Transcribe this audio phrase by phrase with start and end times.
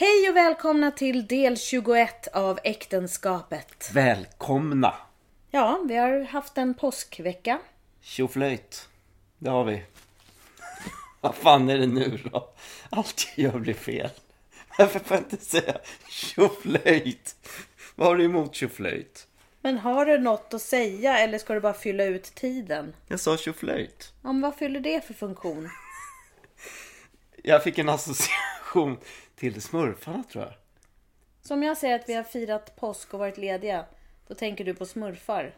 [0.00, 3.90] Hej och välkomna till del 21 av äktenskapet.
[3.92, 4.94] Välkomna!
[5.50, 7.58] Ja, vi har haft en påskvecka.
[8.00, 8.88] Tjoflöjt.
[9.38, 9.82] Det har vi.
[11.20, 12.48] Vad fan är det nu då?
[12.90, 14.10] Allt jag gör blir fel.
[14.78, 15.78] Varför får jag inte säga
[16.08, 17.36] tjoflöjt?
[17.94, 19.26] Vad har du emot tjoflöjt?
[19.60, 22.94] Men har du något att säga eller ska du bara fylla ut tiden?
[23.08, 24.12] Jag sa tjoflöjt.
[24.22, 25.70] Ja, men vad fyller det för funktion?
[27.42, 28.98] Jag fick en association
[29.40, 30.52] till smurfarna tror jag.
[31.42, 33.84] Så om jag säger att vi har firat påsk och varit lediga,
[34.26, 35.54] då tänker du på smurfar?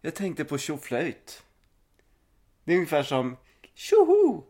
[0.00, 1.42] Jag tänkte på tjoflöjt.
[2.64, 3.36] Det är ungefär som
[3.74, 4.42] tjoho!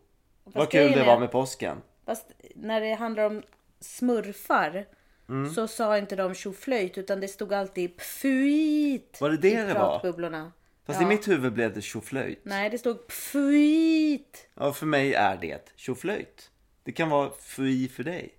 [0.44, 1.82] Vad kul det var med påsken.
[2.06, 3.42] Fast när det handlar om
[3.80, 4.86] smurfar
[5.28, 5.50] Mm.
[5.54, 10.52] så sa inte de tjoflöjt utan det stod alltid pfuit Var det det det var?
[10.86, 11.06] Fast Ja.
[11.06, 12.40] i mitt huvud blev det tjoflöjt.
[12.42, 14.48] Nej, det stod pfuit.
[14.54, 16.50] Ja, för mig är det tjoflöjt.
[16.84, 18.34] Det kan vara fui för dig.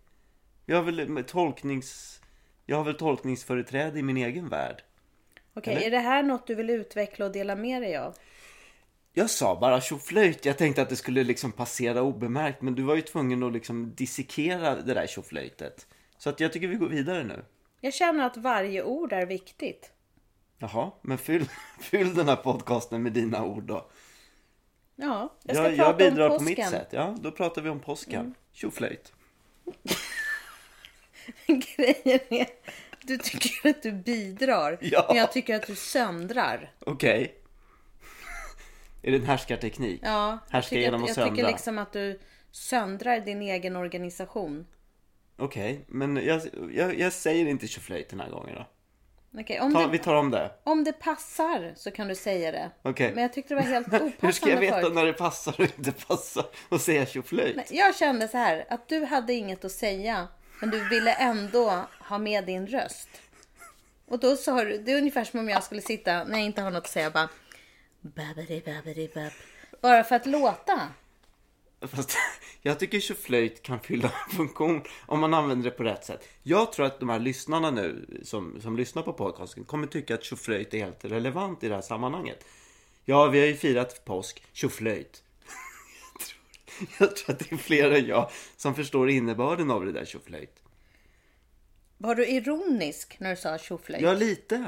[0.65, 2.21] Jag har väl tolknings...
[2.65, 4.83] Jag har väl tolkningsföreträde i min egen värld.
[5.53, 5.85] Okej, Eller?
[5.87, 8.15] är det här något du vill utveckla och dela med dig av?
[9.13, 10.45] Jag sa bara tjoflöjt.
[10.45, 12.61] Jag tänkte att det skulle liksom passera obemärkt.
[12.61, 15.87] Men du var ju tvungen att liksom dissekera det där tjoflöjtet.
[16.17, 17.45] Så att jag tycker vi går vidare nu.
[17.81, 19.91] Jag känner att varje ord är viktigt.
[20.57, 21.45] Jaha, men fyll,
[21.79, 23.89] fyll den här podcasten med dina ord då.
[24.95, 26.71] Ja, jag ska Jag, prata jag bidrar om på mitt påsken.
[26.71, 26.87] sätt.
[26.91, 28.19] Ja, då pratar vi om påsken.
[28.19, 28.33] Mm.
[28.51, 29.13] Tjoflöjt.
[31.47, 32.47] Grejen är,
[33.01, 34.77] du tycker att du bidrar.
[34.81, 35.05] Ja.
[35.07, 36.71] Men jag tycker att du söndrar.
[36.79, 37.35] Okej.
[39.01, 40.01] Är det en härskarteknik?
[40.03, 41.51] Ja, Härska genom att, att jag tycker söndra.
[41.51, 42.19] liksom att du
[42.51, 44.67] söndrar din egen organisation.
[45.37, 48.67] Okej, men jag, jag, jag säger inte tjoflöjt den här gången då.
[49.41, 50.51] Okej, om, Ta, det, vi tar om det.
[50.63, 52.71] om det passar så kan du säga det.
[52.81, 53.11] Okej.
[53.13, 54.93] Men jag tyckte det var helt opassande Hur ska jag veta förut.
[54.93, 57.71] när det passar och inte passar och säga tjoflöjt?
[57.71, 60.27] Jag kände så här att du hade inget att säga
[60.63, 63.09] men du ville ändå ha med din röst.
[64.05, 66.61] Och då sa du, det är ungefär som om jag skulle sitta när jag inte
[66.61, 67.29] har något att säga bara
[68.01, 69.31] babbidi babbidi babb.
[69.81, 70.81] Bara för att låta.
[71.81, 72.17] Fast
[72.61, 76.27] jag tycker tjoflöjt kan fylla en funktion om man använder det på rätt sätt.
[76.43, 80.23] Jag tror att de här lyssnarna nu som, som lyssnar på podcasten kommer tycka att
[80.23, 82.45] tjoflöjt är helt relevant i det här sammanhanget.
[83.05, 85.23] Ja, vi har ju firat påsk, tjoflöjt.
[86.99, 90.63] Jag tror, att det är fler än jag som förstår innebörden av det där tjoflöjt.
[91.97, 94.01] Var du ironisk när du sa tjoflöjt?
[94.01, 94.65] Ja, lite.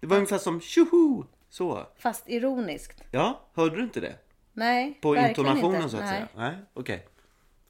[0.00, 1.24] Det var ungefär som tjoho!
[1.48, 1.86] Så.
[1.98, 3.02] Fast ironiskt?
[3.10, 4.18] Ja, hörde du inte det?
[4.52, 5.88] Nej, På verkligen intonationen inte.
[5.88, 6.12] så att Nej.
[6.12, 6.28] säga?
[6.36, 7.06] Nej, okej.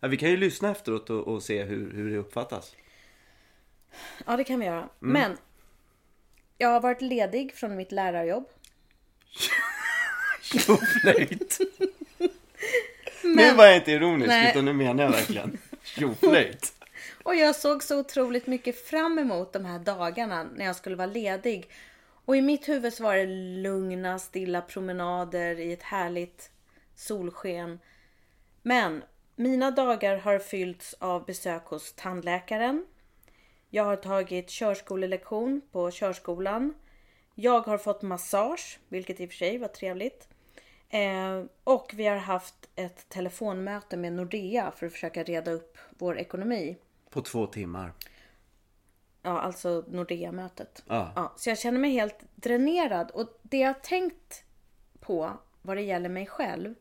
[0.01, 2.77] Ja, vi kan ju lyssna efteråt och, och se hur, hur det uppfattas.
[4.27, 4.79] Ja, det kan vi göra.
[4.79, 4.91] Mm.
[4.99, 5.37] Men
[6.59, 8.49] jag har varit ledig från mitt lärarjobb.
[10.43, 11.59] Tjoflöjt!
[13.25, 14.51] Nu var jag inte ironisk Nej.
[14.51, 16.73] utan nu menar jag verkligen tjoflöjt.
[17.23, 21.07] Och jag såg så otroligt mycket fram emot de här dagarna när jag skulle vara
[21.07, 21.69] ledig.
[22.25, 23.27] Och i mitt huvud så var det
[23.63, 26.51] lugna, stilla promenader i ett härligt
[26.95, 27.81] solsken.
[28.63, 29.03] Men
[29.37, 32.87] mina dagar har fyllts av besök hos tandläkaren.
[33.71, 36.75] Jag har tagit körskolelektion på körskolan.
[37.35, 40.29] Jag har fått massage, vilket i och för sig var trevligt.
[40.95, 46.19] Eh, och vi har haft ett telefonmöte med Nordea för att försöka reda upp vår
[46.19, 46.77] ekonomi.
[47.11, 47.93] På två timmar.
[49.23, 50.83] Ja, alltså Nordea-mötet.
[50.87, 51.13] Ja.
[51.17, 53.11] Ja, så jag känner mig helt dränerad.
[53.11, 54.45] Och det jag har tänkt
[55.01, 55.33] på
[55.63, 56.75] vad det gäller mig själv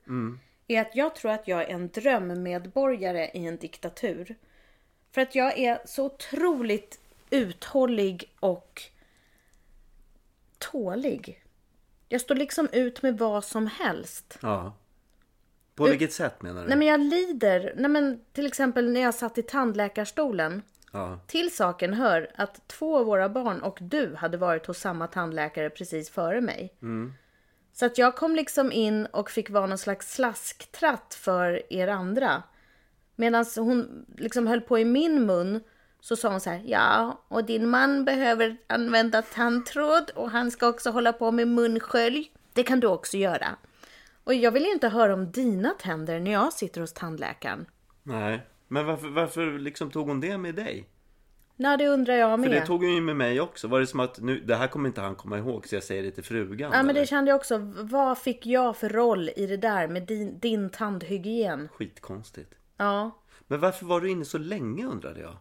[0.68, 4.36] är att jag tror att jag är en drömmedborgare i en diktatur.
[5.12, 7.00] För att jag är så otroligt
[7.30, 8.82] uthållig och
[10.58, 11.43] tålig.
[12.14, 14.38] Jag står liksom ut med vad som helst.
[14.42, 14.74] Ja.
[15.76, 16.68] På vilket sätt menar du?
[16.68, 17.74] Nej men jag lider.
[17.76, 20.62] Nej men till exempel när jag satt i tandläkarstolen.
[20.92, 21.20] Ja.
[21.28, 25.70] Till saken hör att två av våra barn och du hade varit hos samma tandläkare
[25.70, 26.74] precis före mig.
[27.74, 32.44] Så att jag kom liksom in och fick vara någon slags slasktratt för er andra.
[33.16, 35.64] Medan hon liksom höll på i min mun
[36.04, 40.68] så sa hon så här, ja, och din man behöver använda tandtråd och han ska
[40.68, 42.32] också hålla på med munskölj.
[42.54, 43.56] Det kan du också göra.
[44.24, 47.66] Och jag vill ju inte höra om dina tänder när jag sitter hos tandläkaren.
[48.04, 48.48] Nej.
[48.68, 50.90] Men varför, varför liksom tog hon det med dig?
[51.56, 52.50] Nej, det undrar jag med.
[52.50, 53.68] För det tog hon ju med mig också.
[53.68, 56.04] Var det som att nu, det här kommer inte han komma ihåg så jag säger
[56.04, 56.72] det till frugan?
[56.74, 57.58] Ja men det kände jag också.
[57.76, 61.70] Vad fick jag för roll i det där med din, din tandhygien?
[61.74, 62.54] Skitkonstigt.
[62.78, 63.12] Ja.
[63.48, 65.38] Men varför var du inne så länge undrade jag?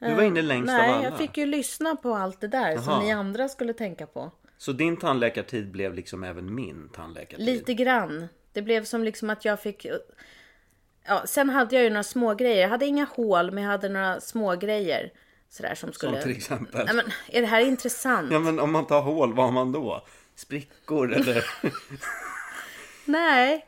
[0.00, 1.04] Du var inne längst Nej, av alla.
[1.04, 3.02] jag fick ju lyssna på allt det där som Jaha.
[3.02, 4.30] ni andra skulle tänka på.
[4.58, 7.46] Så din tandläkartid blev liksom även min tandläkartid?
[7.46, 8.28] Lite grann.
[8.52, 9.86] Det blev som liksom att jag fick...
[11.06, 12.62] Ja, sen hade jag ju några små grejer.
[12.62, 15.12] Jag hade inga hål, men jag hade några små grejer
[15.50, 16.12] Sådär som skulle...
[16.12, 16.86] Som till exempel.
[16.86, 18.32] Nej, men är det här intressant?
[18.32, 20.06] Ja, men om man tar hål, vad har man då?
[20.34, 21.44] Sprickor eller
[23.04, 23.66] Nej,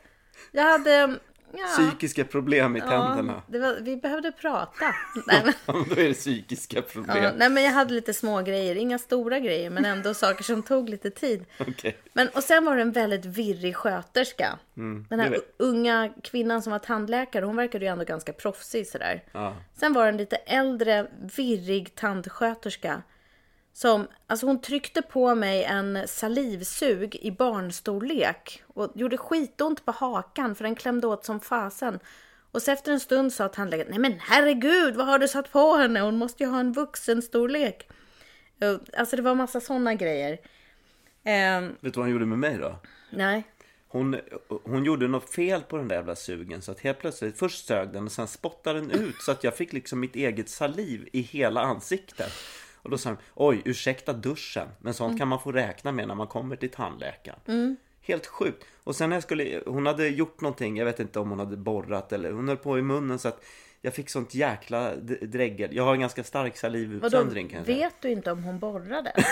[0.51, 1.19] jag hade...
[1.57, 3.41] Ja, psykiska problem i tänderna?
[3.47, 4.85] det var, vi behövde prata.
[5.27, 7.23] Nej, men, Ja, då är det psykiska problem.
[7.23, 8.75] ja, nej, men jag hade lite små grejer.
[8.75, 11.45] Inga stora grejer, men ändå saker som tog lite tid.
[11.59, 11.97] Okej.
[12.13, 14.59] Men, och sen var det en väldigt virrig sköterska.
[15.09, 19.23] Den här unga kvinnan som var tandläkare, hon verkade ju ändå ganska proffsig sådär.
[19.31, 19.55] Ja.
[19.75, 23.01] Sen var det en lite äldre, virrig tandsköterska.
[23.73, 28.63] Som, alltså hon tryckte på mig en salivsug i barnstorlek.
[28.67, 31.99] Och gjorde skitont på hakan för den klämde åt som fasen.
[32.51, 35.75] Och så efter en stund sa tandläkaren, nej men herregud vad har du satt på
[35.75, 35.99] henne?
[35.99, 37.87] Hon måste ju ha en vuxenstorlek.
[38.61, 40.37] Och, Alltså det var massa sådana grejer.
[41.23, 42.79] Ehm, Vet du vad hon gjorde med mig då?
[43.09, 43.43] nej.
[43.87, 44.19] Hon,
[44.63, 47.93] hon gjorde något fel på den där jävla sugen så att helt plötsligt först sög
[47.93, 51.21] den och sen spottade den ut så att jag fick liksom mitt eget saliv i
[51.21, 52.31] hela ansiktet.
[52.83, 56.15] Och då sa hon, oj ursäkta duschen, men sånt kan man få räkna med när
[56.15, 57.77] man kommer till tandläkaren.
[58.01, 58.65] Helt sjukt.
[58.83, 61.57] Och sen när jag skulle, hon hade gjort någonting, jag vet inte om hon hade
[61.57, 63.45] borrat eller hon höll på i munnen så att
[63.81, 65.75] jag fick sånt jäkla dregel.
[65.75, 67.77] Jag har en ganska stark salivutsöndring kan jag säga.
[67.77, 69.13] vet du inte om hon borrade?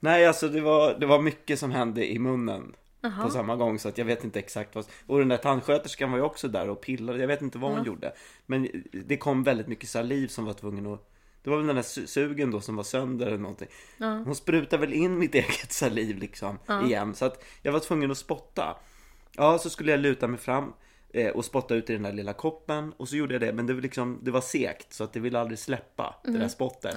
[0.00, 2.74] Nej, alltså det var, det var mycket som hände i munnen
[3.22, 4.86] på samma gång så att jag vet inte exakt vad.
[5.06, 7.18] Och den där tandsköterskan var ju också där och pillade.
[7.18, 8.12] Jag vet inte vad hon gjorde.
[8.46, 11.15] Men det kom väldigt mycket saliv som var tvungen att
[11.46, 13.68] det var väl den där su- sugen då som var sönder eller någonting.
[14.24, 17.14] Hon sprutade väl in mitt eget saliv liksom igen.
[17.14, 18.76] Så att jag var tvungen att spotta.
[19.36, 20.72] Ja, så skulle jag luta mig fram
[21.12, 22.92] eh, och spotta ut i den där lilla koppen.
[22.96, 25.20] Och så gjorde jag det, men det var, liksom, det var segt så att det
[25.20, 26.94] ville aldrig släppa, det där spottet.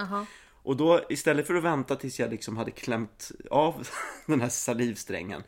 [0.63, 3.87] Och då istället för att vänta tills jag liksom hade klämt av
[4.25, 5.43] den här salivsträngen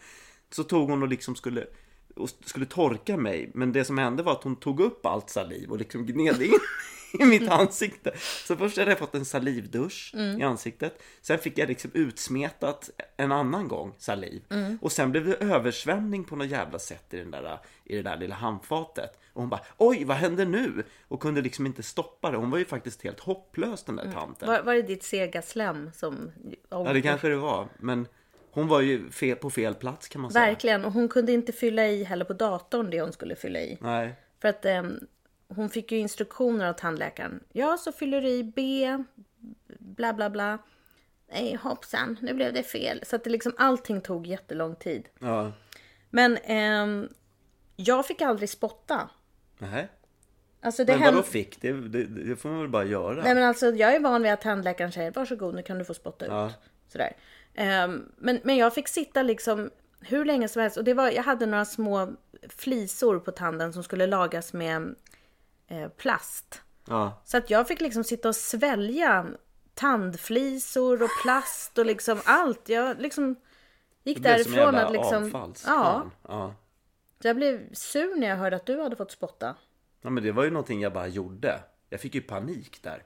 [0.52, 1.68] så tog hon och liksom skulle
[2.16, 3.52] och skulle torka mig.
[3.54, 6.52] Men det som hände var att hon tog upp allt saliv och liksom gned in
[7.14, 8.12] i mitt ansikte.
[8.48, 11.04] Så först hade jag fått en salivdusch i ansiktet.
[11.22, 14.42] Sen fick jag liksom utsmetat en annan gång saliv.
[14.82, 18.18] Och sen blev det översvämning på något jävla sätt i, den där, i det där
[18.18, 19.18] lilla handfatet.
[19.34, 20.84] Och hon bara oj vad händer nu?
[21.08, 22.38] Och kunde liksom inte stoppa det.
[22.38, 24.48] Hon var ju faktiskt helt hopplös den där tanten.
[24.48, 26.32] Var, var det ditt sega slem som...
[26.70, 27.68] Ja det kanske det var.
[27.80, 28.08] Men
[28.52, 30.46] hon var ju fel, på fel plats kan man säga.
[30.46, 30.86] Verkligen.
[30.86, 33.78] Och hon kunde inte fylla i heller på datorn det hon skulle fylla i.
[33.82, 34.16] Nej.
[34.42, 35.00] För att ehm,
[35.56, 37.44] hon fick ju instruktioner av tandläkaren.
[37.52, 38.98] Ja, så fyller du i B,
[39.80, 40.58] bla bla bla.
[41.32, 43.04] Nej, hoppsan, nu blev det fel.
[43.06, 45.10] Så att det liksom allting tog jättelång tid.
[45.20, 45.52] Ja.
[46.10, 47.10] Men ehm,
[47.76, 49.10] jag fick aldrig spotta.
[49.58, 49.88] Nej.
[50.62, 51.62] Alltså det Men vadå fick?
[51.62, 53.24] Det, det, det får man väl bara göra?
[53.24, 55.94] Nej men alltså jag är van vid att tandläkaren säger varsågod nu kan du få
[55.94, 56.32] spotta ut.
[56.32, 56.52] Ja.
[56.88, 57.14] Sådär.
[57.54, 59.70] Ehm, men, men jag fick sitta liksom
[60.00, 62.14] hur länge som helst och det var, jag hade några små
[62.50, 64.96] flisor på tanden som skulle lagas med
[65.72, 66.62] eh, plast.
[66.88, 67.22] Ja.
[67.26, 69.26] Så att jag fick liksom sitta och svälja
[69.74, 72.70] tandflisor och plast och liksom allt.
[72.70, 73.36] Jag liksom
[74.04, 75.54] gick därifrån att liksom...
[75.66, 76.56] Ja, ja.
[77.22, 79.56] jag blev sur när jag hörde att du hade fått spotta.
[80.02, 81.64] Ja men det var ju någonting jag bara gjorde.
[81.90, 83.04] Jag fick ju panik där.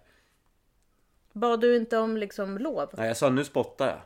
[1.34, 2.90] Bad du inte om liksom lov?
[2.94, 4.02] Nej jag sa nu spottar jag.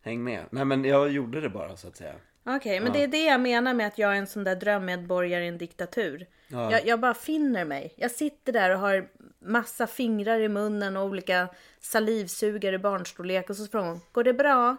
[0.00, 0.44] Häng med.
[0.50, 2.14] Nej men jag gjorde det bara så att säga.
[2.46, 5.44] Okej, men det är det jag menar med att jag är en sån där drömmedborgare
[5.44, 6.26] i en diktatur.
[6.48, 7.94] Jag, jag bara finner mig.
[7.96, 9.08] Jag sitter där och har
[9.38, 11.48] massa fingrar i munnen och olika
[11.80, 14.76] salivsugare i barnstorlek och så frågar hon, går det bra?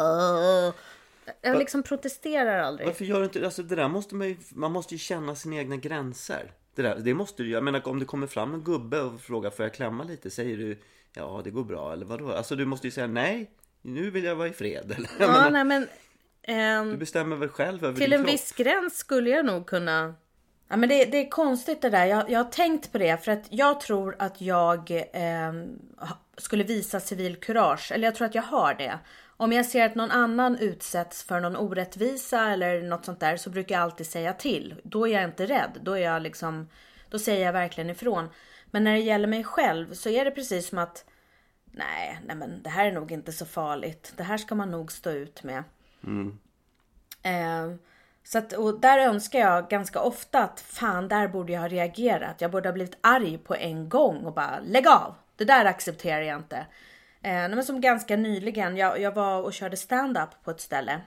[0.00, 0.74] Uh.
[1.42, 2.86] Jag liksom protesterar aldrig.
[2.86, 5.56] Varför gör du inte alltså det där måste man ju, man måste ju känna sina
[5.56, 6.52] egna gränser.
[6.74, 9.50] Det, där, det måste du jag menar om det kommer fram en gubbe och frågar
[9.50, 10.30] får jag klämma lite?
[10.30, 10.78] Säger du
[11.12, 12.32] ja det går bra eller vadå?
[12.32, 13.50] Alltså du måste ju säga nej,
[13.82, 14.92] nu vill jag vara i fred.
[14.96, 15.10] Eller?
[15.18, 15.86] Ja, menar, nej men...
[16.42, 18.34] ehm, du bestämmer väl själv över Till din en kropp?
[18.34, 20.14] viss gräns skulle jag nog kunna...
[20.68, 22.04] Ja, men det, det är konstigt det där.
[22.06, 24.90] Jag, jag har tänkt på det för att jag tror att jag
[25.98, 27.92] ha- skulle visa civilkurage.
[27.92, 28.98] Eller jag tror att jag har det.
[29.36, 33.50] Om jag ser att någon annan utsätts för någon orättvisa eller något sånt där så
[33.50, 34.74] brukar jag alltid säga till.
[34.84, 35.78] Då är jag inte rädd.
[35.82, 36.68] Då är jag liksom...
[37.10, 38.28] Då säger jag verkligen ifrån.
[38.70, 41.04] Men när det gäller mig själv så är det precis som att
[41.64, 44.12] nej, nej men det här är nog inte så farligt.
[44.16, 45.64] Det här ska man nog stå ut med.
[46.04, 46.38] Mm.
[47.22, 47.76] Eh,
[48.24, 52.40] så att, och där önskar jag ganska ofta att fan, där borde jag ha reagerat.
[52.40, 55.14] Jag borde ha blivit arg på en gång och bara lägg av.
[55.36, 56.56] Det där accepterar jag inte.
[57.22, 61.00] Eh, men som ganska nyligen, jag, jag var och körde stand-up på ett ställe.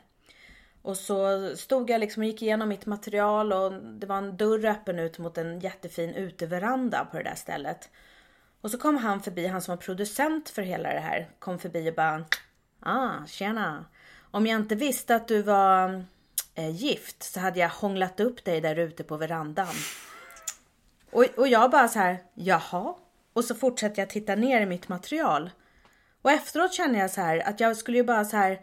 [0.81, 4.65] Och så stod jag liksom och gick igenom mitt material och det var en dörr
[4.65, 7.89] öppen ut mot en jättefin uteveranda på det där stället.
[8.61, 11.89] Och så kom han förbi, han som var producent för hela det här, kom förbi
[11.89, 12.25] och bara
[12.85, 13.85] Ah, tjena.
[14.35, 16.05] Om jag inte visste att du var
[16.55, 19.75] eh, gift så hade jag hånglat upp dig där ute på verandan.
[21.11, 22.95] Och, och jag bara så här, jaha?
[23.33, 25.49] Och så fortsätter jag titta ner i mitt material.
[26.21, 28.59] Och efteråt känner jag så här att jag skulle ju bara så här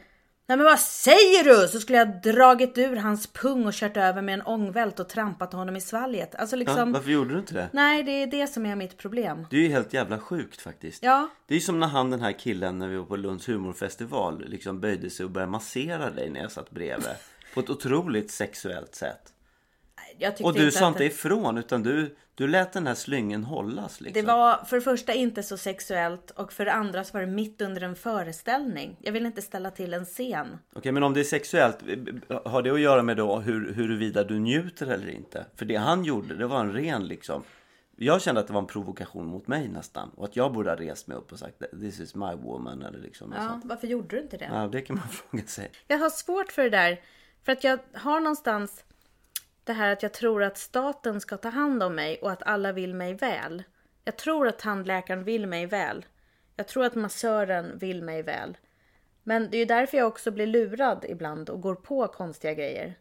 [0.50, 1.69] Nej men vad säger du?
[1.69, 5.52] Så skulle jag dragit ur hans pung och kört över med en ångvält och trampat
[5.52, 6.35] honom i svalget.
[6.35, 6.92] Alltså Ja, liksom.
[6.92, 7.69] varför gjorde du inte det?
[7.73, 9.47] Nej det är det som är mitt problem.
[9.50, 11.02] Det är ju helt jävla sjukt faktiskt.
[11.02, 11.28] Ja.
[11.47, 14.45] Det är ju som när han den här killen när vi var på Lunds humorfestival
[14.49, 17.14] liksom böjde sig och började massera dig när jag satt bredvid.
[17.54, 19.33] På ett otroligt sexuellt sätt.
[20.20, 22.94] Jag tyckte Och du inte sa att inte ifrån utan du, du lät den här
[22.94, 24.22] slyngen hållas liksom.
[24.22, 27.26] Det var för det första inte så sexuellt och för det andra så var det
[27.26, 28.96] mitt under en föreställning.
[29.00, 30.58] Jag vill inte ställa till en scen.
[30.74, 31.78] Okej men om det är sexuellt,
[32.44, 35.46] har det att göra med då hur, huruvida du njuter eller inte?
[35.56, 37.42] För det han gjorde, det var en ren liksom
[37.96, 40.76] Jag kände att det var en provokation mot mig nästan och att jag borde ha
[40.76, 43.64] rest mig upp och sagt This is my woman eller liksom Ja, sånt.
[43.64, 44.48] varför gjorde du inte det?
[44.52, 45.70] Ja, det kan man fråga sig.
[45.86, 47.00] Jag har svårt för det där.
[47.44, 48.84] För att jag har någonstans
[49.70, 52.72] det här att jag tror att staten ska ta hand om mig och att alla
[52.72, 53.62] vill mig väl.
[54.04, 56.06] Jag tror att tandläkaren vill mig väl.
[56.56, 58.56] Jag tror att massören vill mig väl.
[59.22, 62.94] Men det är ju därför jag också blir lurad ibland och går på konstiga grejer.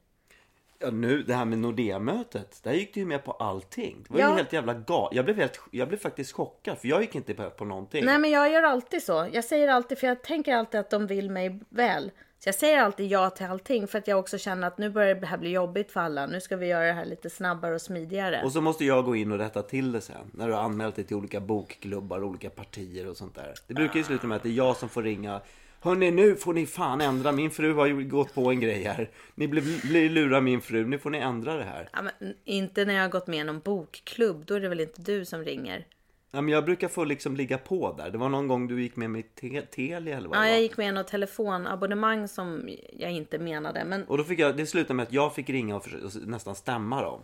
[0.80, 4.06] Ja, nu, det här med Nordea-mötet, där gick du ju med på allting.
[4.08, 4.30] Det var Ja.
[4.30, 5.16] ju helt jävla galet.
[5.16, 8.06] Jag blev, helt, jag blev faktiskt chockad för jag gick inte på, på någonting.
[8.06, 9.28] Nej men jag gör alltid så.
[9.32, 12.12] Jag säger alltid, för jag tänker alltid att de vill mig väl.
[12.40, 15.16] Så jag säger alltid ja till allting för att jag också känner att nu börjar
[15.16, 16.26] det här bli jobbigt för alla.
[16.26, 18.42] Nu ska vi göra det här lite snabbare och smidigare.
[18.44, 20.32] Och så måste jag gå in och rätta till det sen.
[20.32, 23.54] När du har anmält dig till olika bokklubbar, olika partier och sånt där.
[23.68, 25.42] Det brukar ju sluta med att det är jag som får ringa.
[25.82, 27.32] Hörni, nu får ni fan ändra.
[27.32, 29.10] Min fru har ju gått på en grej här.
[29.36, 30.86] Ni blir, blir lura min fru.
[30.86, 31.90] Nu får ni ändra det här.
[31.94, 34.46] Ja, men inte när jag har gått med i någon bokklubb.
[34.46, 35.86] Då är det väl inte du som ringer.
[36.32, 38.10] Ja, men jag brukar få liksom ligga på där.
[38.10, 40.56] Det var någon gång du gick med mig till Telia eller vad Ja, det jag
[40.56, 40.62] var.
[40.62, 43.86] gick med något telefonabonnemang som jag inte menade.
[43.86, 46.12] Men Och då fick jag, det slutade med att jag fick ringa och, försöka, och
[46.28, 47.22] nästan stämma dem.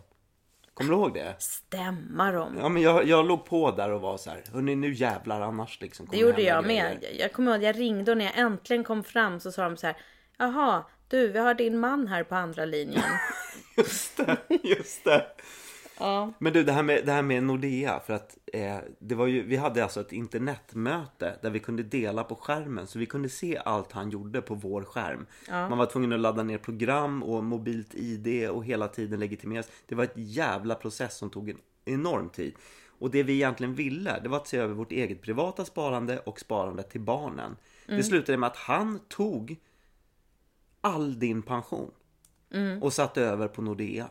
[0.74, 1.36] Kommer du ihåg det?
[1.40, 2.56] stämma dem.
[2.60, 5.82] Ja men jag, jag låg på där och var så här, hörni nu jävlar annars
[5.82, 6.06] liksom.
[6.06, 6.98] Det kommer gjorde hända jag grejer." med.
[7.04, 9.64] Jag- Jag kommer ihåg att jag ringde och när jag äntligen kom fram så sa
[9.64, 9.96] de så här.
[10.38, 13.04] Jaha, du, vi har din man här på andra linjen.
[13.78, 15.26] Just det, just det.
[16.00, 16.34] Ja.
[16.40, 18.00] Men du, det här med, det här med Nordea.
[18.00, 22.24] För att eh, det var ju, vi hade alltså ett internetmöte där vi kunde dela
[22.24, 22.88] på skärmen.
[22.88, 25.26] Så vi kunde se allt han gjorde på vår skärm.
[25.70, 29.72] Man var tvungen att ladda ner program och mobilt ID och hela tiden legitimeras.
[29.86, 32.54] Det var ett jävla process som tog en enorm tid.
[33.00, 36.40] Och det vi egentligen ville, det var att se över vårt eget privata sparande och
[36.40, 37.58] sparande till barnen.
[37.88, 39.58] Det slutade med att han tog
[40.82, 41.92] all din pension
[42.82, 44.10] och satte över på Nordea.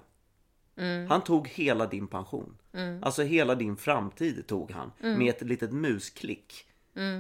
[1.08, 2.58] Han tog hela din pension.
[3.02, 6.66] Alltså hela din framtid tog han med ett litet musklick.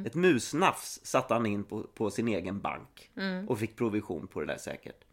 [0.06, 3.10] Ett musnafs satte han in på, på sin egen bank
[3.48, 5.04] och fick provision på det där säkert.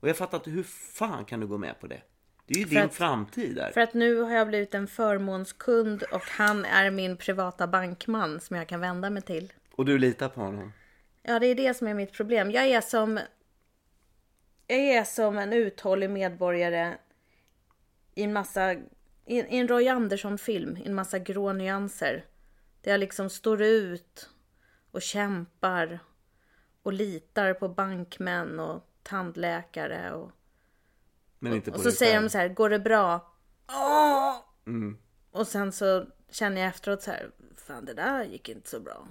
[0.00, 2.02] Och jag fattar inte hur fan kan du gå med på det?
[2.46, 3.70] Det är ju din att- framtid där.
[3.70, 8.56] För att nu har jag blivit en förmånskund och han är min privata bankman som
[8.56, 9.52] jag kan vända mig till.
[9.74, 10.72] Och du litar på honom.
[11.22, 12.50] Ja, det är det som är mitt problem.
[12.50, 13.20] Jag är som...
[14.66, 16.94] Jag är som en uthållig medborgare
[18.14, 18.72] i en massa...
[18.72, 18.80] I,
[19.26, 22.24] i en Roy Andersson-film, i en massa grå nyanser.
[22.80, 24.30] Där jag liksom står ut
[24.90, 25.98] och kämpar
[26.82, 30.30] och litar på bankmän och tandläkare och...
[31.38, 32.24] Men inte på Och så dig säger själv.
[32.24, 33.34] de så här, går det bra?
[33.68, 34.36] Åh!
[35.30, 39.08] Och sen så känner jag efteråt så här, fan det där gick inte så bra.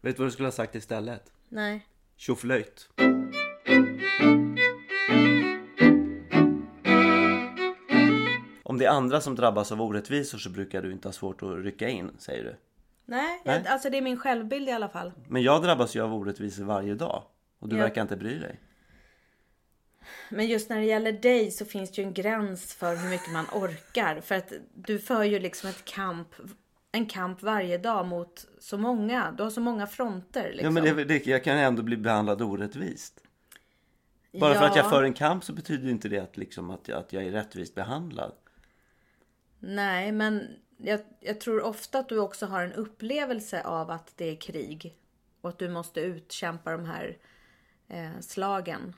[0.00, 1.32] Vet du vad du skulle ha sagt istället?
[1.48, 1.86] Nej.
[2.16, 2.88] Tjoflöjt.
[8.82, 11.88] Det är andra som drabbas av orättvisor så brukar du inte ha svårt att rycka
[11.88, 12.56] in, säger du.
[13.04, 13.64] Nej, Nej.
[13.68, 15.12] Alltså det är min självbild i alla fall.
[15.28, 17.22] Men jag drabbas ju av orättvisor varje dag.
[17.58, 17.82] Och du Ja.
[17.82, 18.60] verkar inte bry dig.
[20.30, 23.32] Men just när det gäller dig så finns det ju en gräns för hur mycket
[23.32, 24.20] man orkar.
[24.20, 26.28] För att du för ju liksom ett kamp,
[26.92, 29.34] en kamp varje dag mot så många.
[29.36, 30.76] Du har så många fronter liksom.
[30.76, 33.20] Ja men det, det, jag kan ändå bli behandlad orättvist.
[34.40, 34.90] Bara för att jag Ja.
[34.90, 37.74] för en kamp så betyder inte det att, liksom, att, jag, att jag är rättvist
[37.74, 38.32] behandlad.
[39.64, 44.24] Nej, men jag, jag tror ofta att du också har en upplevelse av att det
[44.24, 44.96] är krig.
[45.40, 47.18] Och att du måste utkämpa de här
[47.88, 48.94] eh, slagen.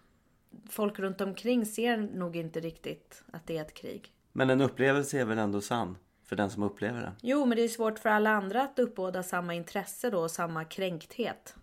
[0.71, 4.13] Folk runt omkring ser nog inte riktigt att det är ett krig.
[4.33, 7.13] Men en upplevelse är väl ändå sann för den som upplever den.
[7.23, 10.65] Jo, men det är svårt för alla andra att uppbåda samma intresse då och samma
[10.65, 11.57] kränkthet.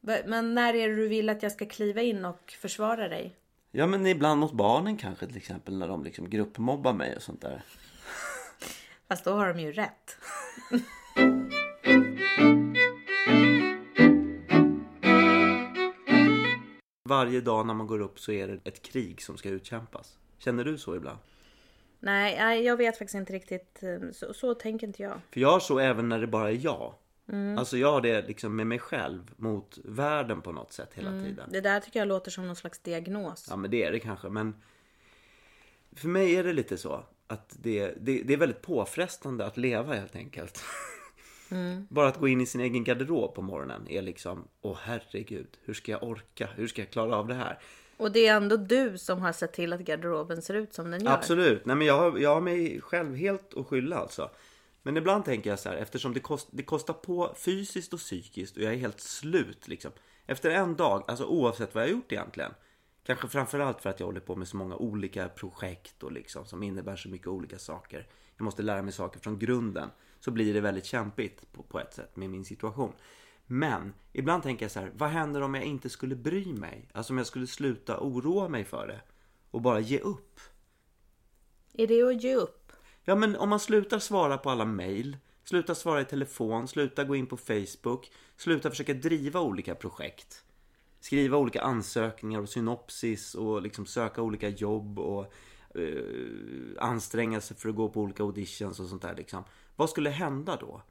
[0.00, 3.36] Men när är det du vill att jag ska kliva in och försvara dig?
[3.70, 7.40] Ja men ibland mot barnen kanske till exempel när de liksom gruppmobbar mig och sånt
[7.40, 7.62] där.
[9.10, 10.16] Fast då har de ju rätt.
[17.04, 20.18] varje dag när man går upp så är det ett krig som ska utkämpas.
[20.38, 21.18] Känner du så ibland?
[22.00, 23.82] Nej, nej, jag vet faktiskt inte riktigt.
[23.82, 25.20] eh, Så, så tänker inte jag.
[25.30, 26.94] För jag har så även när det bara är jag.
[27.58, 31.48] Alltså jag har det liksom med mig själv mot världen på något sätt hela tiden.
[31.52, 33.46] Det där tycker jag låter som någon slags diagnos.
[33.50, 34.54] Ja men det är det kanske men
[35.96, 39.94] För mig är det lite så att det, det, det är väldigt påfrestande att leva
[39.94, 40.64] helt enkelt.
[41.88, 45.74] Bara att gå in i sin egen garderob på morgonen är liksom Åh herregud, hur
[45.74, 46.48] ska jag orka?
[46.56, 47.58] Hur ska jag klara av det här?
[47.96, 51.04] Och det är ändå du som har sett till att garderoben ser ut som den
[51.04, 51.12] gör.
[51.12, 54.30] Absolut, nej men jag har, jag har mig själv helt att skylla alltså.
[54.82, 58.56] Men ibland tänker jag så här, eftersom det, kost, det kostar på fysiskt och psykiskt
[58.56, 59.92] och jag är helt slut liksom.
[60.26, 62.52] Efter en dag, alltså oavsett vad jag har gjort egentligen.
[63.04, 66.62] Kanske framförallt för att jag håller på med så många olika projekt och liksom som
[66.62, 68.06] innebär så mycket olika saker.
[68.36, 69.90] Jag måste lära mig saker från grunden.
[70.20, 72.92] Så blir det väldigt kämpigt på, på ett sätt med min situation.
[73.46, 76.88] Men ibland tänker jag så här, vad händer om jag inte skulle bry mig?
[76.92, 79.00] Alltså om jag skulle sluta oroa mig för det
[79.50, 80.40] och bara ge upp.
[81.72, 82.72] Är det att ge upp?
[83.04, 87.16] Ja men om man slutar svara på alla mejl, slutar svara i telefon, slutar gå
[87.16, 90.44] in på Facebook, slutar försöka driva olika projekt.
[91.00, 95.32] Skriva olika ansökningar och synopsis och liksom söka olika jobb och
[95.74, 96.04] eh,
[96.78, 99.44] anstränga sig för att gå på olika auditions och sånt där liksom.
[99.76, 100.82] Vad skulle hända då?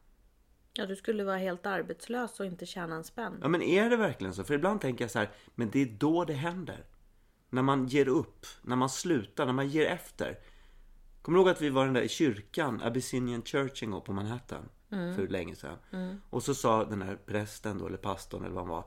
[0.73, 3.39] Ja, du skulle vara helt arbetslös och inte tjäna en spänn.
[3.41, 4.43] Ja men är det verkligen så?
[4.43, 6.85] För ibland tänker jag så här, men det är då det händer.
[7.49, 10.39] När man ger upp, när man slutar, när man ger efter.
[11.21, 13.43] Kommer du ihåg att vi var den där i kyrkan, Abyssinian
[13.81, 14.69] gång på Manhattan?
[14.89, 15.77] För länge sedan.
[16.29, 18.83] Och så sa den här prästen då, eller pastorn eller vad han var.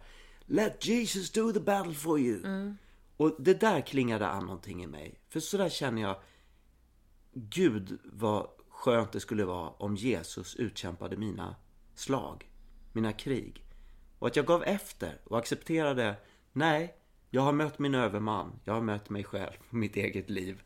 [0.53, 2.75] Let Jesus do the battle for you.
[3.17, 5.21] Och det där klingade an någonting i mig.
[5.29, 6.17] För så där känner jag,
[7.33, 11.57] Gud vad skönt det skulle vara om Jesus utkämpade mina
[11.95, 12.51] slag,
[12.93, 13.65] mina krig.
[14.19, 16.17] Och att jag gav efter och accepterade,
[16.53, 16.97] nej,
[17.31, 20.63] jag har mött min överman, jag har mött mig själv, mitt eget liv.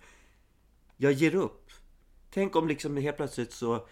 [0.97, 1.71] Jag ger upp.
[2.31, 3.87] Tänk om liksom helt plötsligt så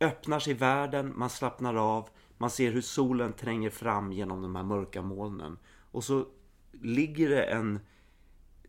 [0.00, 2.08] öppnar sig världen, man slappnar av,
[2.40, 5.58] man ser hur solen tränger fram genom de här mörka molnen.
[5.90, 6.26] Och så
[6.72, 7.80] ligger det en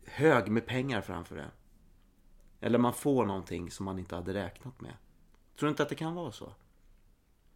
[0.04, 1.50] hög med pengar framför det.
[2.60, 4.92] Eller man får någonting som man inte hade räknat med.
[5.58, 6.52] Tror du inte att det kan vara så?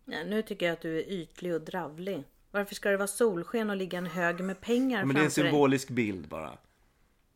[0.05, 2.25] Ja, nu tycker jag att du är ytlig och dravlig.
[2.51, 5.31] Varför ska det vara solsken och ligga en hög med pengar Men det är en
[5.31, 5.51] framför dig?
[5.51, 6.59] symbolisk bild bara.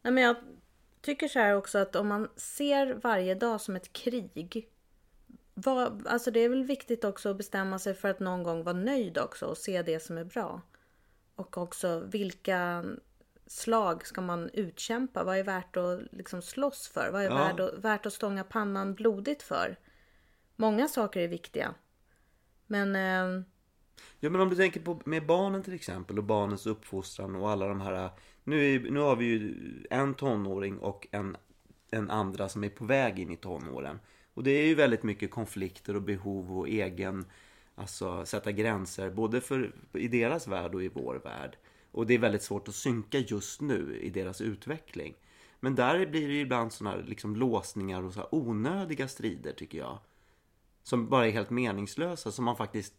[0.02, 0.36] Nej, men jag
[1.00, 4.69] tycker så här också att om man ser varje dag som ett krig.
[5.64, 8.76] Vad, alltså det är väl viktigt också att bestämma sig för att någon gång vara
[8.76, 10.60] nöjd också och se det som är bra.
[11.34, 12.84] Och också vilka
[13.46, 15.24] slag ska man utkämpa?
[15.24, 17.10] Vad är värt att liksom slåss för?
[17.12, 17.34] Vad är Ja.
[17.34, 19.76] värt, att, värt att stånga pannan blodigt för?
[20.56, 21.74] Många saker är viktiga.
[22.66, 23.44] Men eh,
[24.20, 27.68] Ja men om du tänker på med barnen till exempel och barnens uppfostran och alla
[27.68, 28.10] de här
[28.44, 29.54] Nu, är, nu har vi ju
[29.90, 31.36] en tonåring och en,
[31.90, 33.98] en andra som är på väg in i tonåren
[34.40, 37.24] Och det är ju väldigt mycket konflikter och behov och egen
[37.74, 41.56] Alltså sätta gränser både för, i deras värld och i vår värld
[41.92, 45.14] Och det är väldigt svårt att synka just nu i deras utveckling
[45.60, 49.52] Men där blir det ju ibland sådana här liksom låsningar och så här onödiga strider
[49.52, 49.98] tycker jag
[50.82, 52.94] Som bara är helt meningslösa som man faktiskt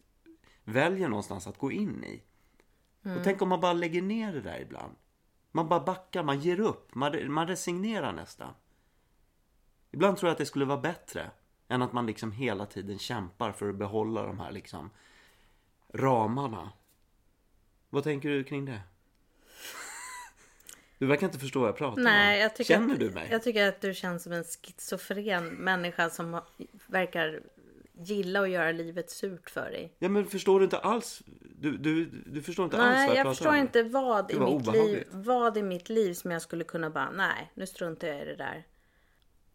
[0.64, 2.22] väljer någonstans att gå in i.
[3.02, 4.94] Och tänk om man bara lägger ner det där ibland.
[5.52, 8.54] Man bara backar, man ger upp, man, man resignerar nästan.
[9.92, 11.30] Ibland tror jag att det skulle vara bättre
[11.68, 14.90] än att man liksom hela tiden kämpar för att behålla de här liksom
[15.94, 16.72] ramarna.
[17.90, 18.80] Vad tänker du kring det?
[20.98, 22.42] Du verkar inte förstå vad jag pratar Nej, om.
[22.42, 23.28] jag tycker Känner att, du mig?
[23.30, 26.40] Jag tycker att du känns som en schizofren människa som
[26.86, 27.40] verkar
[27.92, 29.92] gilla att göra livet surt för dig.
[29.98, 31.22] Ja men förstår du inte alls?
[31.40, 33.56] Du, du, du förstår inte alls vad Nej, jag, jag pratar förstår om?
[33.56, 37.50] inte vad i, mitt liv, vad i mitt liv som jag skulle kunna bara, nej,
[37.54, 38.64] nu struntar jag i det där.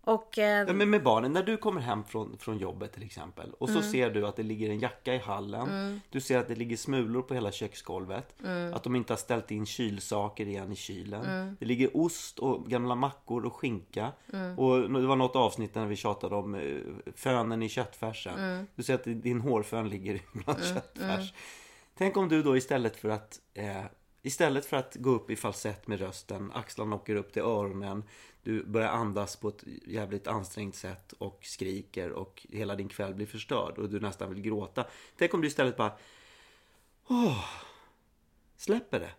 [0.07, 3.51] Och eh, Ja, men med barnen, när du kommer hem från, från jobbet till exempel
[3.59, 6.01] och så ser du att det ligger en jacka i hallen.
[6.09, 8.35] Du ser att det ligger smulor på hela köksgolvet.
[8.73, 11.55] Att de inte har ställt in kylsaker igen i kylen.
[11.59, 14.11] Det ligger ost och gamla mackor och skinka.
[14.57, 16.61] Och det var något avsnitt när vi tjatade om eh,
[17.15, 18.67] fönen i köttfärsen.
[18.75, 21.33] Du ser att din hårfön ligger bland köttfärs.
[21.97, 23.83] Tänk om du då istället för att eh,
[24.27, 28.03] Istället för att gå upp i falsett med rösten, axlarna åker upp till öronen,
[28.43, 33.25] du börjar andas på ett jävligt ansträngt sätt och skriker och hela din kväll blir
[33.25, 34.85] förstörd och du nästan vill gråta.
[35.17, 35.91] Tänk om du istället bara
[37.07, 37.45] Åh,
[38.57, 39.11] släpper det.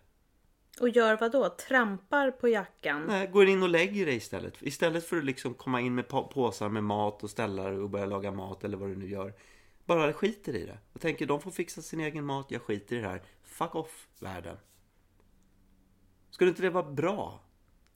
[0.79, 1.49] Och gör vad då?
[1.49, 3.05] Trampar på jackan?
[3.07, 4.61] Nej, går in och lägger dig istället.
[4.61, 7.89] Istället för att liksom komma in med på- påsar med mat och ställa dig och
[7.89, 9.33] börja laga mat eller vad du nu gör.
[9.85, 10.77] Bara skiter i det.
[10.93, 13.21] Och tänker de får fixa sin egen mat, jag skiter i det här.
[13.43, 14.57] Fuck off världen.
[16.31, 17.39] Skulle inte det vara bra?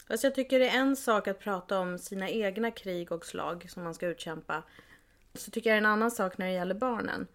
[0.07, 3.65] Alltså jag tycker det är en sak att prata om sina egna krig och slag
[3.69, 4.63] som man ska utkämpa.
[5.33, 7.27] Så tycker jag det är en annan sak när det gäller barnen.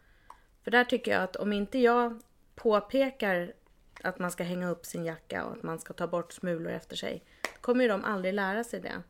[0.65, 2.23] För där tycker jag att om inte jag
[2.55, 3.53] påpekar
[4.03, 6.97] att man ska hänga upp sin jacka och att man ska ta bort smulor efter
[6.97, 7.25] sig.
[7.61, 9.03] kommer ju de aldrig lära sig det.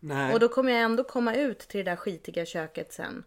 [0.00, 0.34] Nej.
[0.34, 3.24] Och då kommer jag ändå komma ut till det där skitiga köket sen.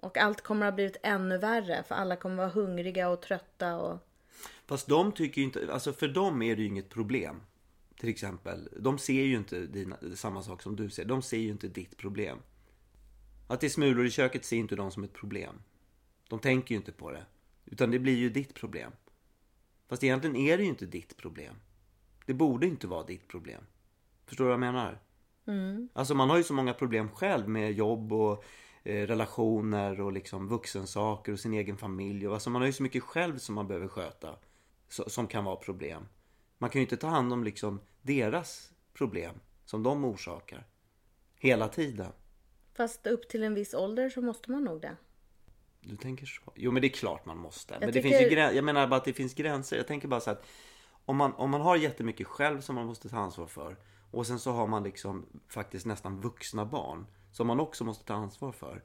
[0.00, 3.76] Och allt kommer att ha blivit ännu värre för alla kommer vara hungriga och trötta
[3.76, 3.98] och...
[4.66, 7.40] Fast de tycker ju inte, alltså för dem är det ju inget problem.
[7.98, 11.04] Till exempel, de ser ju inte dina, samma sak som du ser.
[11.04, 12.38] De ser ju inte ditt problem.
[13.46, 15.54] Att det är smulor i köket ser inte de som ett problem.
[16.28, 17.26] De tänker ju inte på det.
[17.64, 18.92] Utan det blir ju ditt problem.
[19.88, 21.54] Fast egentligen är det ju inte ditt problem.
[22.26, 23.62] Det borde inte vara ditt problem.
[24.26, 25.00] Förstår du vad jag menar?
[25.46, 25.88] Mm.
[25.92, 28.44] Alltså man har ju så många problem själv med jobb och
[28.84, 32.28] relationer och liksom vuxensaker och sin egen familj.
[32.28, 34.36] Och, alltså man har ju så mycket själv som man behöver sköta.
[34.88, 36.08] Som kan vara problem.
[36.58, 40.66] Man kan ju inte ta hand om liksom deras problem som de orsakar.
[41.38, 42.12] Hela tiden.
[42.74, 44.96] Fast upp till en viss ålder så måste man nog det.
[45.80, 46.42] Du tänker så?
[46.54, 47.74] Jo men det är klart man måste.
[47.78, 49.76] men det tycker- finns ju grän- Jag menar bara att det finns gränser.
[49.76, 50.46] Jag tänker bara så att
[51.04, 53.76] om man, om man har jättemycket själv som man måste ta ansvar för.
[54.10, 57.06] Och sen så har man liksom faktiskt nästan vuxna barn.
[57.34, 58.82] Som man också måste ta ansvar för.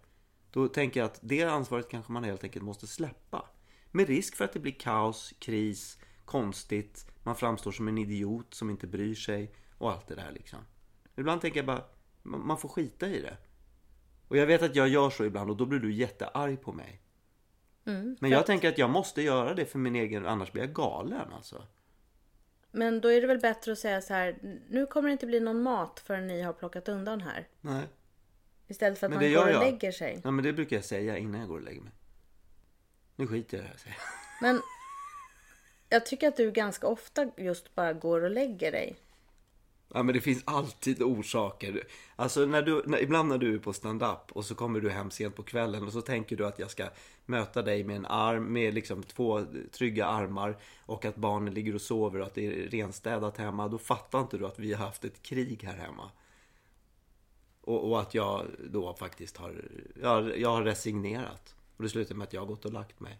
[0.52, 3.50] Då tänker jag att det ansvaret kanske man helt enkelt måste släppa.
[3.92, 7.06] Med risk för att det blir kaos, kris, konstigt.
[7.24, 9.56] Man framstår som en idiot som inte bryr sig.
[9.78, 10.60] Och allt det där liksom.
[11.16, 11.84] Ibland tänker jag bara,
[12.24, 13.38] man får skita i det.
[14.28, 17.02] Och jag vet att jag gör så ibland och då blir du jättearg på mig.
[18.20, 21.34] Men jag tänker att jag måste göra det för min egen, annars blir jag galen
[21.34, 21.64] alltså.
[22.72, 24.60] Men då är det väl bättre att säga så här.
[24.70, 27.48] Nu kommer det inte bli någon mat förrän ni har plockat undan här.
[27.62, 27.88] Nej.
[28.70, 29.64] Istället för att Men man det går och jag.
[29.64, 30.22] lägger sig.
[30.24, 31.92] Ja men det brukar jag säga innan jag går och lägger mig.
[33.16, 33.98] Nu skiter jag i det här säger.
[34.42, 34.62] Men
[35.90, 38.96] jag tycker att du ganska ofta just bara går och lägger dig.
[39.94, 41.84] Ja men det finns alltid orsaker.
[42.16, 45.12] Alltså när du, när, ibland när du är på stand-up och så kommer du hem
[45.12, 46.90] sent på kvällen och så tänker du att jag ska
[47.26, 51.82] möta dig med en arm, med liksom två trygga armar och att barnen ligger och
[51.82, 53.68] sover och att det är renstädat hemma.
[53.68, 56.12] Då fattar inte du att vi har haft ett krig här hemma.
[57.70, 59.66] Och, och att jag då faktiskt har,
[60.02, 61.56] jag, jag har resignerat.
[61.78, 63.20] Och det slutar med att jag har gått och lagt mig.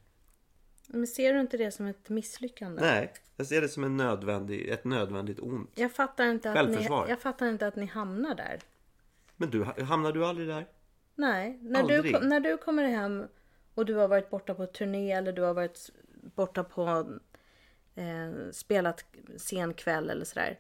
[0.88, 2.82] Men ser du inte det som ett misslyckande?
[2.82, 5.72] Nej, jag ser det som en nödvändig, ett nödvändigt ont.
[5.76, 8.60] Jag fattar, inte att ni, jag fattar inte att ni hamnar där.
[9.36, 10.68] Men du, hamnar du aldrig där?
[11.16, 12.16] Nej, när du, Aldrig.
[12.16, 13.28] kom- när du kommer hem
[13.74, 15.90] och du har varit borta på turné eller du har varit
[16.36, 16.88] borta på
[17.96, 19.06] eh, spelat
[19.38, 20.60] sen kväll eller sådär.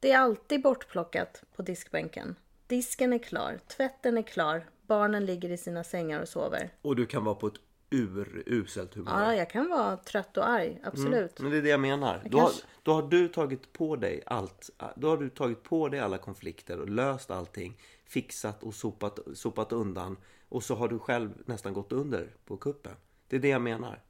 [0.00, 2.36] Det är alltid bortplockat på diskbänken.
[2.66, 6.70] Disken är klar, tvätten är klar, barnen ligger i sina sängar och sover.
[6.82, 7.54] Och du kan vara på ett
[7.90, 9.22] uruselt humör.
[9.24, 11.40] Ja, jag kan vara trött och arg, absolut.
[11.40, 12.22] Men det är det jag menar.
[12.30, 14.70] Då har, kanske- då har du tagit på dig allt.
[14.96, 17.78] Då har du tagit på dig alla konflikter och löst allting.
[18.04, 20.16] Fixat och sopat, sopat undan.
[20.48, 22.92] Och så har du själv nästan gått under på kuppen.
[23.28, 24.02] Det är det jag menar.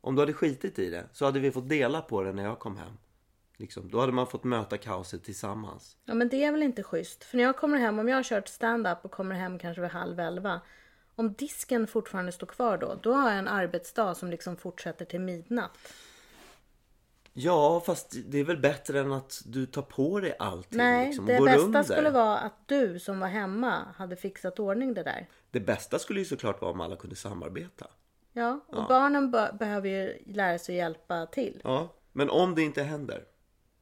[0.00, 2.58] Om du hade skitit i det så hade vi fått dela på det när jag
[2.58, 2.92] kom hem.
[3.60, 5.96] Liksom, då hade man fått möta kaoset tillsammans.
[6.04, 7.24] Ja men det är väl inte schysst.
[7.24, 9.90] För när jag kommer hem, om jag har kört stand-up och kommer hem kanske vid
[9.90, 10.60] halv elva.
[11.14, 15.20] Om disken fortfarande står kvar då, då har jag en arbetsdag som liksom fortsätter till
[15.20, 15.78] midnatt.
[17.32, 21.26] Ja, fast det är väl bättre än att du tar på dig allting Nej, liksom,
[21.26, 21.82] det bästa under.
[21.82, 25.28] skulle vara att du som var hemma hade fixat ordning det där.
[25.50, 27.86] Det bästa skulle ju såklart vara om alla kunde samarbeta.
[28.32, 31.60] Ja, och barnen be- behöver ju lära sig hjälpa till.
[31.64, 33.24] Ja, men om det inte händer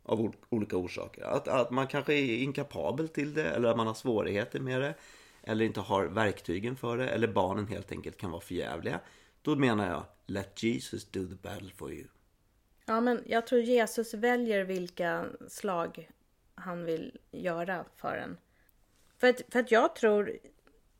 [0.08, 1.22] av olika orsaker.
[1.22, 4.94] Att, att man kanske är inkapabel till det eller att man har svårigheter med det.
[5.42, 7.08] Eller inte har verktygen för det.
[7.08, 9.00] Eller barnen helt enkelt kan vara förjävliga.
[9.42, 12.06] Då menar jag, let Jesus do the battle for you.
[12.84, 16.10] Ja, men jag tror Jesus väljer vilka slag
[16.54, 18.36] han vill göra för en.
[19.18, 20.38] För att, för att jag tror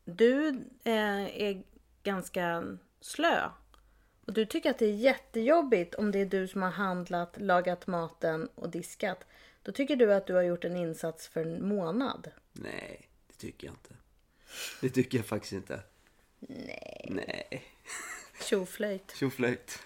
[0.05, 1.63] du är, är
[2.03, 2.65] ganska
[3.01, 3.51] slö.
[4.29, 7.87] Och du tycker att det är jättejobbigt om det är du som har handlat, lagat
[7.87, 9.25] maten och diskat.
[9.63, 12.31] Då tycker du att du har gjort en insats för en månad.
[12.53, 13.95] Nej, det tycker jag inte.
[14.81, 15.81] Det tycker jag faktiskt inte.
[16.39, 17.07] Nej.
[17.11, 17.65] Nej.
[18.41, 19.15] Tjoflöjt.
[19.17, 19.79] Tjoflöjt.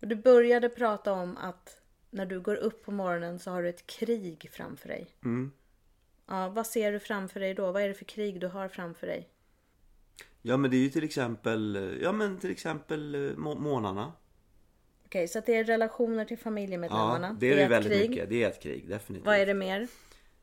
[0.00, 3.86] Du började prata om att när du går upp på morgonen så har du ett
[3.86, 5.06] krig framför dig.
[5.24, 5.52] Mm.
[6.30, 7.72] Ja, vad ser du framför dig då?
[7.72, 9.28] Vad är det för krig du har framför dig?
[10.42, 14.12] Ja men det är ju till exempel, ja men till exempel eh, må- månaderna.
[15.06, 17.26] Okej, så att det är relationer till familjemedlemmarna.
[17.28, 18.10] Ja, det är det ett väldigt krig.
[18.10, 18.28] mycket.
[18.28, 19.26] Det är ett krig, definitivt.
[19.26, 19.88] Vad är det mer?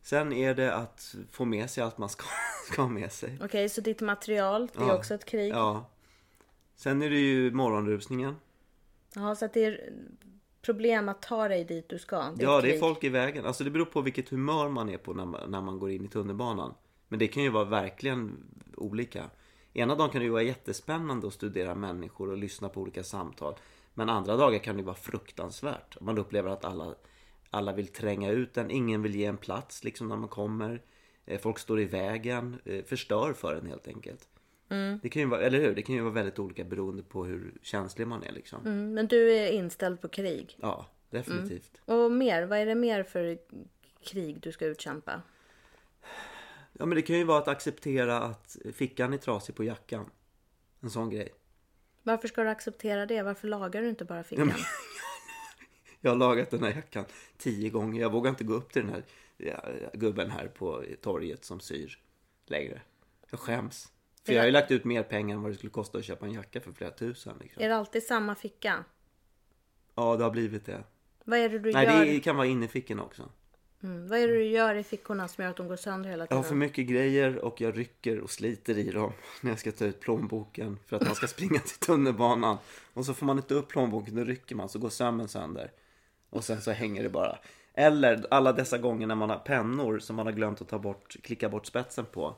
[0.01, 2.25] Sen är det att få med sig allt man ska,
[2.71, 3.37] ska ha med sig.
[3.43, 4.95] Okej, så ditt material, det är Ja.
[4.97, 5.51] också ett krig.
[5.53, 5.89] Ja.
[6.75, 8.35] Sen är det ju morgonrusningen.
[9.15, 9.93] Ja, så att det är
[10.67, 12.17] problem att ta dig dit du ska.
[12.17, 13.45] Det Ja, det är folk i vägen.
[13.45, 16.05] Alltså det beror på vilket humör man är på när man, när man går in
[16.05, 16.73] i tunnelbanan.
[17.07, 18.37] Men det kan ju vara verkligen
[18.77, 19.29] olika.
[19.73, 23.55] Ena dagen kan det ju vara jättespännande att studera människor och lyssna på olika samtal.
[23.93, 26.01] Men andra dagar kan det vara fruktansvärt.
[26.01, 26.95] Man upplever att alla,
[27.49, 30.81] alla vill tränga ut en, ingen vill ge en plats liksom när man kommer.
[31.25, 34.27] Eh, Folk står i vägen, eh, förstör för en helt enkelt.
[35.01, 35.75] Det kan ju vara, eller hur?
[35.75, 38.65] Det kan ju vara väldigt olika beroende på hur känslig man är liksom.
[38.65, 40.57] Mm, men du är inställd på krig.
[40.61, 41.81] Ja, definitivt.
[41.85, 43.37] Och mer, vad är det mer för
[44.03, 45.21] krig du ska utkämpa?
[46.73, 50.09] Ja men det kan ju vara att acceptera att fickan är trasig på jackan.
[50.81, 51.33] En sån grej.
[52.03, 53.21] Varför ska du acceptera det?
[53.21, 54.53] Varför lagar du inte bara fickan?
[56.01, 57.05] Jag har lagat den här jackan
[57.37, 58.01] tio gånger.
[58.01, 59.03] Jag vågar inte gå upp till den här
[59.93, 61.99] gubben här på torget som syr
[62.45, 62.81] längre.
[63.29, 63.91] Jag skäms.
[64.27, 66.25] För jag har ju lagt ut mer pengar än vad det skulle kosta att köpa
[66.25, 67.37] en jacka för flera tusen.
[67.41, 67.63] Liksom.
[67.63, 68.83] Är det alltid samma ficka?
[69.95, 70.83] Ja, det har blivit det.
[71.23, 72.05] Vad är det du Nej, gör?
[72.05, 73.29] det kan vara innefickan också.
[73.83, 76.21] Mm, vad är det du gör i fickorna som gör att de går sönder hela
[76.21, 76.37] Jag tiden?
[76.37, 79.11] har för mycket grejer och jag rycker och sliter i dem
[79.41, 82.57] när jag ska ta ut plånboken för att man ska springa till tunnelbanan.
[82.93, 85.71] Och så får man inte upp plånboken, då rycker man så går sömmen sönder.
[86.29, 87.37] Och sen så hänger det bara.
[87.73, 91.15] Eller alla dessa gånger när man har pennor som man har glömt att ta bort,
[91.23, 92.35] klicka bort spetsen på.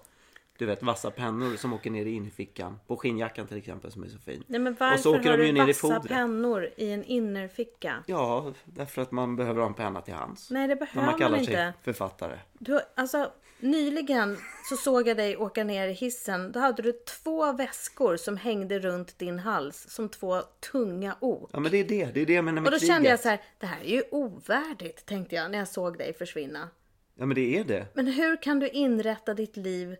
[0.59, 2.79] Du vet vassa pennor som åker ner i fickan.
[2.87, 4.43] På skinnjackan till exempel som är så fin.
[4.47, 6.07] Nej men och varför så åker har de ju du ner i vassa fodret.
[6.07, 8.03] pennor i en innerficka?
[8.07, 10.51] Ja, därför att man behöver ha en penna till hands.
[10.51, 11.51] Nej det När behöver man man, kallar inte.
[11.51, 12.39] sig författare.
[12.59, 14.37] Du, alltså, nyligen
[14.69, 16.51] så såg jag dig åka ner i hissen.
[16.51, 20.41] Då hade du två väskor som hängde runt din hals som två
[20.71, 21.49] tunga ok.
[21.53, 22.95] Ja men det är det, det är det jag menar med Och då kriget.
[22.95, 26.13] kände jag så här, det här är ju ovärdigt tänkte jag när jag såg dig
[26.13, 26.69] försvinna.
[27.15, 27.85] Ja men det är det.
[27.93, 29.95] Men hur kan du inrätta ditt liv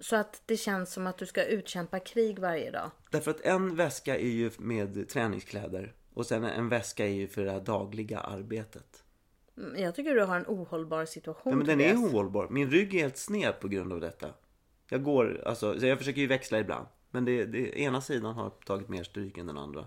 [0.00, 2.90] så att det känns som att du ska utkämpa krig varje dag?
[3.10, 7.44] Därför att en väska är ju med träningskläder och sen en väska är ju för
[7.44, 9.04] det dagliga arbetet.
[9.56, 11.52] Mm, Jag tycker du har en ohållbar situation.
[11.52, 12.48] Ja, men den är ohållbar.
[12.50, 14.28] Min rygg är helt sned på grund av detta.
[14.90, 16.86] Jag går, alltså, så jag försöker ju växla ibland.
[17.10, 19.86] Men det, det, ena sidan har tagit mer stryk än den andra.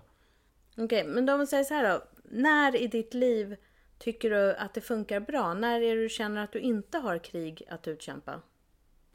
[0.76, 2.04] Okej, men om vi säger så här då.
[2.22, 3.56] När i ditt liv
[3.98, 5.54] tycker du att det funkar bra?
[5.54, 8.40] När är det du känner att du inte har krig att utkämpa?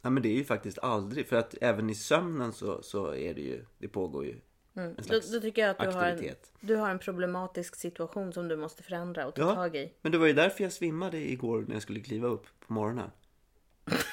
[0.01, 3.33] Ja men det är ju faktiskt aldrig, för att även i sömnen så, så är
[3.33, 4.39] det ju, det pågår ju en
[4.75, 4.95] Mm.
[4.97, 6.51] Då, slags då tycker jag att du har, en, aktivitet.
[6.59, 9.93] du har en problematisk situation som du måste förändra och ta Ja, tag i.
[10.01, 13.09] men det var ju därför jag svimmade igår när jag skulle kliva upp på morgonen.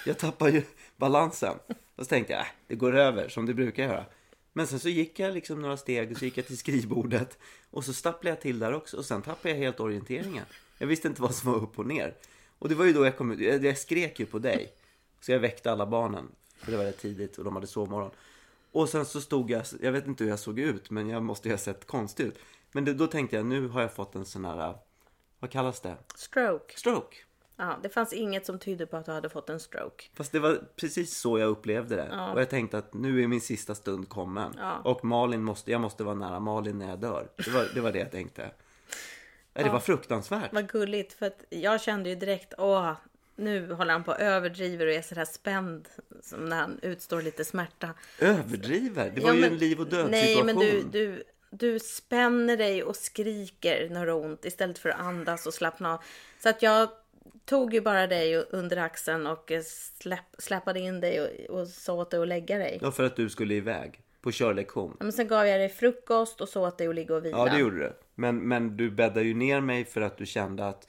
[0.07, 0.63] Jag tappade ju
[0.97, 1.59] balansen.
[1.97, 4.05] Och så tänkte jag, äh, det går över som det brukar göra.
[4.53, 7.39] Men sen så gick jag liksom några steg och så gick jag till skrivbordet.
[7.71, 8.97] Och så stapplade jag till där också.
[8.97, 10.45] Och sen tappade jag helt orienteringen.
[10.79, 12.15] Jag visste inte vad som var upp och ner.
[12.59, 13.63] Och det var ju då jag kom ut.
[13.63, 14.73] Jag skrek ju på dig.
[15.27, 16.29] Så jag väckte alla barnen.
[16.57, 18.11] För det var rätt tidigt och de hade sovmorgon.
[18.73, 21.49] Och sen så stod jag, jag vet inte hur jag såg ut, men jag måste
[21.49, 22.39] ju ha sett konstig ut.
[22.73, 24.75] Men det, då tänkte jag, nu har jag fått en sån här,
[25.39, 25.97] vad kallas det?
[26.15, 26.79] Stroke.
[26.79, 27.17] Stroke.
[27.57, 30.05] Ja, det fanns inget som tydde på att du hade fått en stroke.
[30.15, 32.31] Fast det var precis så jag upplevde det.
[32.33, 34.55] Och jag tänkte att nu är min sista stund kommen.
[34.59, 34.81] Ja.
[34.85, 37.29] Och Malin måste, jag måste vara nära Malin när jag dör.
[37.37, 38.51] Det var det, var det jag tänkte.
[39.53, 39.63] Ja.
[39.63, 40.53] Det var fruktansvärt.
[40.53, 42.93] Vad gulligt, för att jag kände ju direkt, åh,
[43.37, 45.89] nu håller han på och överdriver och är sådär spänd
[46.23, 47.95] som när han utstår lite smärta.
[48.21, 49.13] Överdriver.
[49.15, 50.47] Det var Ja, ju men- en liv och död Nej, situation.
[50.47, 55.01] men du, du, du spänner dig och skriker när du har ont istället för att
[55.01, 56.03] andas och slappna av.
[56.43, 56.89] Så att jag
[57.45, 59.63] tog ju bara dig under axeln och eh,
[60.01, 62.79] släpp, släpade in dig och, och sa åt dig att lägga dig.
[62.83, 64.01] Ja, för att du skulle iväg.
[64.21, 64.97] På körlektion.
[64.99, 67.39] Ja, Men sen gav jag dig frukost och sa åt dig att ligga och vila.
[67.39, 67.93] Ja, det gjorde du.
[68.15, 70.89] Men, men du bäddade ju ner mig för att du kände att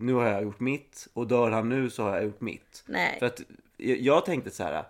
[0.00, 2.84] nu har jag gjort mitt och dör han nu så har jag gjort mitt.
[2.86, 3.16] Nej.
[3.18, 3.40] För att
[3.76, 4.84] jag tänkte så här.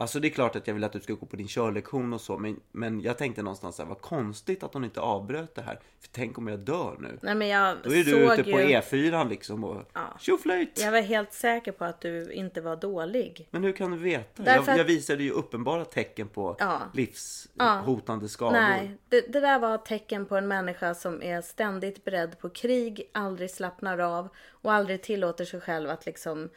[0.00, 2.20] Alltså det är klart att jag vill att du ska gå på din körlektion och
[2.20, 2.38] så.
[2.38, 5.80] Men, men jag tänkte någonstans så här, vad konstigt att hon inte avbröt det här.
[6.00, 7.18] För tänk om jag dör nu.
[7.22, 8.56] Nej, men jag Då är du ute på ju...
[8.56, 9.82] E4 liksom och
[10.20, 10.80] tjoflöjt.
[10.80, 13.48] Jag var helt säker på att du inte var dålig.
[13.50, 14.42] Men hur kan du veta?
[14.42, 16.80] Därför Jag, jag visade ju uppenbara tecken på Ja.
[16.94, 18.52] livshotande skador.
[18.52, 23.10] Nej, det, det där var tecken på en människa som är ständigt beredd på krig,
[23.12, 26.48] aldrig slappnar av och aldrig tillåter sig själv att liksom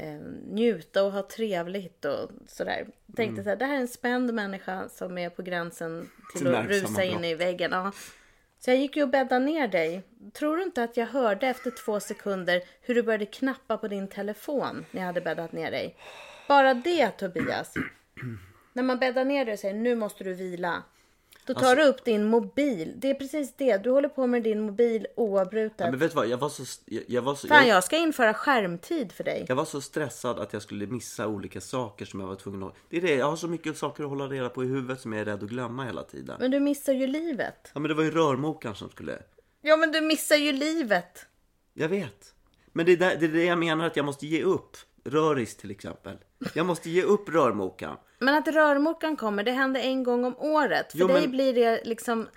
[0.00, 2.86] eh, njuta och ha trevligt och sådär.
[3.16, 3.44] Tänkte Mm.
[3.44, 6.66] så här, det här är en spänd människa som är på gränsen till Till att
[6.66, 7.70] rusa in i väggen.
[7.72, 7.92] Ja.
[8.58, 10.02] Så jag gick ju och bäddade ner dig.
[10.32, 14.08] Tror du inte att jag hörde efter två sekunder hur du började knappa på din
[14.08, 15.96] telefon när jag hade bäddat ner dig?
[16.48, 17.74] Bara det Tobias.
[18.72, 20.82] När man bäddar ner dig och säger nu måste du vila.
[21.50, 22.92] Då tar Alltså- du upp din mobil.
[22.96, 23.76] Det är precis det.
[23.76, 25.90] Du håller på med din mobil oavbrutet.
[25.90, 26.62] Men vet du vad, jag var så...
[26.84, 29.44] Jag, jag var så Fan, jag, jag ska införa skärmtid för dig.
[29.48, 32.74] jag var så stressad att jag skulle missa olika saker som jag var tvungen att...
[32.88, 35.12] Det är det, jag har så mycket saker att hålla reda på i huvudet som
[35.12, 36.36] jag är rädd att glömma hela tiden.
[36.40, 37.70] Men du missar ju livet.
[37.74, 39.18] Ja men det var ju rörmokaren som skulle...
[39.62, 41.26] Ja, men du missar ju livet.
[41.74, 42.34] Jag vet.
[42.72, 44.76] Men det är, där, det är det jag menar att jag måste ge upp.
[45.04, 46.16] Röris till exempel.
[46.54, 47.96] Jag måste ge upp rörmokaren.
[48.18, 50.92] Men att rörmokaren kommer, det händer en gång om året.
[50.92, 52.28] För Jo, dig men- blir det liksom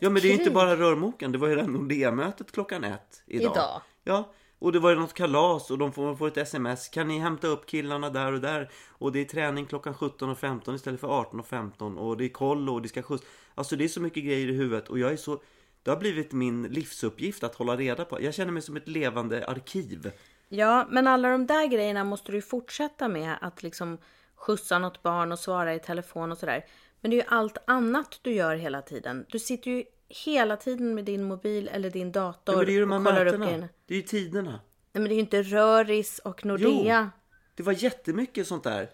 [0.00, 1.32] Ja men det är ju inte bara rörmokaren.
[1.32, 3.52] Det var ju det här Nordea-mötet klockan ett idag.
[3.52, 3.82] Idag.
[4.04, 4.32] Ja.
[4.58, 6.88] Och det var ju något kalas och de får, får ett sms.
[6.88, 8.70] Kan ni hämta upp killarna där och där?
[8.88, 11.96] Och det är träning klockan 17.15 istället för 18.15.
[11.96, 13.24] Och det är kollo och det ska skjuts.
[13.54, 14.88] Alltså det är så mycket grejer i huvudet.
[14.88, 15.42] Och jag är så...
[15.82, 18.22] Det har blivit min livsuppgift att hålla reda på.
[18.22, 20.10] Jag känner mig som ett levande arkiv.
[20.52, 23.36] Ja, men alla de där grejerna måste du ju fortsätta med.
[23.40, 23.98] Att liksom
[24.34, 26.64] skjutsa något barn och svara i telefon och sådär.
[27.00, 29.26] Men det är ju allt annat du gör hela tiden.
[29.28, 32.74] Du sitter ju hela tiden med din mobil eller din dator Ja, men det är
[32.74, 33.68] ju de här grejerna.
[33.86, 34.50] Det är ju tiderna.
[34.50, 34.60] Nej,
[34.92, 37.10] men det är ju inte Röris och Nordea.
[37.54, 38.90] Det var jättemycket sånt där.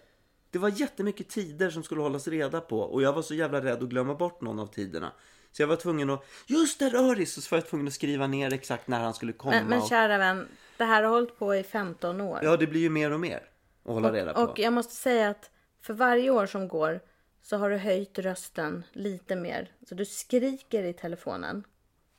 [0.51, 3.83] Det var jättemycket tider som skulle hållas reda på och jag var så jävla rädd
[3.83, 5.11] att glömma bort någon av tiderna.
[5.51, 7.37] Så jag var tvungen att, just det Röris!
[7.37, 9.51] Och så var jag tvungen att skriva ner exakt när han skulle komma.
[9.51, 12.39] Men, men kära vän, det här har hållit på i 15 år.
[12.43, 13.49] ja, det blir ju mer och mer
[13.85, 14.41] att hålla reda på.
[14.41, 16.99] Och jag måste säga att för varje år som går
[17.41, 19.71] så har du höjt rösten lite mer.
[19.89, 21.63] Så du skriker i telefonen.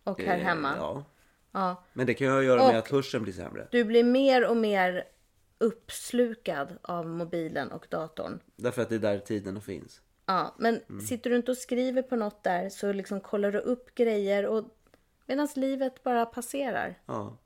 [0.04, 0.74] Och här Eh, hemma.
[0.76, 1.04] Ja.
[1.52, 1.84] Ja.
[1.92, 3.68] Men det kan ju ha att göra med Och- att hörseln blir sämre.
[3.70, 5.04] Du blir mer och mer
[5.58, 8.40] uppslukad av mobilen och datorn.
[8.56, 10.00] Därför att det är där tiderna finns.
[10.26, 11.00] Ja, men Mm.
[11.00, 14.64] sitter du inte och skriver på något där så liksom kollar du upp grejer och
[15.26, 16.98] medan livet bara passerar.
[17.06, 17.36] Ja.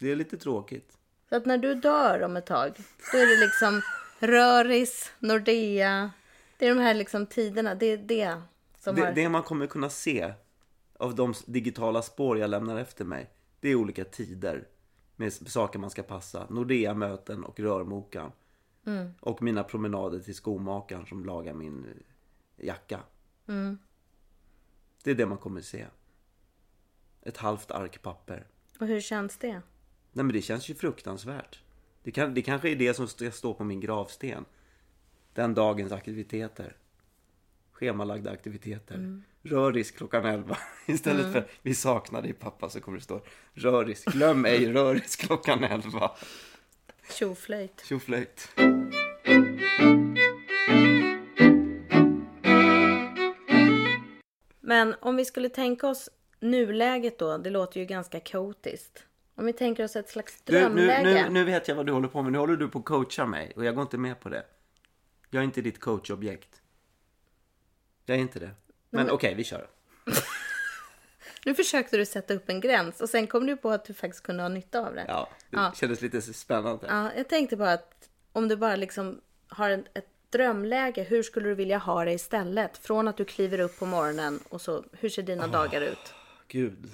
[0.00, 0.98] Det är lite tråkigt.
[1.28, 2.72] Så att när du dör om ett tag,
[3.12, 3.82] då är det liksom
[4.18, 6.10] Röris, Nordea.
[6.58, 7.74] Det är de här liksom tiderna.
[7.74, 8.42] Det är det
[8.78, 9.12] som Det, har...
[9.12, 10.34] det man kommer kunna se
[10.96, 14.68] av de digitala spår jag lämnar efter mig, det är olika tider
[15.16, 16.46] med saker man ska passa.
[16.50, 18.32] Nordea-möten och rörmokaren.
[19.20, 23.00] Och mina promenader till skomakaren som lagar min eh, jacka.
[25.04, 25.86] Det är det man kommer se.
[27.22, 28.46] Ett halvt ark papper.
[28.80, 29.62] Och hur känns det?
[30.12, 31.60] Nej men det känns ju fruktansvärt.
[32.02, 34.44] Det, kan, det kanske är det som ska stå på min gravsten.
[35.34, 36.76] Den dagens aktiviteter.
[37.72, 39.22] Schemalagda aktiviteter.
[39.42, 40.56] Röris klockan 11.
[40.86, 43.20] Istället för vi saknar dig pappa så kommer det stå
[43.54, 44.04] Röris.
[44.04, 46.10] Glöm ej röris klockan 11.
[47.10, 47.84] Tjoflöjt.
[47.84, 48.48] Tjoflöjt.
[54.60, 59.06] Men om vi skulle tänka oss nuläget då, det låter ju ganska kaotiskt.
[59.40, 61.02] Om vi tänker oss ett slags Du, nu, drömläge.
[61.24, 62.32] nu, nu vet jag vad du håller på med.
[62.32, 64.44] Nu håller du på att coacha mig och jag går inte med på det.
[65.30, 66.60] Jag är inte ditt coachobjekt.
[68.06, 68.50] Jag är inte det.
[68.90, 69.66] Men okej, vi kör.
[71.44, 74.22] Nu försökte du sätta upp en gräns och sen kom du på att du faktiskt
[74.22, 75.04] kunde ha nytta av det.
[75.08, 75.72] Ja, det Ja.
[75.76, 76.86] kändes lite spännande.
[76.88, 81.48] Ja, jag tänkte bara att om du bara liksom har ett, ett drömläge, hur skulle
[81.48, 82.78] du vilja ha det istället?
[82.78, 86.14] Från att du kliver upp på morgonen och så, hur ser dina dagar ut?
[86.48, 86.90] Gud.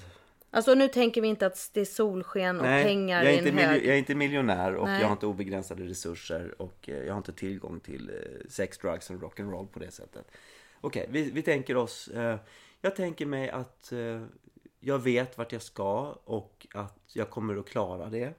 [0.57, 3.49] Alltså nu tänker vi inte att det är solsken och pengar jag är, i inte
[3.49, 3.85] en miljo- hög.
[3.85, 4.99] jag är inte miljonär och Nej.
[5.01, 9.09] jag har inte obegränsade resurser och eh, jag har inte tillgång till eh, sex, drugs
[9.09, 10.31] och rock'n'roll på det sättet.
[10.81, 12.07] Okej, vi, vi tänker oss...
[12.07, 12.37] Eh,
[12.81, 13.93] jag tänker mig att
[14.79, 18.33] jag vet vart jag ska och att jag kommer att klara det.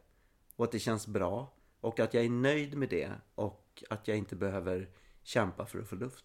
[0.57, 1.53] Och att det känns bra.
[1.81, 3.11] Och att jag är nöjd med det.
[3.35, 4.89] Och att jag inte behöver
[5.23, 6.25] kämpa för att få luft.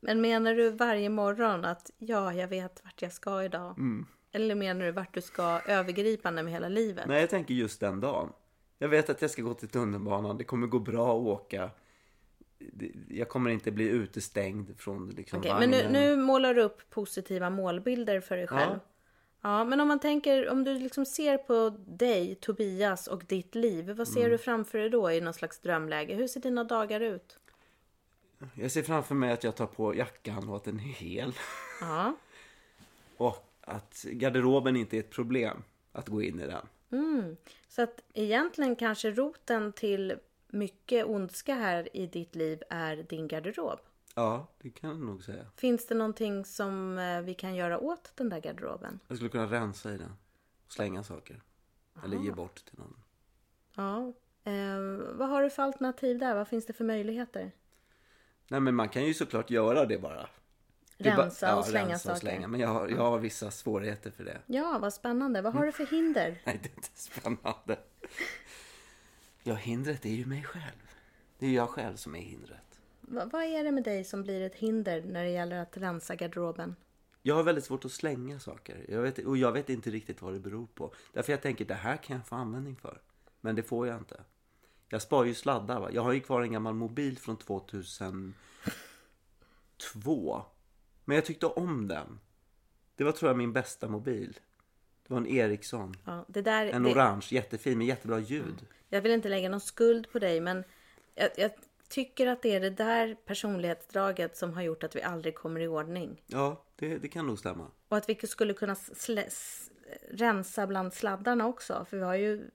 [0.00, 3.70] Men menar du varje morgon att ja, jag vet vart jag ska idag?
[3.78, 4.06] Mm.
[4.34, 7.06] Eller menar du vart du ska övergripande med hela livet?
[7.06, 8.32] Nej, jag tänker just den dagen.
[8.78, 10.38] Jag vet att jag ska gå till tunnelbanan.
[10.38, 11.70] Det kommer gå bra att åka.
[13.08, 15.92] Jag kommer inte bli utestängd från liksom Okej, men nu, vagnen.
[15.92, 18.72] nu målar du upp positiva målbilder för dig själv.
[18.72, 18.80] Ja.
[19.40, 19.64] Ja.
[19.64, 23.84] men om man tänker, om du liksom ser på dig, Tobias och ditt liv.
[23.86, 24.06] Vad Mm.
[24.06, 26.14] ser du framför dig då i någon slags drömläge?
[26.14, 27.38] Hur ser dina dagar ut?
[28.54, 31.32] Jag ser framför mig att jag tar på jackan och att den är hel.
[31.80, 32.16] Ja,
[33.16, 36.66] Och att garderoben inte är ett problem att gå in i den.
[37.68, 43.78] så att egentligen kanske roten till mycket ondska här i ditt liv är din garderob.
[44.14, 45.46] Ja, det kan jag nog säga.
[45.56, 49.00] Finns det någonting som eh, vi kan göra åt den där garderoben?
[49.08, 50.12] Jag skulle kunna rensa i den.
[50.66, 51.42] Och slänga saker.
[52.04, 52.96] Eller ge bort till någon.
[53.74, 54.12] Ja.
[54.50, 54.78] Eh,
[55.12, 56.34] vad har du för alternativ där?
[56.34, 57.52] Vad finns det för möjligheter?
[58.48, 60.28] Nej men man kan ju såklart göra det bara.
[61.12, 62.20] Är bara- Rensa och slänga rensa och saker.
[62.20, 62.48] slänga.
[62.48, 64.38] Men jag har, jag har vissa svårigheter för det.
[64.46, 65.42] Ja, vad spännande.
[65.42, 66.40] Vad har du för hinder?
[66.44, 67.78] Nej, det är inte spännande.
[69.46, 70.90] Ja, hindret är ju mig själv.
[71.38, 72.80] Det är jag själv som är hindret.
[73.00, 76.14] Va- vad är det med dig som blir ett hinder när det gäller att rensa
[76.14, 76.76] garderoben?
[77.22, 78.86] Jag har väldigt svårt att slänga saker.
[78.88, 80.94] Jag vet, och jag vet inte riktigt vad det beror på.
[81.12, 83.00] Därför jag tänker det här kan jag få användning för.
[83.40, 84.20] Men det får jag inte.
[84.88, 85.80] Jag sparar ju sladdar.
[85.80, 85.88] Va?
[85.92, 88.34] Jag har ju kvar en gammal mobil från 2002.
[91.04, 92.20] Men jag tyckte om den.
[92.96, 94.38] Det var tror jag min bästa mobil.
[95.06, 95.94] Det var en Ericsson.
[96.04, 98.66] Ja, det där, En det, orange, jättefin med jättebra ljud.
[98.88, 100.64] Jag vill inte lägga någon skuld på dig men
[101.14, 101.50] jag, jag
[101.88, 105.68] tycker att det är det där personlighetsdraget som har gjort att vi aldrig kommer i
[105.68, 106.22] ordning.
[106.26, 107.70] Ja, det, det kan nog stämma.
[107.88, 108.76] Och att vi skulle kunna
[110.10, 111.86] rensa bland sladdarna också.
[111.90, 112.50] För vi har ju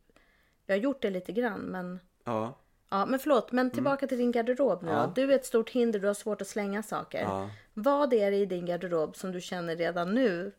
[0.65, 2.57] vi har gjort det lite grann men Ja,
[2.89, 5.11] Ja, men förlåt, men tillbaka till din garderob nu Ja.
[5.15, 7.21] Du är ett stort hinder, du har svårt att slänga saker.
[7.21, 7.49] Ja.
[7.73, 10.51] Vad är det i din garderob som du känner redan nu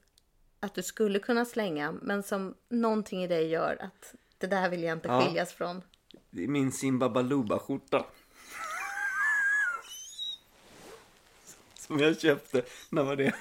[0.61, 4.83] att du skulle kunna slänga, men som någonting i dig gör att det där vill
[4.83, 5.21] jag inte Ja.
[5.23, 5.83] skiljas från?
[6.31, 8.05] min Simba Baluba-skjorta.
[11.79, 13.33] Som jag köpte, när var det?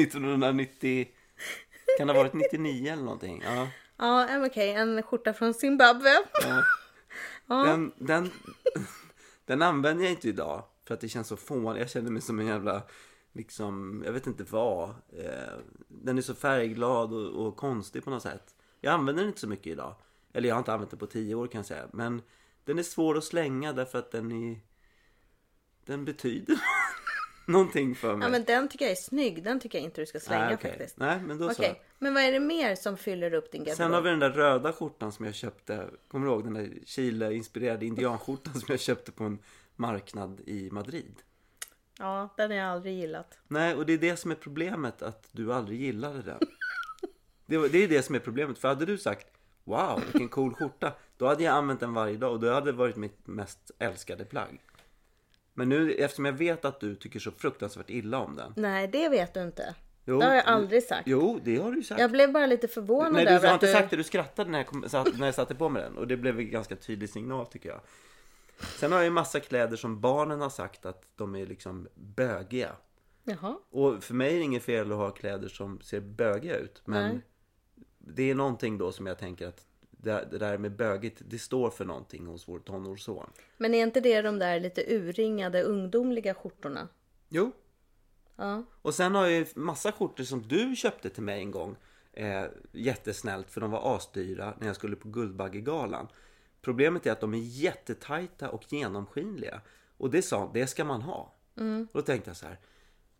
[0.00, 1.08] 1990...
[1.98, 3.42] Kan det ha varit 99 eller någonting?
[3.46, 3.68] Ja.
[3.96, 6.10] Ja, okej, en skjorta från Zimbabwe.
[6.42, 6.62] ja.
[7.48, 8.30] Den, den,
[9.44, 10.64] den använder jag inte idag.
[10.84, 11.80] För att det känns så fånigt.
[11.80, 12.82] Jag känner mig som en jävla,
[13.32, 14.88] liksom, jag vet inte vad.
[14.88, 18.54] Eh, den är så färgglad och, och konstig på något sätt.
[18.80, 19.94] Jag använder den inte så mycket idag.
[20.32, 21.88] Eller jag har inte använt den på tio år kan jag säga.
[21.92, 22.22] Men
[22.64, 24.60] den är svår att slänga därför att den är...
[25.84, 26.56] Den betyder
[27.48, 28.26] någonting för mig.
[28.26, 29.44] Ja, men den tycker jag är snygg.
[29.44, 30.70] Den tycker jag inte du ska slänga Nej, okej.
[30.70, 30.98] faktiskt.
[30.98, 31.94] Nej, men då Okej, så.
[31.98, 33.76] men vad är det mer som fyller upp din garderob?
[33.76, 35.90] Sen har vi den där röda skjortan som jag köpte.
[36.08, 39.38] Kommer du ihåg den där Chile-inspirerade indianskjortan som jag köpte på en
[39.76, 41.14] marknad i Madrid?
[41.98, 43.38] Ja, den har jag aldrig gillat.
[43.48, 46.38] Nej, och det är det som är problemet att du aldrig gillade den.
[47.46, 48.58] Det är det som är problemet.
[48.58, 49.26] För hade du sagt
[49.68, 50.92] Wow, vilken cool skjorta.
[51.16, 54.24] Då hade jag använt den varje dag och då hade det varit mitt mest älskade
[54.24, 54.60] plagg.
[55.58, 58.52] Men nu eftersom jag vet att du tycker så fruktansvärt illa om den.
[58.56, 59.74] Nej, det vet du inte.
[60.04, 61.02] Jo, det har jag aldrig sagt.
[61.08, 62.00] Jo, det har du sagt.
[62.00, 63.72] Jag blev bara lite förvånad Nej, du över har att inte du...
[63.72, 63.96] sagt det.
[63.96, 65.98] Du skrattade när jag, kom, satt, när jag satte på mig den.
[65.98, 67.80] Och det blev en ganska tydlig signal tycker jag.
[68.60, 72.72] Sen har jag ju massa kläder som barnen har sagt att de är liksom bögiga.
[73.24, 73.58] Jaha.
[73.70, 76.82] Och för mig är det inget fel att ha kläder som ser bögiga ut.
[76.84, 77.20] Men Nej.
[77.98, 79.66] det är någonting då som jag tänker att
[80.02, 83.30] det, det där med bögigt, det står för någonting hos vår tonårsson.
[83.56, 86.88] Men är inte det de där lite urringade ungdomliga skjortorna?
[87.28, 87.52] Jo.
[88.36, 88.62] Ja.
[88.82, 91.76] Och sen har jag ju massa skjortor som du köpte till mig en gång.
[92.12, 96.08] Eh, jättesnällt för de var asdyra när jag skulle på Guldbaggegalan.
[96.60, 99.60] Problemet är att de är jättetajta och genomskinliga.
[99.96, 101.34] Och det sa det ska man ha.
[101.92, 102.58] Och då tänkte jag så här.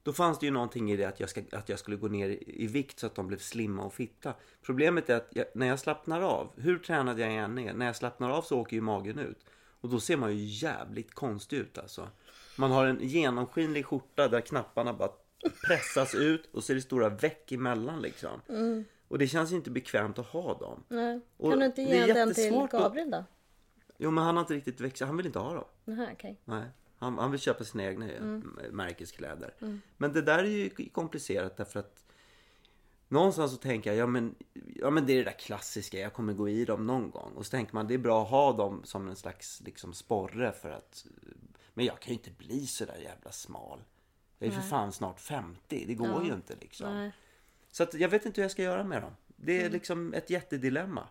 [0.09, 2.29] Då fanns det ju någonting i det att jag, ska, att jag skulle gå ner
[2.47, 4.35] i, vikt så att de blev slimma och fitta.
[4.63, 7.97] Problemet är att jag, när jag slappnar av, hur tränad jag än är, när jag
[7.97, 9.45] slappnar av så åker ju magen ut.
[9.81, 12.09] Och då ser man ju jävligt konstig ut alltså.
[12.59, 15.11] Man har en genomskinlig skjorta där knapparna bara
[15.67, 18.41] pressas ut och så är det stora veck emellan liksom.
[19.09, 20.85] Och det känns inte bekvämt att ha dem.
[20.89, 21.21] Nej.
[21.37, 23.25] Och Kan du inte ge den till Gabriel då?
[23.99, 25.65] Jo men han har inte riktigt växt, han vill inte ha dem.
[26.13, 26.41] Okej.
[26.45, 26.65] Nej,
[26.99, 28.41] han, han vill köpa sina egna mm.
[28.71, 29.55] märkeskläder.
[29.97, 32.05] Men det där är ju komplicerat därför att
[33.11, 34.35] Någonstans så tänker jag, ja men,
[34.75, 37.33] ja men det är det där klassiska, jag kommer gå i dem någon gång.
[37.33, 40.53] Och så tänker man, det är bra att ha dem som en slags liksom sporre
[40.53, 41.07] för att
[41.75, 43.83] Men jag kan ju inte bli så där jävla smal.
[44.39, 46.95] Jag är för fan snart 50, det går ju inte liksom.
[46.95, 47.13] Nej.
[47.71, 49.13] Så att jag vet inte hur jag ska göra med dem.
[49.27, 51.09] Det är liksom ett jättedilemma.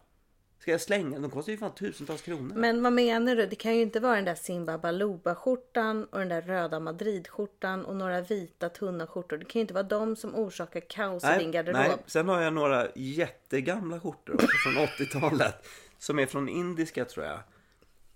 [0.59, 1.19] Ska jag slänga?
[1.19, 2.55] De kostar ju fan tusentals kronor.
[2.55, 3.45] Men vad menar du?
[3.45, 7.85] Det kan ju inte vara den där Simba Baluba skjortan och den där röda Madrid-skjortan
[7.85, 9.37] och några vita tunna skjortor.
[9.37, 11.77] Det kan ju inte vara de som orsakar kaos i din garderob.
[11.77, 14.73] nej, sen har jag några jättegamla skjortor också från
[15.07, 15.67] 80-talet.
[15.97, 17.39] Som är från indiska tror jag.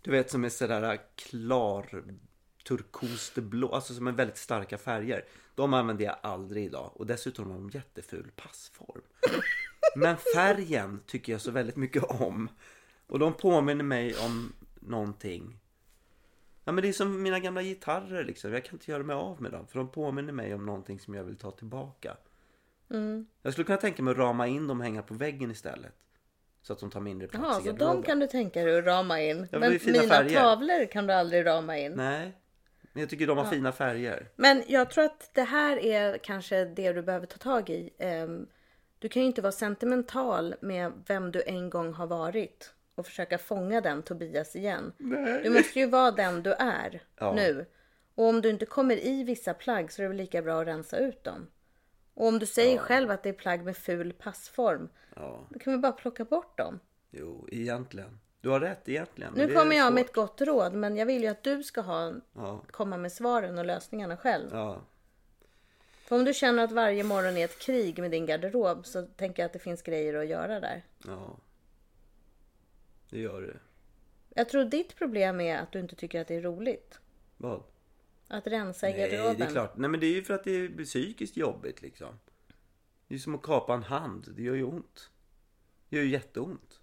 [0.02, 2.04] Du vet som är sådär klar
[2.68, 5.26] turkost blå, alltså som är väldigt starka färger.
[5.56, 9.02] De använder jag aldrig idag och dessutom har de jätteful passform.
[9.96, 12.50] Men färgen tycker jag så väldigt mycket om.
[13.08, 15.60] Och de påminner mig om någonting.
[16.64, 18.54] Ja men det är som mina gamla gitarrer liksom.
[18.54, 19.68] Jag kan inte göra mig av med dem.
[19.68, 22.18] För de påminner mig om någonting som jag vill ta tillbaka.
[23.42, 25.94] Jag skulle kunna tänka mig att rama in dem och hänga på väggen istället.
[26.62, 28.86] Så att de tar mindre plats Jaha, i så de kan du tänka dig att
[28.86, 29.48] rama in.
[29.52, 30.40] Men mina färger.
[30.40, 31.92] tavlor kan du aldrig rama in.
[31.92, 32.32] Nej,
[32.94, 34.30] men jag tycker de har fina färger.
[34.36, 37.90] Men jag tror att det här är kanske det du behöver ta tag i.
[37.98, 38.48] Ehm,
[39.02, 43.38] Du kan ju inte vara sentimental med vem du en gång har varit och försöka
[43.38, 44.94] fånga den Tobias igen.
[45.44, 47.34] Du måste ju vara den du är Ja.
[47.34, 47.66] nu.
[48.16, 50.68] Och om du inte kommer i vissa plagg så är det väl lika bra att
[50.68, 51.48] rensa ut dem.
[52.14, 55.74] Och om du säger själv att det är plagg med ful passform, Ja, då kan
[55.74, 56.80] vi bara plocka bort dem.
[57.12, 58.20] jo, egentligen.
[58.42, 59.34] Du har rätt egentligen.
[59.36, 60.10] Nu kommer jag med svårt.
[60.10, 63.58] ett gott råd, men jag vill ju att du ska ha, Ja, komma med svaren
[63.58, 64.50] och lösningarna själv.
[64.52, 64.82] ja.
[66.12, 69.44] För om du känner att varje morgon är ett krig med din garderob så tänker
[69.44, 70.86] jag att det finns grejer att göra där.
[71.06, 71.38] Ja.
[73.10, 73.60] Det gör det.
[74.36, 77.00] Jag tror ditt problem är att du inte tycker att det är roligt.
[77.38, 77.64] Vad?
[78.28, 79.38] Att rensa i Nej, garderoben.
[79.38, 79.78] det är klart.
[79.78, 82.20] Nej, men det är ju för att det är psykiskt jobbigt liksom.
[83.08, 84.28] Det är som att kapa en hand.
[84.36, 85.10] Det gör ju ont.
[85.90, 86.80] Det gör ju jätteont.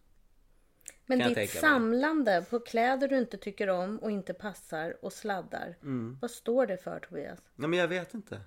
[1.06, 5.76] Men kan ditt samlande på kläder du inte tycker om och inte passar och sladdar.
[5.82, 6.18] Mm.
[6.20, 7.38] Vad står det för Tobias?
[7.54, 8.40] Nej, men jag vet inte.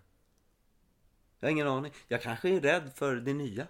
[1.41, 1.93] Jag har ingen aning.
[2.07, 3.67] Jag kanske är rädd för det nya.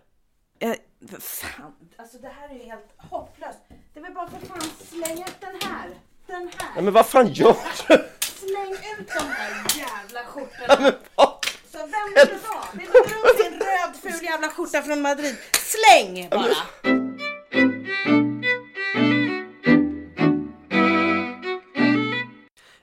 [0.60, 0.74] Eh,
[1.20, 3.60] fan, alltså det här är ju helt hopplöst.
[3.94, 5.90] Det är väl bara för fan släng ut den här.
[6.28, 6.72] Den här.
[6.76, 7.56] Nej, men vad fan gör
[7.88, 8.10] du?
[8.20, 10.92] Släng ut de här jävla skjortorna.
[11.16, 11.46] Vad?
[11.72, 12.66] Så vem vill du ha?
[12.74, 15.38] Vill du dra upp din röd ful jävla skjorta från Madrid?
[15.54, 16.56] Släng bara!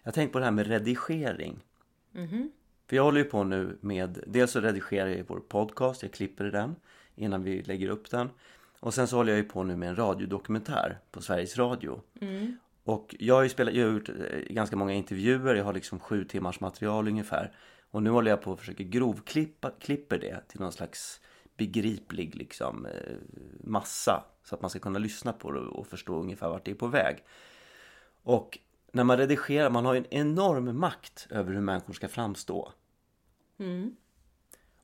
[0.02, 1.60] Jag tänkte på det här med redigering.
[2.88, 6.44] För jag håller ju på nu med, dels så redigerar jag vår podcast, jag klipper
[6.44, 6.76] den
[7.14, 8.30] innan vi lägger upp den.
[8.80, 12.00] Och sen så håller jag ju på nu med en radiodokumentär på Sveriges Radio.
[12.84, 14.14] Och jag har ju spelat, jag har gjort eh,
[14.50, 17.52] ganska många intervjuer, jag har liksom sju timmars material ungefär.
[17.90, 21.20] Och nu håller jag på att försöka grovklippa klipper det till någon slags
[21.56, 23.16] begriplig liksom eh,
[23.60, 24.24] massa.
[24.44, 26.86] Så att man ska kunna lyssna på det och förstå ungefär vart det är på
[26.86, 27.24] väg.
[28.22, 28.58] Och
[28.92, 32.72] när man redigerar, man har en enorm makt över hur människor ska framstå.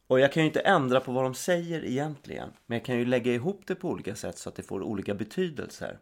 [0.06, 2.48] Och jag kan ju inte ändra på vad de säger egentligen.
[2.66, 5.14] Men jag kan ju lägga ihop det på olika sätt så att det får olika
[5.14, 5.98] betydelser.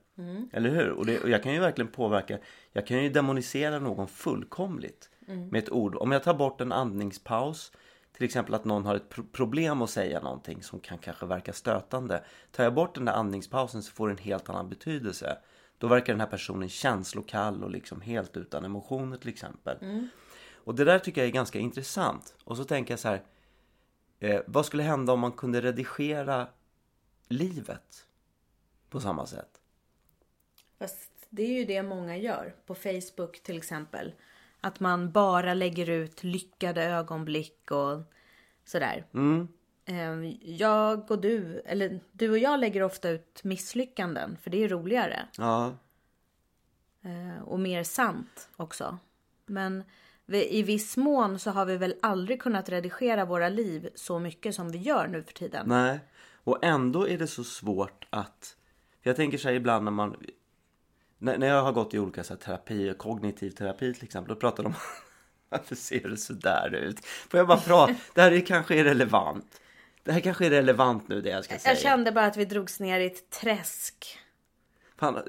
[0.53, 0.89] Eller hur?
[0.91, 2.39] Och, det, och jag kan ju verkligen påverka.
[2.73, 5.11] Jag kan ju demonisera någon fullkomligt.
[5.51, 5.97] Med ett ord.
[5.97, 7.73] Om jag tar bort en andningspaus.
[8.17, 11.53] Till exempel att någon har ett pro- problem att säga någonting som kan kanske verka
[11.53, 12.25] stötande.
[12.51, 15.39] Tar jag bort den där andningspausen så får det en helt annan betydelse.
[15.83, 19.77] Då verkar den här personen känslokall och liksom helt utan emotioner till exempel.
[20.55, 22.35] Och det där tycker jag är ganska intressant.
[22.45, 23.23] Och så tänker jag så här.
[24.21, 26.49] Eh, vad skulle hända om man kunde redigera
[27.29, 28.07] livet
[28.91, 29.61] på samma sätt?
[30.79, 32.55] Fast det är ju det många gör.
[32.67, 34.15] På Facebook till exempel.
[34.61, 38.03] Att man bara lägger ut lyckade ögonblick och
[38.65, 39.07] sådär.
[39.15, 39.49] Mm.
[39.85, 40.25] Eh,
[40.57, 44.37] Jag och du, eller du och jag lägger ofta ut misslyckanden.
[44.43, 45.29] För det är roligare.
[45.39, 45.75] Ja,
[47.05, 48.99] Eh, Och mer sant också.
[49.47, 49.85] Men
[50.27, 54.73] i viss mån så har vi väl aldrig kunnat redigera våra liv så mycket som
[54.73, 55.69] vi gör nu för tiden.
[55.69, 56.01] nej.
[56.45, 58.57] Och ändå är det så svårt att...
[59.03, 60.17] Jag tänker så här ibland när man...
[61.19, 64.63] När, jag har gått i olika så här, terapi, kognitiv terapi till exempel, då pratar
[64.63, 64.75] de om
[65.49, 67.05] varför ser det så där ut?
[67.07, 67.95] Får jag bara prata?
[68.15, 69.61] Det här är kanske är relevant.
[70.05, 71.75] Det här kanske är relevant nu det jag ska säga.
[71.75, 74.19] Jag kände bara att vi drogs ner i ett träsk.
[74.97, 75.23] Fan, eh,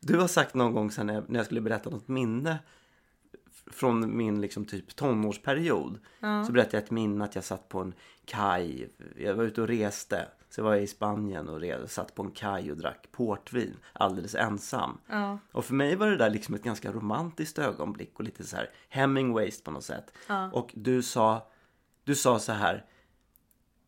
[0.00, 2.58] du har sagt någon gång sen när jag, när jag skulle berätta något minne
[3.70, 5.98] från min liksom typ tonårsperiod.
[6.46, 7.94] Så berättade jag ett minne att jag satt på en
[8.24, 8.88] kaj.
[9.16, 10.28] Jag var ute och reste.
[10.50, 14.34] Så var jag i Spanien och re- satt på en kaj och drack portvin alldeles
[14.34, 14.98] ensam.
[15.52, 18.70] Och för mig var det där liksom ett ganska romantiskt ögonblick och lite så här
[18.88, 20.12] Hemingways på något sätt.
[20.52, 21.50] Och du sa,
[22.04, 22.84] du sa så här.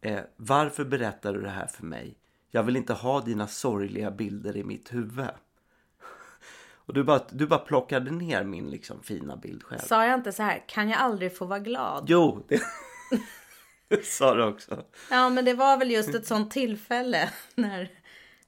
[0.03, 2.19] Eh, varför berättar du det här för mig?
[2.51, 5.27] Jag vill inte ha dina sorgliga bilder i mitt huvud.
[6.87, 9.81] Och du bara, du bara plockade ner min liksom fina bild själv.
[9.81, 12.05] Sa jag inte så här, kan jag aldrig få vara glad?
[12.09, 12.63] Jo, det,
[13.89, 14.85] det sa du också.
[15.11, 17.91] Ja, men det var väl just ett sånt tillfälle när,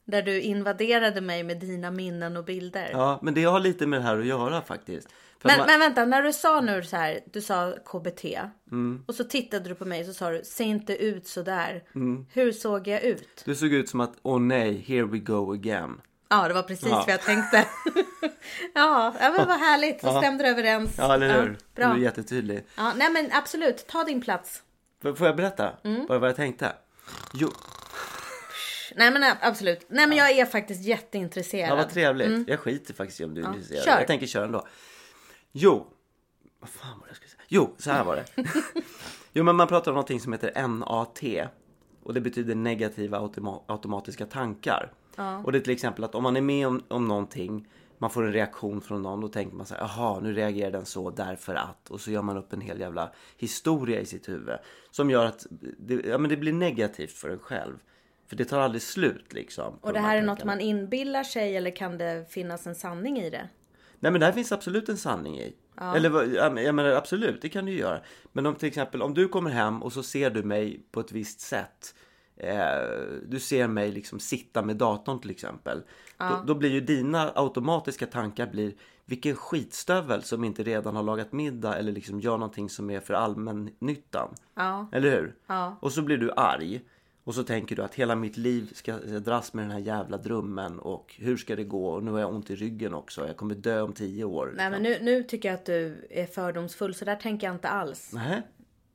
[0.04, 2.88] där du invaderade mig med dina minnen och bilder.
[2.92, 5.08] Ja, men det har lite med det här att göra faktiskt.
[5.44, 8.24] Men, man, men vänta, när du sa nu så här, du sa KBT.
[8.70, 9.04] Mm.
[9.06, 11.84] Och så tittade du på mig och så sa du, se inte ut så där.
[11.94, 12.26] Mm.
[12.32, 13.42] Hur såg jag ut?
[13.44, 16.00] Du såg ut som att, åh nej, here we go again.
[16.28, 16.96] Ja, det var precis Ja.
[17.06, 17.56] vad jag tänkte.
[18.74, 20.00] ja, ja, men vad härligt.
[20.00, 20.94] Så stämde det överens.
[20.98, 21.48] Ja, eller hur?
[21.48, 21.92] Du bra.
[21.94, 22.64] är jättetydlig.
[22.76, 24.62] Ja, nej men absolut, ta din plats.
[25.02, 25.72] Får får jag berätta?
[25.84, 26.06] Mm.
[26.06, 26.72] Vad jag tänkte?
[27.34, 27.50] Jo,
[28.96, 29.86] Nej men absolut.
[29.88, 31.70] Nej men jag är faktiskt jätteintresserad.
[31.70, 32.48] ja, vad trevligt.
[32.48, 33.72] Jag skiter faktiskt i om du är intresserad.
[33.82, 33.84] Mm.
[33.84, 33.98] kör.
[33.98, 34.66] Jag tänker köra ändå.
[35.56, 35.86] Jo,
[36.60, 37.42] vad fan var det jag skulle säga?
[37.48, 38.24] Jo, så här var det.
[39.32, 41.20] jo, men man pratar om någonting som heter NAT.
[42.02, 44.92] Och det betyder negativa automa- automatiska tankar.
[45.44, 48.26] Och det är till exempel att om man är med om, om någonting, man får
[48.26, 51.54] en reaktion från någon, då tänker man så här, jaha, nu reagerar den så därför
[51.54, 51.90] att.
[51.90, 54.56] Och så gör man upp en hel jävla historia i sitt huvud.
[54.90, 55.46] Som gör att
[55.78, 57.76] det, ja, men det blir negativt för en själv.
[58.26, 59.78] För det tar aldrig slut liksom.
[59.80, 63.30] Och det här är något man inbillar sig eller kan det finnas en sanning i
[63.30, 63.48] det?
[64.04, 65.54] Nej men det här finns absolut en sanning i.
[65.80, 68.00] Eller ja, men- jag menar absolut, det kan du ju göra.
[68.32, 71.12] Men om till exempel om du kommer hem och så ser du mig på ett
[71.12, 71.94] visst sätt.
[72.36, 72.56] Eh,
[73.26, 75.82] du ser mig liksom sitta med datorn till exempel.
[76.18, 78.72] Då, då blir ju dina automatiska tankar blir
[79.04, 83.14] vilken skitstövel som inte redan har lagat middag eller liksom gör någonting som är för
[83.14, 84.34] allmännyttan.
[84.54, 84.88] Ja.
[84.92, 85.34] Eller hur?
[85.46, 85.78] Ja.
[85.80, 86.80] Och så blir du arg.
[87.24, 90.78] Och så tänker du att hela mitt liv ska dras med den här jävla drömmen
[90.78, 91.88] och hur ska det gå?
[91.88, 93.26] Och nu har jag ont i ryggen också.
[93.26, 94.52] Jag kommer dö om tio år.
[94.56, 97.68] Nej men nu, nu tycker jag att du är fördomsfull så där tänker jag inte
[97.68, 98.10] alls.
[98.12, 98.42] Nej.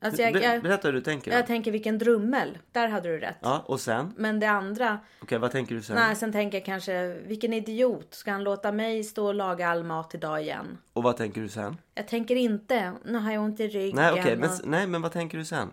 [0.02, 1.32] Alltså jag, jag, Berätta hur du tänker.
[1.32, 2.58] jag tänker vilken drummel.
[2.72, 3.36] Där hade du rätt.
[3.40, 4.14] Ja, och sen?
[4.16, 4.98] Men det andra.
[5.22, 5.96] Okej, vad tänker du sen?
[5.96, 8.14] Nej, sen tänker jag kanske vilken idiot.
[8.14, 10.78] Ska han låta mig stå och laga all mat idag igen?
[10.92, 11.76] Och vad tänker du sen?
[11.94, 12.92] Jag tänker inte.
[13.04, 13.96] Nu har jag ont i ryggen.
[13.96, 14.56] Nej, okej, men, och...
[14.64, 15.70] nej, men vad tänker du sen?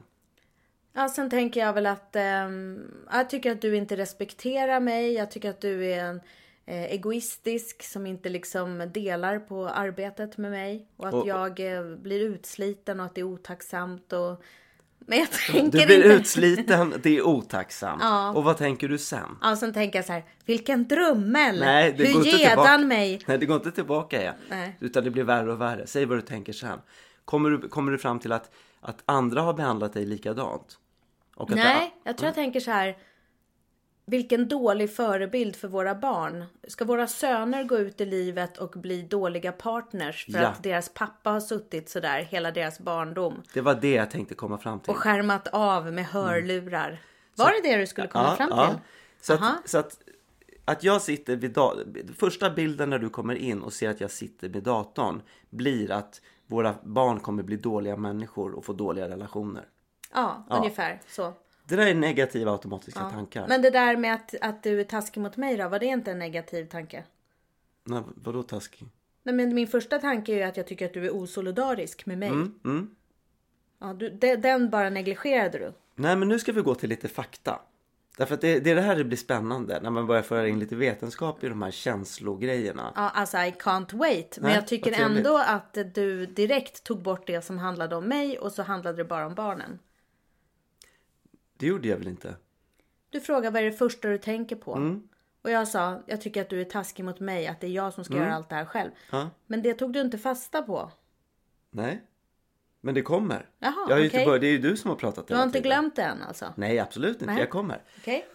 [0.98, 5.14] Ja, sen tänker jag väl att ehm, jag tycker att du inte respekterar mig.
[5.14, 6.22] Jag tycker att du är en
[6.66, 10.88] eh, egoistisk som inte liksom delar på arbetet med mig.
[10.98, 14.14] Och att Och- jag eh, blir utsliten och att det är otacksamt.
[14.14, 14.44] Och...
[15.00, 16.08] Men jag tänker Du blir inte...
[16.08, 18.02] utsliten, det är otacksamt.
[18.04, 18.32] Ja.
[18.34, 19.38] Och vad tänker du sen?
[19.42, 20.26] Ja, sen tänker jag så här.
[20.46, 21.60] Vilken drummel!
[21.60, 22.70] Nej, det går Hur inte tillbaka.
[22.70, 23.22] han mig?
[23.28, 24.36] Nej, det går inte tillbaka igen.
[24.50, 24.78] Nej.
[24.80, 25.88] Utan det blir värre och värre.
[25.88, 26.80] Säg vad du tänker sen.
[27.26, 30.78] Kommer du, kommer du fram till att, att andra har behandlat dig likadant?
[31.50, 32.98] Nej, jag tror jag tänker så här.
[34.06, 36.46] Vilken dålig förebild för våra barn.
[36.68, 40.48] Ska våra söner gå ut i livet och bli dåliga partners för Ja.
[40.48, 44.12] att deras pappa har suttit så där hela deras barndom Det, det var det jag
[44.12, 44.90] tänkte komma fram till.
[44.90, 47.02] och skärmat av med hörlurar?
[47.36, 48.80] Var det det du skulle komma fram till?
[49.22, 49.98] Så, att, så att,
[50.66, 52.14] att jag sitter vid datorn.
[52.20, 56.22] Första bilden när du kommer in och ser att jag sitter vid datorn blir att
[56.48, 59.66] våra barn kommer bli dåliga människor och få dåliga relationer.
[60.14, 61.34] Ja, ungefär så.
[61.66, 63.48] Det där är negativa automatiska tankar.
[63.48, 66.12] Men det där med att, att du är taskig mot mig då, var det inte
[66.12, 67.04] en negativ tanke?
[67.84, 68.88] Nej, vadå taskig?
[69.24, 72.18] Nej, men min första tanke är ju att jag tycker att du är osolidarisk med
[72.18, 72.30] mig.
[72.30, 72.96] Mm.
[73.80, 75.74] Ja, du, de, den bara negligerade du.
[75.96, 77.60] Nej, men nu ska vi gå till lite fakta.
[78.18, 80.60] Därför att det, det är det här det blir spännande när man börjar föra in
[80.60, 82.94] lite vetenskap i de här känslogrejerna.
[82.96, 84.38] Ja, alltså I can't wait.
[84.38, 88.40] Men Nej, jag tycker ändå att du direkt tog bort det som handlade om mig
[88.40, 89.80] och så handlade det bara om barnen.
[91.58, 92.36] Det gjorde jag väl inte?
[93.10, 94.76] Du frågar vad är det första du tänker på?
[94.76, 95.08] Mm.
[95.42, 97.94] Och jag sa, jag tycker att du är taskig mot mig, att det är jag
[97.94, 98.26] som ska Mm.
[98.26, 98.92] göra allt det här själv.
[99.12, 99.30] Ja.
[99.48, 100.92] Men det tog du inte fasta på.
[101.72, 102.04] Nej.
[102.82, 103.50] Men det kommer.
[103.60, 105.44] Jaha, jag har ju inte börjat, det är ju du som har pratat Du har
[105.44, 106.54] inte glömt det än alltså?
[106.58, 107.26] Nej, absolut inte.
[107.26, 107.40] Nej.
[107.40, 107.84] Jag kommer.
[107.98, 108.28] Okej?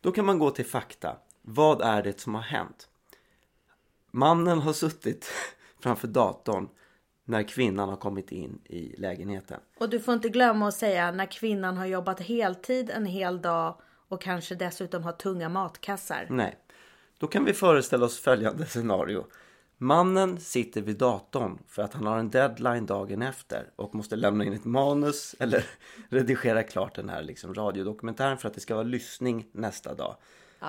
[0.00, 1.16] Då kan man gå till fakta.
[1.42, 2.88] Vad är det som har hänt?
[4.10, 5.30] Mannen har suttit
[5.80, 6.68] framför datorn
[7.24, 9.60] när kvinnan har kommit in i lägenheten.
[9.78, 13.80] Och du får inte glömma att säga när kvinnan har jobbat heltid en hel dag
[14.08, 16.26] och kanske dessutom har tunga matkassar.
[16.30, 16.58] Nej.
[17.18, 19.26] Då kan vi föreställa oss följande scenario.
[19.78, 24.44] Mannen sitter vid datorn för att han har en deadline dagen efter och måste lämna
[24.44, 25.64] in ett manus eller
[26.08, 30.16] redigera klart den här liksom radiodokumentären för att det ska vara lyssning nästa dag.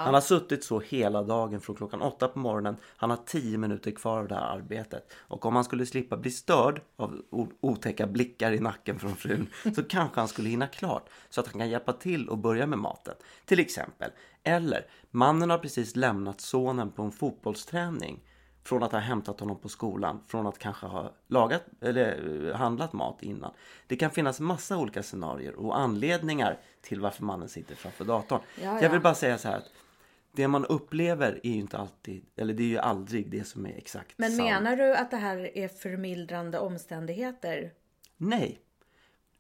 [0.04, 2.78] Han har suttit så hela dagen från klockan åtta på morgonen.
[2.98, 5.14] Han har tio minuter kvar av det här arbetet.
[5.16, 7.22] Och om han skulle slippa bli störd av
[7.62, 11.60] otäcka blickar i nacken från frun så kanske han skulle hinna klart så att han
[11.60, 13.16] kan hjälpa till och börja med maten.
[13.46, 14.12] Till exempel.
[14.43, 18.20] Eller, mannen har precis lämnat sonen på en fotbollsträning
[18.64, 22.93] från att ha hämtat honom på skolan, från att kanske ha lagat eller eh, handlat
[22.93, 23.52] mat innan.
[23.88, 28.39] Det kan finnas massa olika scenarier och anledningar till varför mannen sitter framför datorn.
[28.64, 29.00] Ja, Jag vill ja.
[29.00, 29.72] bara säga så här att
[30.36, 33.78] det man upplever är ju inte alltid, eller det är ju aldrig det som är
[33.78, 34.50] exakt Men sant.
[34.50, 37.72] menar du att det här är förmildrande omständigheter?
[38.18, 38.60] Nej.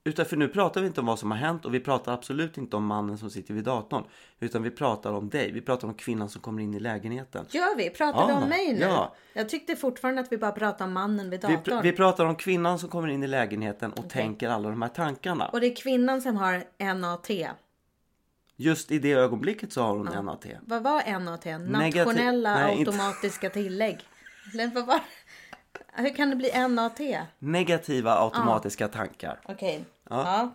[0.07, 2.57] Utan för nu pratar vi inte om vad som har hänt och vi pratar absolut
[2.57, 4.03] inte om mannen som sitter vid datorn.
[4.39, 5.51] Utan vi pratar om dig.
[5.51, 7.45] Vi pratar om kvinnan som kommer in i lägenheten.
[7.49, 7.89] Gör vi?
[7.89, 8.79] Pratar vi Ja, om mig nu?
[8.79, 9.15] ja.
[9.33, 11.73] Jag tyckte fortfarande att vi bara pratade om mannen vid Vi, datorn.
[11.79, 14.89] pr- vi pratar om kvinnan som kommer in i lägenheten och tänker alla de här
[14.89, 15.47] tankarna.
[15.47, 17.29] Och det är kvinnan som har NAT.
[18.55, 20.45] Just i det ögonblicket så har hon NAT.
[20.61, 21.45] Vad var NAT?
[21.69, 23.99] Nationella Nej, inte- automatiska tillägg.
[24.53, 24.99] Eller vad var
[25.93, 26.99] Hur kan det bli NAT?
[27.39, 29.39] Negativa automatiska tankar.
[29.45, 29.85] Okej.
[30.09, 30.53] Ja.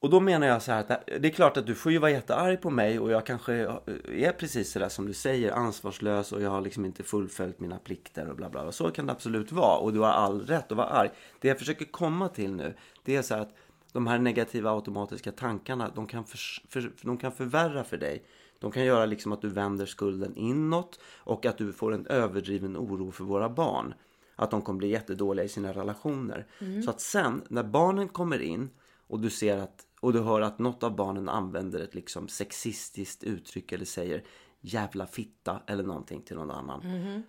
[0.00, 2.10] Och då menar jag så här att det är klart att du får ju vara
[2.10, 6.42] jättearg på mig och jag kanske är precis så där som du säger ansvarslös och
[6.42, 8.62] jag har liksom inte fullföljt mina plikter och bla bla.
[8.62, 8.72] bla.
[8.72, 11.10] Så kan det absolut vara och du har all rätt att vara arg.
[11.40, 12.74] Det jag försöker komma till nu
[13.04, 13.54] det är så här att
[13.96, 18.24] de här negativa automatiska tankarna de kan, förs- för, de kan förvärra för dig.
[18.58, 22.76] De kan göra liksom att du vänder skulden inåt och att du får en överdriven
[22.76, 23.94] oro för våra barn.
[24.36, 26.46] Att de kommer bli jättedåliga i sina relationer.
[26.84, 28.70] Så att sen när barnen kommer in
[29.06, 33.24] och du ser att och du hör att något av barnen använder ett liksom sexistiskt
[33.24, 34.24] uttryck eller säger
[34.60, 36.80] jävla fitta eller någonting till någon annan.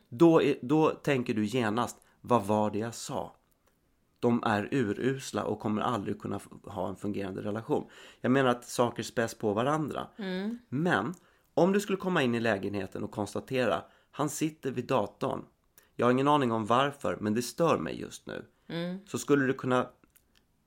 [0.09, 3.35] Då, är, då tänker du genast, vad var det jag sa?
[4.19, 7.89] De är urusla och kommer aldrig kunna ha en fungerande relation.
[8.21, 10.07] Jag menar att saker späs på varandra.
[10.69, 11.13] Men
[11.53, 15.45] om du skulle komma in i lägenheten och konstatera han sitter vid datorn.
[15.95, 18.45] Jag har ingen aning om varför, men det stör mig just nu.
[19.07, 19.87] Så skulle du kunna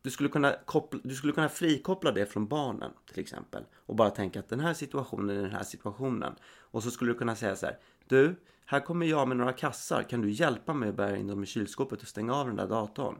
[0.03, 3.65] du skulle, kunna koppla, du skulle kunna frikoppla det från barnen till exempel.
[3.77, 6.33] Och bara tänka att den här situationen är den här situationen.
[6.59, 7.79] Och så skulle du kunna säga så här.
[8.09, 10.03] Du, här kommer jag med några kassar.
[10.03, 12.67] Kan du hjälpa mig att bära in dem i kylskåpet och stänga av den där
[12.67, 13.17] datorn?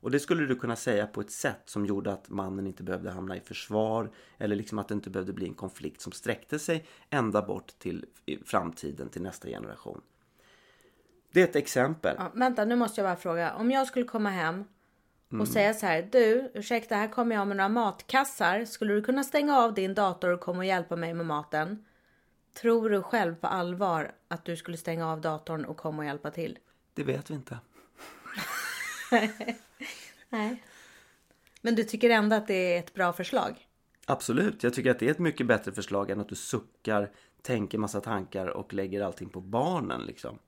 [0.00, 3.10] Och det skulle du kunna säga på ett sätt som gjorde att mannen inte behövde
[3.10, 4.10] hamna i försvar.
[4.38, 8.04] Eller liksom att det inte behövde bli en konflikt som sträckte sig ända bort till
[8.44, 10.00] framtiden, till nästa generation.
[11.32, 12.16] Det är ett exempel.
[12.18, 13.54] Ja, vänta, nu måste jag bara fråga.
[13.54, 14.64] Om jag skulle komma hem
[15.28, 15.46] och Mm.
[15.46, 16.08] säga så här.
[16.12, 18.64] Du, ursäkta, här kommer jag med några matkassar.
[18.64, 21.84] Skulle du kunna stänga av din dator och komma och hjälpa mig med maten?
[22.60, 26.30] Tror du själv på allvar att du skulle stänga av datorn och komma och hjälpa
[26.30, 26.58] till?
[26.94, 27.58] Det vet vi inte.
[30.28, 30.62] Nej.
[31.62, 33.66] Men du tycker ändå att det är ett bra förslag?
[34.06, 37.10] Absolut, jag tycker att det är ett mycket bättre förslag än att du suckar,
[37.42, 40.38] tänker massa tankar och lägger allting på barnen liksom.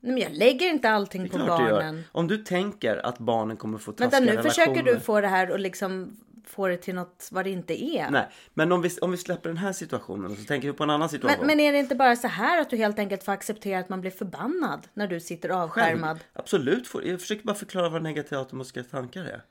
[0.00, 2.02] Nej, men jag lägger inte allting på du barnen.
[2.12, 4.50] Om du tänker att barnen kommer få taskiga Vänta, nu relationer.
[4.50, 6.16] försöker du få det här och liksom
[6.50, 8.10] få det till något vad det inte är.
[8.10, 10.82] Nej, men om vi, om vi släpper den här situationen och så tänker vi på
[10.84, 11.38] en annan situation.
[11.38, 13.88] Men, men är det inte bara så här att du helt enkelt får acceptera att
[13.88, 16.18] man blir förbannad när du sitter avskärmad?
[16.32, 19.42] Absolut, får- jag försöker bara förklara vad negativa automatiska tankar är.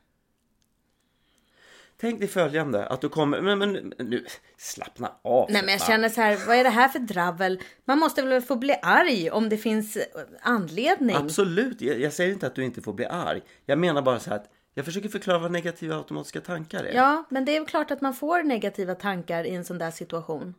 [1.98, 4.26] Tänk dig följande, att du kommer, men, men nu,
[4.58, 5.52] slappna av.
[5.52, 5.88] Nej men jag fan.
[5.88, 7.62] känner så här, vad är det här för dravel?
[7.86, 9.98] Man måste väl få bli arg om det finns
[10.42, 11.16] anledning.
[11.16, 13.42] Absolut, jag, jag säger inte att du inte får bli arg.
[13.66, 16.94] Jag menar bara så här att jag försöker förklara vad negativa automatiska tankar är.
[16.94, 20.54] Ja, men det är klart att man får negativa tankar i en sån där situation.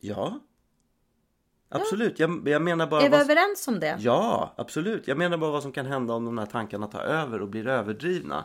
[0.00, 0.40] Ja.
[1.68, 3.96] Absolut, jag, jag menar bara Är vi vad, överens om det?
[4.00, 5.08] Ja, absolut.
[5.08, 7.66] Jag menar bara vad som kan hända om de här tankarna tar över och blir
[7.66, 8.44] överdrivna.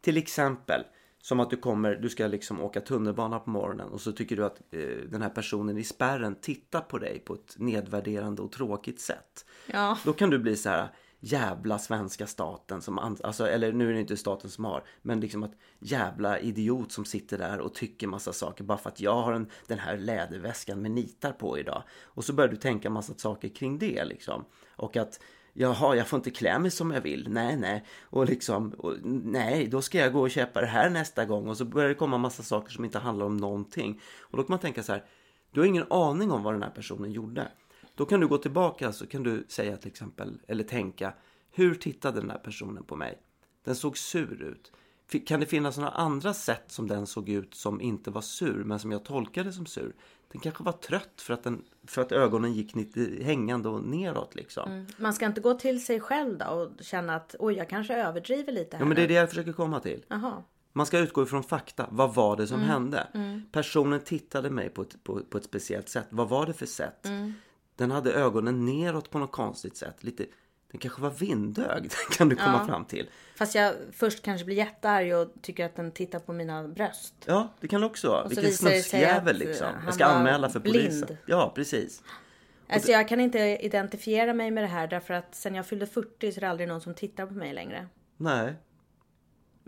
[0.00, 0.84] Till exempel
[1.22, 4.44] som att du kommer, du ska liksom åka tunnelbana på morgonen och så tycker du
[4.44, 9.00] att eh, den här personen i spärren tittar på dig på ett nedvärderande och tråkigt
[9.00, 9.46] sätt.
[9.66, 9.98] Ja.
[10.04, 10.88] Då kan du bli så här
[11.20, 15.42] jävla svenska staten som, alltså, eller nu är det inte staten som har, men liksom
[15.42, 19.32] att jävla idiot som sitter där och tycker massa saker bara för att jag har
[19.32, 21.82] en, den här läderväskan med nitar på idag.
[22.02, 24.44] Och så börjar du tänka massa saker kring det liksom.
[24.76, 25.20] Och att
[25.52, 27.26] Jaha, jag får inte klä mig som jag vill.
[27.30, 27.84] Nej, nej.
[28.02, 31.48] Och liksom, och, nej, då ska jag gå och köpa det här nästa gång.
[31.48, 34.00] Och så börjar det komma massa saker som inte handlar om någonting.
[34.20, 35.04] Och då kan man tänka så här,
[35.50, 37.48] du har ingen aning om vad den här personen gjorde.
[37.94, 41.12] Då kan du gå tillbaka så kan du säga till exempel, eller tänka,
[41.50, 43.18] hur tittade den här personen på mig?
[43.64, 44.72] Den såg sur ut.
[45.26, 48.78] Kan det finnas några andra sätt som den såg ut som inte var sur, men
[48.78, 49.94] som jag tolkade som sur?
[50.32, 54.34] Den kanske var trött för att, den, för att ögonen gick lite hängande och neråt
[54.34, 54.86] liksom.
[54.96, 58.52] Man ska inte gå till sig själv då och känna att oj, jag kanske överdriver
[58.52, 60.04] lite här Ja, men det är det jag försöker komma till.
[60.08, 60.42] Jaha.
[60.72, 61.86] Man ska utgå ifrån fakta.
[61.90, 62.68] Vad var det som Mm.
[62.68, 63.06] hände?
[63.52, 66.06] Personen tittade mig på ett, på, på ett speciellt sätt.
[66.10, 67.06] Vad var det för sätt?
[67.80, 70.04] Den hade ögonen neråt på något konstigt sätt.
[70.04, 70.26] Lite,
[70.70, 72.66] den kanske var vindögd kan du komma Ja.
[72.66, 73.10] fram till.
[73.36, 77.14] Fast jag först kanske blir jättearg och tycker att den tittar på mina bröst.
[77.26, 78.28] Ja, det kan det också vara.
[78.28, 79.66] Vilken snuskjävel liksom.
[79.66, 81.06] eh, Jag ska anmäla för polisen.
[81.06, 81.18] blind.
[81.26, 82.02] Ja, precis.
[82.68, 86.32] Alltså jag kan inte identifiera mig med det här därför att sen jag fyllde 40
[86.32, 87.86] så är det aldrig någon som tittar på mig längre.
[88.16, 88.54] Nej.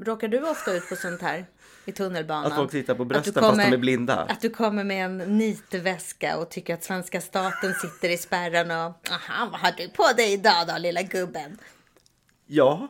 [0.05, 1.45] Råkar du ofta ut på sånt här
[1.85, 2.53] i tunnelbanan?
[2.53, 4.15] Att folk tittar på brösten fast de är blinda.
[4.21, 9.11] Att du kommer med en nitväska och tycker att svenska staten sitter i spärren och
[9.11, 11.59] aha, vad har du på dig idag då lilla gubben?
[12.47, 12.89] Ja,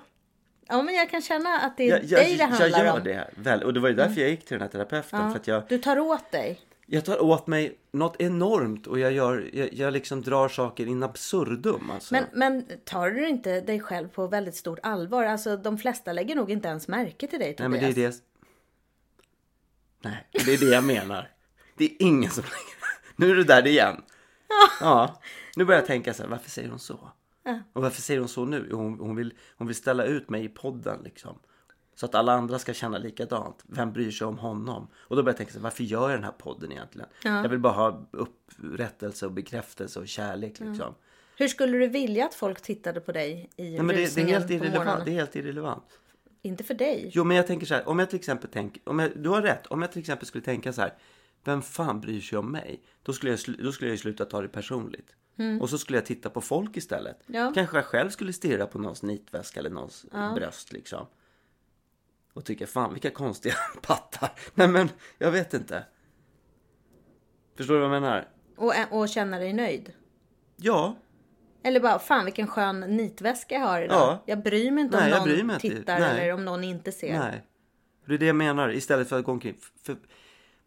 [0.69, 2.93] Ja men jag kan känna att det är jag, dig jag, det jag handlar gör
[2.93, 3.05] om.
[3.05, 3.31] det.
[3.37, 3.63] Väl.
[3.63, 5.31] Och det var ju därför jag gick till den här terapeuten.
[5.31, 6.61] För att jag, Du tar åt dig.
[6.95, 11.03] Jag tar åt mig något enormt och jag, gör, jag, jag liksom drar saker in
[11.03, 11.91] absurdum.
[11.91, 12.15] Alltså.
[12.15, 15.25] Men, men tar du inte dig själv på väldigt stort allvar?
[15.25, 17.71] Alltså de flesta lägger nog inte ens märke till dig Nej, Tobias.
[17.71, 18.17] men det är det.
[20.01, 21.31] Nej, det är det jag menar.
[21.77, 22.45] Det är ingen som
[23.17, 24.03] Nu är du där igen.
[24.81, 25.21] Ja.
[25.57, 27.11] Nu börjar jag tänka så här, varför säger hon så?
[27.73, 28.69] Och varför säger hon så nu?
[28.73, 31.39] Hon, hon, vill, hon vill ställa ut mig i podden liksom.
[32.03, 33.65] Så att alla andra ska känna likadant.
[33.67, 34.89] Vem bryr sig om honom?
[34.95, 37.09] Och då börjar jag tänka så varför gör jag den här podden egentligen?
[37.23, 40.95] Jag vill bara ha upprättelse och bekräftelse och kärlek liksom.
[41.37, 44.27] Hur skulle du vilja att folk tittade på dig i Nej, men det, det, är
[44.27, 45.05] helt irrelevant.
[45.05, 45.85] det är helt irrelevant.
[46.43, 47.11] Inte för dig.
[47.15, 47.89] Jo, men jag tänker så här.
[47.89, 49.67] Om jag till exempel tänker, om jag, du har rätt.
[49.67, 50.95] Om jag till exempel skulle tänka så här.
[51.45, 52.83] Vem fan bryr sig om mig?
[53.03, 55.15] Då skulle jag, då skulle jag sluta ta det personligt.
[55.61, 57.17] Och så skulle jag titta på folk istället.
[57.27, 57.53] Ja.
[57.55, 61.07] Kanske jag själv skulle stirra på någons nitväska eller någons bröst liksom.
[62.35, 64.31] Och tycka fan vilka konstiga pattar.
[64.55, 65.85] Nej men jag vet inte.
[67.57, 68.29] Förstår du vad jag menar?
[68.57, 69.93] Och, och känna dig nöjd.
[70.57, 70.97] Ja,
[71.63, 73.97] Eller bara, fan vilken skön nitväska jag har idag.
[73.99, 74.23] Ja.
[74.27, 75.59] Jag bryr mig inte Nej, om någon inte.
[75.59, 76.11] tittar Nej.
[76.21, 77.19] eller om någon inte ser.
[77.19, 77.47] nej.
[78.07, 78.69] Det är det jag menar.
[78.73, 79.57] Istället för att gå omkring.
[79.83, 79.97] För,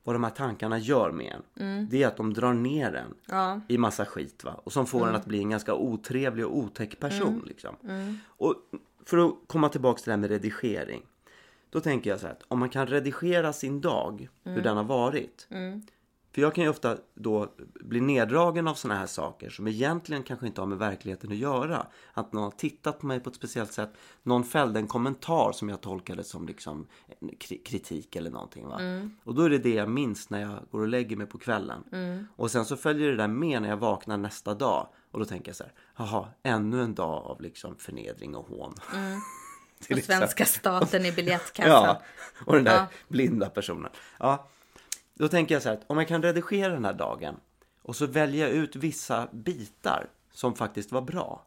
[0.03, 1.89] vad de här tankarna gör med en.
[1.89, 3.18] Det är att de drar ner en Mm.
[3.28, 3.51] Ja.
[3.51, 3.61] Mm.
[3.68, 4.43] i massa skit.
[4.43, 4.61] Va?
[4.63, 7.43] Och som får en att bli en ganska otrevlig och otäck person.
[7.45, 7.76] Liksom.
[8.28, 8.55] Och
[9.05, 11.01] för att komma tillbaka till det här med redigering.
[11.76, 14.56] Då tänker jag så här att om man kan redigera sin dag, Mm.
[14.56, 15.48] hur den har varit.
[16.34, 17.48] För jag kan ju ofta då
[17.82, 21.88] bli neddragen av såna här saker som egentligen kanske inte har med verkligheten att göra.
[22.14, 23.90] Att någon har tittat på mig på ett speciellt sätt.
[24.24, 26.88] Någon fällde en kommentar som jag tolkade som liksom
[27.66, 28.68] kritik eller någonting.
[28.68, 28.80] Va?
[29.24, 31.84] Och då är det det jag minns när jag går och lägger mig på kvällen.
[32.36, 34.88] Och sen så följer det där med när jag vaknar nästa dag.
[35.12, 38.74] Och då tänker jag så här, jaha, ännu en dag av liksom förnedring och hån.
[38.74, 39.00] Till
[39.92, 41.72] Och svenska staten i biljettkassan.
[41.72, 42.02] Ja,
[42.46, 42.88] och den där Ja.
[43.08, 43.92] blinda personen.
[44.20, 44.48] Ja,
[45.14, 47.36] då tänker jag så här att om jag kan redigera den här dagen
[47.82, 51.46] och så välja ut vissa bitar som faktiskt var bra.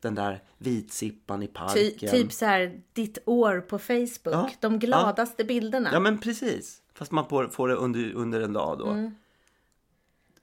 [0.00, 2.10] Den där vitsippan i Ty, parken.
[2.10, 4.34] typ så här, ditt år på Facebook.
[4.34, 5.90] Ja, De gladaste bilderna.
[5.92, 6.82] Ja men precis.
[6.94, 8.86] Fast man får, får det under, under en dag då.
[8.88, 9.14] Mm.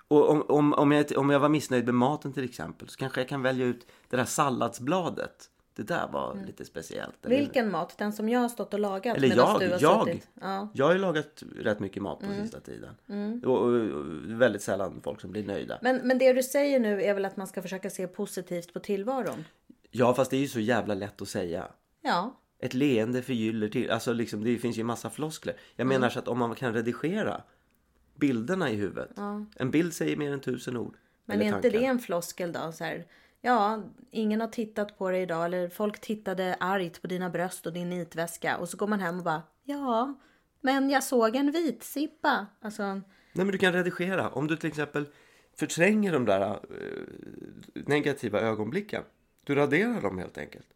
[0.07, 3.21] Och om, om, om, jag, om jag var missnöjd med maten till exempel så kanske
[3.21, 5.49] jag kan välja ut det där salladsbladet.
[5.75, 7.25] Det där var lite speciellt.
[7.25, 7.45] Eller- Mm.
[7.45, 7.97] Vilken mat?
[7.97, 10.07] Den som jag har stått och lagat Eller jag, du har jag.
[10.07, 10.27] suttit?
[10.41, 10.69] Ja.
[10.73, 12.41] Jag har ju lagat rätt mycket mat på Mm.
[12.41, 12.95] sista tiden.
[13.45, 14.05] Och, och, och
[14.41, 15.79] väldigt sällan folk som blir nöjda.
[15.81, 18.79] Men, men det du säger nu är väl att man ska försöka se positivt på
[18.79, 19.45] tillvaron?
[19.91, 21.67] Ja, fast det är ju så jävla lätt att säga.
[22.01, 22.39] Ja.
[22.59, 23.91] Ett leende förgyller till.
[23.91, 25.55] Alltså liksom, det finns ju massa floskler.
[25.75, 25.95] Jag Mm.
[26.01, 27.41] menar så att om man kan redigera
[28.15, 29.11] bilderna i huvudet.
[29.55, 30.95] En bild säger mer än tusen ord.
[31.25, 31.79] Men är inte tankar.
[31.79, 32.71] det en floskel då?
[32.71, 33.05] Så här,
[33.41, 35.45] ja, ingen har tittat på dig idag.
[35.45, 38.57] Eller folk tittade argt på dina bröst och din nitväska.
[38.57, 40.19] Och så går man hem och bara, ja,
[40.61, 42.47] men jag såg en vitsippa.
[42.61, 44.29] Alltså, Nej, men du kan redigera.
[44.29, 45.05] Om du till exempel
[45.59, 46.57] förtränger de där eh,
[47.85, 49.03] negativa ögonblicken.
[49.43, 50.67] Du raderar dem helt enkelt.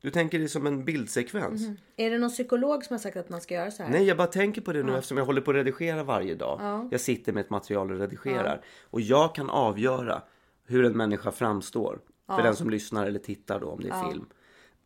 [0.00, 1.62] Du tänker det som en bildsekvens.
[1.96, 3.90] är det någon psykolog som har sagt att man ska göra så här?
[3.90, 6.88] Nej, jag bara tänker på det nu eftersom jag håller på att redigera varje dag.
[6.90, 8.64] Jag sitter med ett material och redigerar.
[8.90, 10.22] Och jag kan avgöra
[10.66, 12.00] hur en människa framstår.
[12.26, 14.26] För den som lyssnar eller tittar då, om det är film.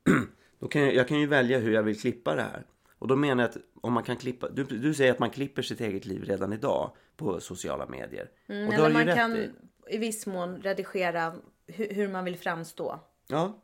[0.59, 2.67] då kan jag, jag kan ju välja hur jag vill klippa det här.
[2.99, 4.49] Och då menar jag att om man kan klippa...
[4.49, 8.31] Du, du säger att man klipper sitt eget liv redan idag på sociala medier.
[8.47, 9.51] och det har Eller man kan i.
[9.91, 11.35] i viss mån redigera
[11.67, 13.01] hur, hur man vill framstå.
[13.29, 13.63] Ja.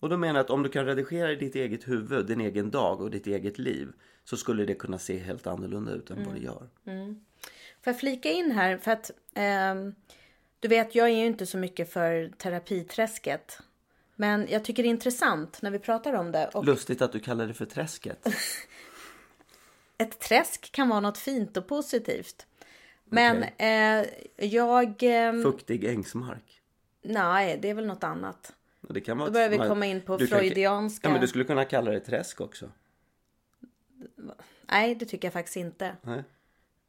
[0.00, 2.70] Och då menar jag att om du kan redigera i ditt eget huvud, din egen
[2.70, 3.92] dag och ditt eget liv.
[4.24, 6.68] Så skulle det kunna se helt annorlunda ut än vad det gör.
[7.84, 8.76] Får jag flika in här?
[8.76, 9.94] För att ehm,
[10.60, 13.58] du vet, jag är ju inte så mycket för terapiträsket.
[14.16, 16.48] Men jag tycker det är intressant när vi pratar om det.
[16.48, 18.26] Och Lustigt att du kallar det för träsket.
[19.98, 22.46] ett träsk kan vara något fint och positivt.
[23.04, 24.06] Men eh,
[24.36, 24.94] jag...
[25.02, 26.60] ehm, Fuktig ängsmark.
[27.02, 28.54] nej, det är väl något annat.
[28.80, 31.08] Det kan vara Då börjar vi komma in på du kan- freudianska.
[31.08, 32.70] Ja, men du skulle kunna kalla det träsk också.
[34.62, 35.96] Nej, det tycker jag faktiskt inte.
[36.02, 36.24] Nej.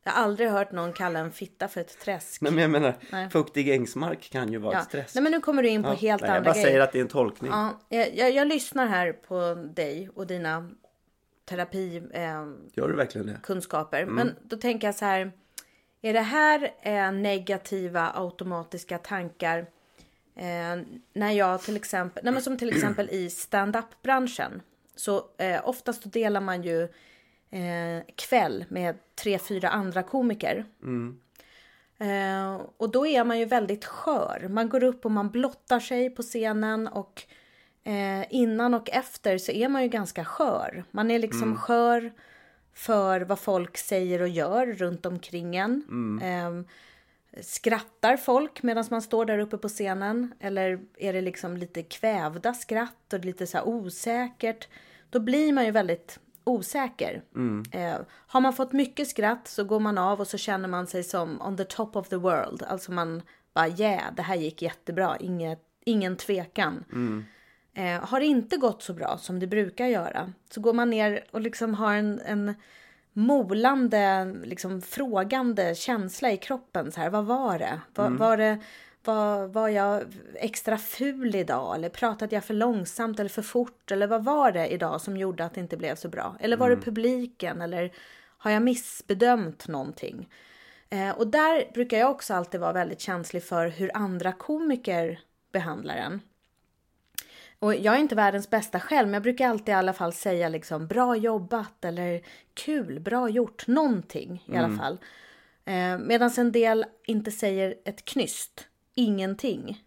[0.03, 2.41] Jag har aldrig hört någon kalla en fitta för ett träsk.
[2.41, 3.29] Nej, men jag menar, Nej.
[3.29, 4.81] fuktig ängsmark kan ju vara ja.
[4.81, 5.15] ett träsk.
[5.15, 6.67] Nej, men nu kommer du in på Ja, helt nej, jag andra bara grejer.
[6.67, 7.51] säger att det är en tolkning.
[7.51, 10.69] Ja, jag, jag, jag lyssnar här på dig och dina
[11.45, 12.81] terapikunskaper.
[12.81, 13.39] Gör du verkligen det?
[13.43, 14.01] kunskaper.
[14.01, 14.15] Mm.
[14.15, 15.31] Men då tänker jag så här.
[16.01, 19.59] Är det här eh, negativa automatiska tankar
[20.35, 20.81] eh,
[21.13, 24.61] när jag till exempel, nej men som till exempel i stand-up branschen
[24.95, 26.87] så eh, oftast delar man ju
[27.51, 30.65] eh, kväll med tre, fyra andra komiker.
[31.99, 34.47] Eh, och då är man ju väldigt skör.
[34.49, 37.23] Man går upp och man blottar sig på scenen och
[37.83, 40.83] eh, innan och efter så är man ju ganska skör.
[40.91, 42.11] Man är liksom skör
[42.73, 45.83] för vad folk säger och gör runt omkring en.
[46.23, 46.65] Eh,
[47.41, 50.33] skrattar folk medan man står där uppe på scenen?
[50.39, 54.67] Eller är det liksom lite kvävda skratt och lite så osäkert?
[55.09, 56.19] Då blir man ju väldigt
[56.49, 57.23] osäker.
[57.71, 57.97] Eh,
[58.27, 61.41] har man fått mycket skratt så går man av och så känner man sig som
[61.41, 62.63] on the top of the world.
[62.63, 63.21] Alltså man
[63.53, 66.83] bara yeah, det här gick jättebra, Inget, ingen tvekan.
[67.73, 71.23] Eh, har det inte gått så bra som det brukar göra så går man ner
[71.31, 72.55] och liksom har en, en
[73.13, 76.91] molande, liksom frågande känsla i kroppen.
[76.91, 77.81] Så här, vad var det?
[77.95, 78.59] Var, var det
[79.03, 80.03] var, var jag
[80.35, 81.75] extra ful idag?
[81.75, 83.91] Eller pratade jag för långsamt eller för fort?
[83.91, 86.35] Eller vad var det idag som gjorde att det inte blev så bra?
[86.39, 87.61] Eller var det publiken?
[87.61, 87.91] Eller
[88.37, 90.29] har jag missbedömt någonting?
[90.89, 95.19] Eh, och där brukar jag också alltid vara väldigt känslig för hur andra komiker
[95.51, 96.21] behandlar en.
[97.59, 100.49] Och jag är inte världens bästa själv, men jag brukar alltid i alla fall säga
[100.49, 102.21] liksom bra jobbat eller
[102.53, 104.97] kul, bra gjort, någonting i alla fall.
[105.65, 108.67] Eh, Medan en del inte säger ett knyst,
[108.99, 109.83] ingenting.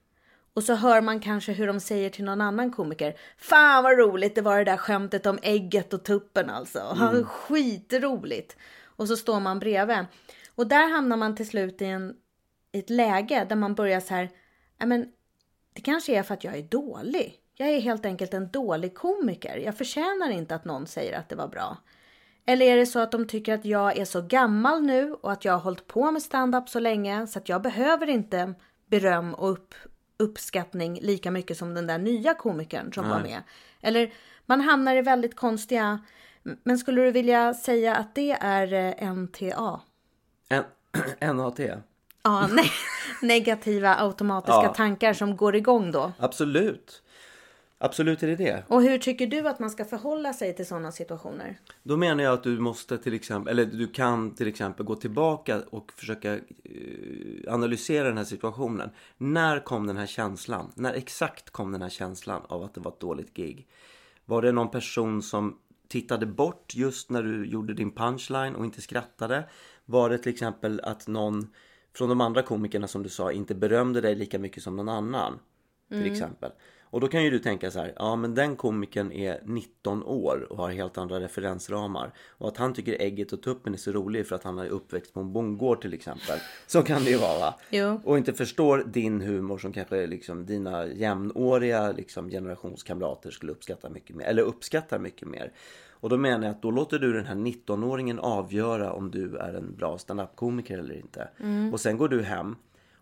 [0.54, 3.16] Och så hör man kanske hur de säger till någon annan komiker.
[3.36, 6.96] Fan vad roligt det var det där skämtet om ägget och tuppen alltså.
[7.00, 7.24] Mm.
[7.24, 8.56] Skitroligt.
[8.96, 10.06] Och så står man bredvid.
[10.54, 12.14] Och där hamnar man till slut i, en,
[12.72, 14.30] i ett läge där man börjar så här,
[14.78, 15.06] "Ja, men
[15.72, 17.38] det kanske är för att jag är dålig.
[17.54, 19.56] Jag är helt enkelt en dålig komiker.
[19.56, 21.76] Jag förtjänar inte att någon säger att det var bra.
[22.46, 25.44] Eller är det så att de tycker att jag är så gammal nu och att
[25.44, 28.54] jag har hållit på med stand-up så länge så att jag behöver inte
[28.92, 29.74] beröm och upp,
[30.16, 33.30] uppskattning lika mycket som den där nya komikern som var Nej.
[33.30, 33.42] med.
[33.80, 34.12] Eller
[34.46, 35.98] man hamnar i väldigt konstiga...
[36.42, 38.72] Men skulle du vilja säga att det är
[39.02, 39.80] eh, NTA?
[40.48, 40.64] En,
[41.36, 41.58] NAT.
[42.22, 42.62] Ja, ne
[43.22, 44.74] negativa automatiska Ja.
[44.74, 46.12] tankar som går igång då.
[46.18, 47.02] Absolut.
[47.84, 48.64] Absolut är det det.
[48.68, 51.58] Och hur tycker du att man ska förhålla sig till sådana situationer?
[51.82, 55.62] Då menar jag att du måste till exempel, eller du kan till exempel gå tillbaka
[55.70, 56.40] och försöka eh,
[57.48, 58.90] analysera den här situationen.
[59.18, 60.72] När kom den här känslan?
[60.74, 63.68] När exakt kom den här känslan av att det var ett dåligt gig?
[64.24, 65.58] Var det någon person som
[65.88, 69.48] tittade bort just när du gjorde din punchline och inte skrattade?
[69.84, 71.48] Var det till exempel att någon
[71.94, 75.38] från de andra komikerna som du sa inte berömde dig lika mycket som någon annan?
[75.88, 76.52] Till exempel.
[76.92, 80.46] Och då kan ju du tänka så här, ja men den komikern är 19 år
[80.50, 82.12] och har helt andra referensramar.
[82.28, 85.14] Och att han tycker ägget och tuppen är så rolig för att han är uppväxt
[85.14, 86.38] på en bondgård till exempel.
[86.66, 87.54] Så kan det ju vara va?
[87.70, 88.00] Jo.
[88.04, 94.16] Och inte förstår din humor som kanske liksom dina jämnåriga liksom, generationskamrater skulle uppskatta mycket
[94.16, 94.24] mer.
[94.24, 95.52] Eller uppskattar mycket mer.
[95.90, 99.54] Och då menar jag att då låter du den här 19-åringen avgöra om du är
[99.54, 101.28] en bra standup-komiker eller inte.
[101.72, 102.56] Och sen går du hem.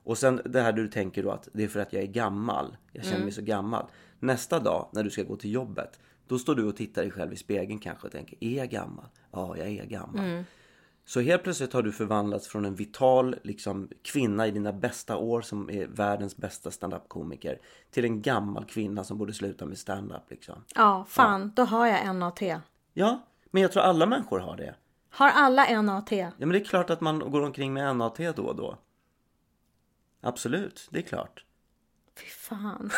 [0.05, 2.77] Och sen det här du tänker då att det är för att jag är gammal.
[2.93, 3.87] Jag känner mig så gammal.
[4.19, 6.01] Nästa dag när du ska gå till jobbet.
[6.27, 9.05] Då står du och tittar dig själv i spegeln kanske och tänker, är jag gammal?
[9.31, 10.45] Ja, jag är gammal.
[11.05, 15.41] Så helt plötsligt har du förvandlats från en vital liksom, kvinna i dina bästa år
[15.41, 17.59] som är världens bästa standup-komiker
[17.91, 20.31] till en gammal kvinna som borde sluta med standup.
[20.31, 20.65] Liksom.
[20.75, 22.41] Ja, fan, då har jag NAT.
[22.93, 24.75] Ja, men jag tror alla människor har det.
[25.11, 26.13] Har alla NAT?
[26.13, 28.79] Ja, men det är klart att man går omkring med NAT då och då.
[30.21, 31.45] Absolut, det är klart.
[32.19, 32.91] Fy fan.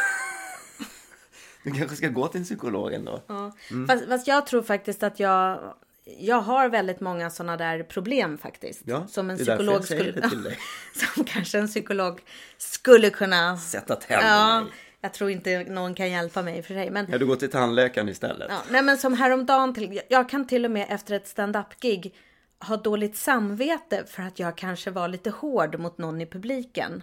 [1.65, 3.23] Du kanske ska gå till en psykolog ändå.
[3.27, 3.53] Ja.
[3.89, 5.75] Fast, fast jag tror faktiskt att jag...
[6.19, 8.83] Jag har väldigt många sådana där problem faktiskt.
[8.85, 10.21] Ja, som en det är därför psykolog jag säger skulle...
[10.21, 10.59] det till dig.
[11.15, 12.21] som kanske en psykolog
[12.59, 13.57] skulle kunna...
[13.57, 14.65] Sätta tänderna Ja, i.
[15.01, 16.91] jag tror inte någon kan hjälpa mig i och för sig.
[16.91, 18.47] Men Ja, du går till tandläkaren istället.
[18.51, 22.15] Ja, nej men som häromdagen, till, jag kan till och med efter ett stand-up-gig
[22.69, 27.03] ha dåligt samvete för att jag kanske var lite hård mot någon i publiken.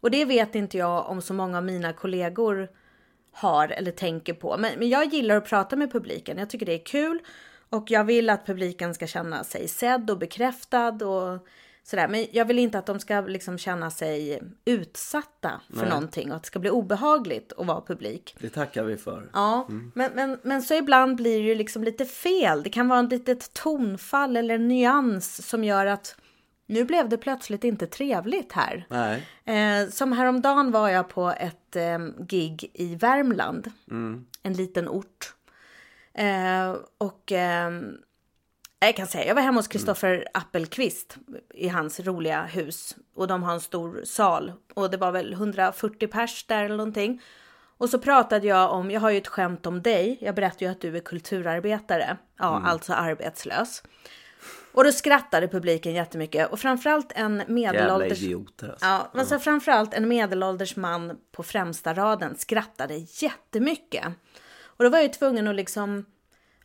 [0.00, 2.68] Och det vet inte jag om så många av mina kollegor
[3.32, 4.56] har eller tänker på.
[4.58, 6.38] Men, men jag gillar att prata med publiken.
[6.38, 7.18] Jag tycker det är kul.
[7.68, 11.46] Och jag vill att publiken ska känna sig sedd och bekräftad och
[11.86, 12.08] sådär.
[12.08, 15.88] Men jag vill inte att de ska liksom känna sig utsatta för Nej.
[15.88, 18.36] någonting och att det ska bli obehagligt att vara publik.
[18.38, 19.30] Det tackar vi för.
[19.32, 22.62] Ja, men, men, men så ibland blir det ju liksom lite fel.
[22.62, 26.16] Det kan vara ett litet tonfall eller en nyans som gör att
[26.66, 28.86] nu blev det plötsligt inte trevligt här.
[28.88, 29.26] Nej.
[29.44, 33.72] Eh, som häromdagen var jag på ett eh, gig i Värmland.
[34.42, 35.34] En liten ort.
[36.14, 37.70] Eh, och eh,
[38.78, 41.16] jag kan säga, jag var hemma hos Kristoffer Appelqvist
[41.54, 42.96] i hans roliga hus.
[43.14, 44.52] Och de har en stor sal.
[44.74, 47.22] Och det var väl 140 pers där eller någonting.
[47.78, 50.18] Och så pratade jag om, jag har ju ett skämt om dig.
[50.20, 52.16] Jag berättade ju att du är kulturarbetare.
[52.38, 53.82] Ja, alltså arbetslös.
[54.72, 56.52] Och då skrattade publiken jättemycket.
[56.52, 58.22] Och framförallt en medelålders...
[58.22, 58.86] idioter alltså.
[58.86, 64.04] Ja, men så framförallt en medelålders man på främsta raden skrattade jättemycket.
[64.62, 66.04] Och då var jag ju tvungen att liksom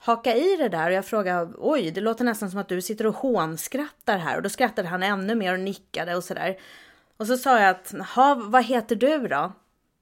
[0.01, 3.07] haka i det där och jag frågade oj, det låter nästan som att du sitter
[3.07, 4.35] och hånskrattar här.
[4.37, 6.57] Och då skrattade han ännu mer och nickade och sådär.
[7.17, 9.53] Och så sa jag att, "Ha, vad heter du då?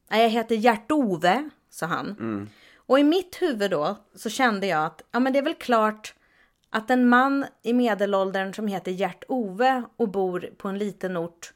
[0.09, 2.49] "Nej, Jag heter Gert-Ove, sa han.
[2.77, 6.13] Och i mitt huvud då så kände jag att, ja men det är väl klart
[6.69, 11.53] att en man i medelåldern som heter Gert-Ove och bor på en liten ort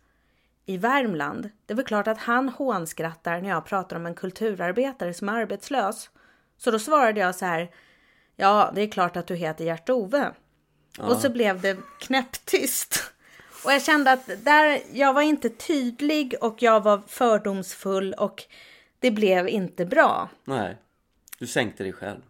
[0.65, 1.49] i Värmland.
[1.65, 5.33] Det är väl klart att han hånskrattar när jag pratar om en kulturarbetare som är
[5.33, 6.09] arbetslös.
[6.57, 7.69] Så då svarade jag så här.
[8.35, 10.31] Ja, det är klart att du heter Gert-Ove.
[10.99, 13.13] Och så blev det knäpptyst.
[13.65, 18.43] Och jag kände att där, jag var inte tydlig och jag var fördomsfull och
[18.99, 20.29] det blev inte bra.
[20.43, 20.77] Nej.
[21.39, 22.21] Du sänkte dig själv.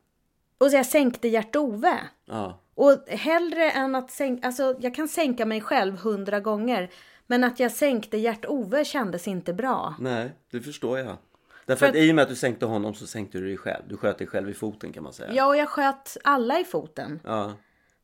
[0.57, 1.99] Och jag sänkte Gert-Ove.
[2.25, 2.59] Ja.
[2.75, 6.89] Och hellre än att sänka, alltså jag kan sänka mig själv hundra gånger.
[7.27, 9.95] Men att jag sänkte Gert-Ove kändes inte bra.
[9.99, 11.17] Nej, det förstår jag.
[11.65, 13.57] Därför För att att- i och med att du sänkte honom så sänkte du dig
[13.57, 13.83] själv.
[13.87, 15.33] Du sköt dig själv i foten kan man säga.
[15.33, 17.19] Ja, och jag sköt alla i foten.
[17.23, 17.53] Ja.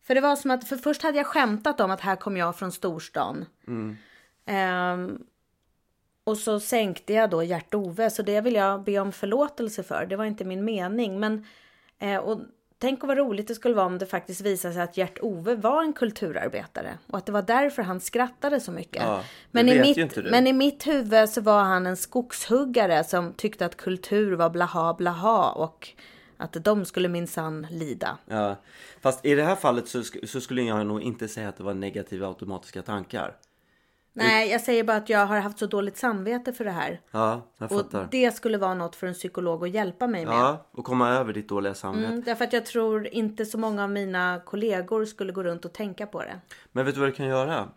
[0.03, 2.55] För det var som att, för först hade jag skämtat om att här kom jag
[2.55, 3.45] från storstan.
[4.45, 5.19] Ehm,
[6.23, 10.05] och så sänkte jag då Gert-Ove, så det vill jag be om förlåtelse för.
[10.05, 11.19] Det var inte min mening.
[11.19, 11.45] Men,
[11.99, 12.41] eh, och
[12.79, 15.93] tänk vad roligt det skulle vara om det faktiskt visade sig att Gert-Ove var en
[15.93, 16.97] kulturarbetare.
[17.07, 19.03] Och att det var därför han skrattade så mycket.
[19.03, 23.65] Ja, men, i mitt, men i mitt huvud så var han en skogshuggare som tyckte
[23.65, 25.51] att kultur var blaha blaha.
[25.51, 25.93] Och
[26.37, 28.17] att de skulle minsann lida.
[28.25, 28.55] Ja.
[29.01, 31.73] Fast i det här fallet så, så skulle jag nog inte säga att det var
[31.73, 33.35] negativa automatiska tankar.
[34.19, 37.01] Nej, jag säger bara att jag har haft så dåligt samvete för det här.
[37.11, 38.07] Ja, jag Och fattar.
[38.11, 40.33] det skulle vara något för en psykolog att hjälpa mig med.
[40.35, 42.07] Ja, och komma över ditt dåliga samvete.
[42.07, 45.73] Mm, därför att jag tror inte så många av mina kollegor skulle gå runt och
[45.73, 46.39] tänka på det.
[46.71, 47.69] Men vet du vad du kan göra?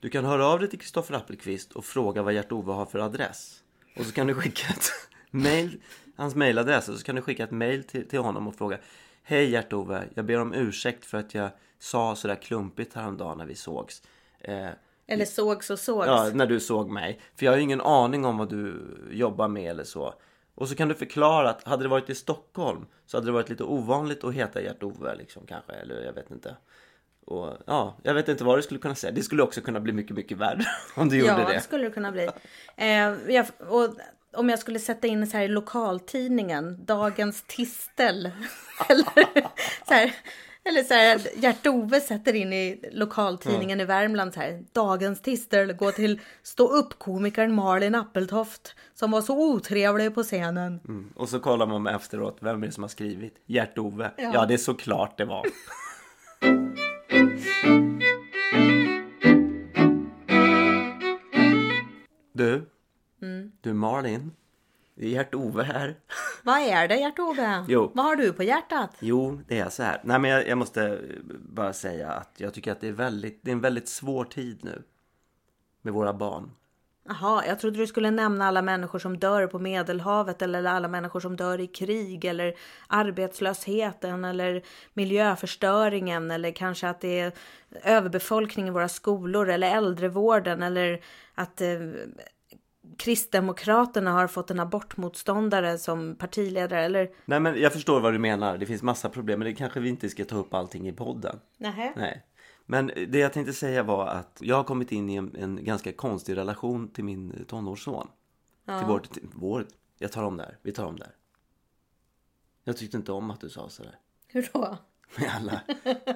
[0.00, 3.60] Du kan höra av dig till Kristoffer Appelqvist och fråga vad Gert-Ove har för adress.
[3.98, 4.90] Och så kan du skicka ett
[5.30, 5.80] mail,
[6.16, 8.78] hans mailadress, och så kan du skicka ett mail till, till honom och fråga
[9.22, 13.54] Hej Gert-Ove, jag ber om ursäkt för att jag sa sådär klumpigt häromdagen när vi
[13.54, 14.02] sågs.
[14.40, 14.68] Eh,
[15.06, 16.06] Eller sågs och sågs.
[16.06, 17.20] ja, när du såg mig.
[17.36, 18.74] För jag har ju ingen aning om vad du
[19.10, 20.14] jobbar med eller så.
[20.54, 23.48] Och så kan du förklara att hade det varit i Stockholm så hade det varit
[23.48, 25.72] lite ovanligt att heta Gert-Ove liksom kanske.
[25.72, 26.56] Eller jag vet inte.
[27.26, 29.12] Och ja, jag vet inte vad du skulle kunna säga.
[29.12, 30.64] Det skulle också kunna bli mycket, mycket värre
[30.96, 31.60] om du Ja, gjorde det det.
[31.60, 32.28] skulle det kunna bli.
[32.76, 32.88] Eh,
[33.34, 33.88] jag, och
[34.36, 38.30] om jag skulle sätta in så här i lokaltidningen, Dagens Tistel.
[38.88, 39.04] eller
[39.88, 40.14] så här,
[40.68, 44.64] eller så här, Gert-Ove sätter in i lokaltidningen i Värmland så här.
[44.72, 50.80] Dagens Tistel går till stå upp komikern Malin Appeltoft som var så otrevlig på scenen.
[50.88, 51.12] Mm.
[51.16, 53.34] Och så kollar man efteråt, vem är det som har skrivit?
[53.46, 54.10] Gert-Ove.
[54.16, 54.30] Ja.
[54.34, 54.46] Ja.
[54.46, 55.46] det är såklart det var.
[62.32, 62.70] Du,
[63.22, 63.52] Mm.
[63.60, 64.32] du Malin.
[64.94, 65.96] Det är Gert-Ove här.
[66.44, 67.64] Vad är det Gert-Ove?
[67.68, 67.92] Jo.
[67.94, 68.90] Vad har du på hjärtat?
[69.00, 70.00] Jo, det är så här.
[70.04, 71.00] Nej, men jag, jag måste
[71.48, 74.60] bara säga att jag tycker att det är, väldigt, det är en väldigt svår tid
[74.62, 74.82] nu.
[75.82, 76.50] Med våra barn.
[77.08, 81.20] Jaha, jag trodde du skulle nämna alla människor som dör på Medelhavet eller alla människor
[81.20, 82.54] som dör i krig eller
[82.86, 84.62] arbetslösheten eller
[84.94, 87.32] miljöförstöringen eller kanske att det är
[87.82, 91.00] överbefolkning i våra skolor eller äldrevården eller
[91.34, 91.68] att eh,
[92.98, 98.58] Kristdemokraterna har fått en abortmotståndare som partiledare eller Nej, men jag förstår vad du menar.
[98.58, 101.40] Det finns massa problem, men det kanske vi inte ska ta upp allting i podden.
[101.58, 101.92] Nähä.
[101.96, 102.24] Nej.
[102.66, 105.92] Men det jag tänkte säga var att jag har kommit in i en, en ganska
[105.92, 108.08] konstig relation till min tonårsson.
[108.66, 109.66] Till vår, till vår,
[109.98, 111.14] jag tar om det här, vi tar om det här.
[112.64, 113.98] Jag tyckte inte om att du sa sådär.
[114.28, 114.78] Hur då?
[115.18, 115.60] Med alla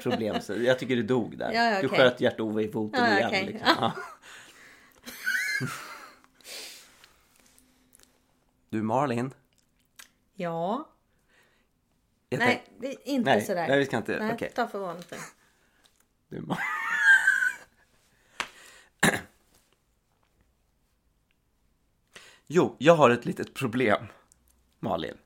[0.03, 0.41] problem.
[0.41, 1.53] Så jag tycker du dog där.
[1.53, 1.99] Ja, ja, Du okej.
[1.99, 3.29] sköt Gert-Ove i foten Ja, igen.
[3.29, 3.47] okej.
[3.47, 3.91] Liksom.
[8.69, 9.35] Du Marlin.
[10.35, 10.89] Ja.
[12.29, 13.69] Jag Nej, tänk- det är inte Nej, sådär.
[13.69, 14.53] nej, vi ska inte- Nej, okej.
[14.55, 15.13] ta för vanligt.
[16.29, 16.59] Du Mar-
[22.47, 24.07] Jo, jag har ett litet problem.
[24.81, 25.17] Malin.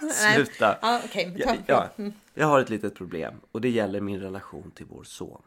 [0.00, 0.34] Nej.
[0.34, 0.78] Sluta.
[0.82, 1.34] Ja, okej.
[1.38, 1.88] Ja, ja,
[2.34, 5.42] jag har ett litet problem och det gäller min relation till vår son.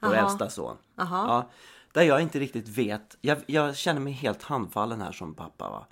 [0.00, 0.22] Vår Jaha.
[0.22, 0.76] äldsta son.
[0.96, 1.26] Jaha.
[1.28, 1.50] Ja,
[1.92, 3.16] där jag inte riktigt vet.
[3.20, 5.70] Jag, jag känner mig helt handfallen här som pappa.
[5.70, 5.86] Va?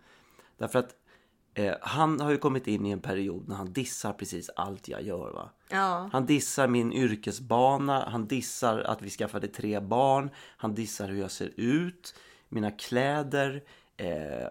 [0.58, 0.94] Därför att
[1.54, 5.02] eh, han har ju kommit in i en period när han dissar precis allt jag
[5.02, 5.32] gör.
[5.32, 5.50] Va?
[5.68, 6.10] Ja.
[6.12, 11.30] Han dissar min yrkesbana, han dissar att vi skaffade tre barn, han dissar hur jag
[11.30, 12.14] ser ut,
[12.48, 13.62] mina kläder,
[13.96, 14.46] eh,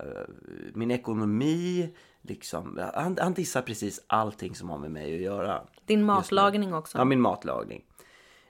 [0.74, 1.96] min ekonomi.
[2.22, 2.90] Liksom.
[2.94, 5.62] Han, han dissar precis allting som har med mig att göra.
[5.86, 6.98] Din matlagning också.
[6.98, 7.84] Ja, min matlagning.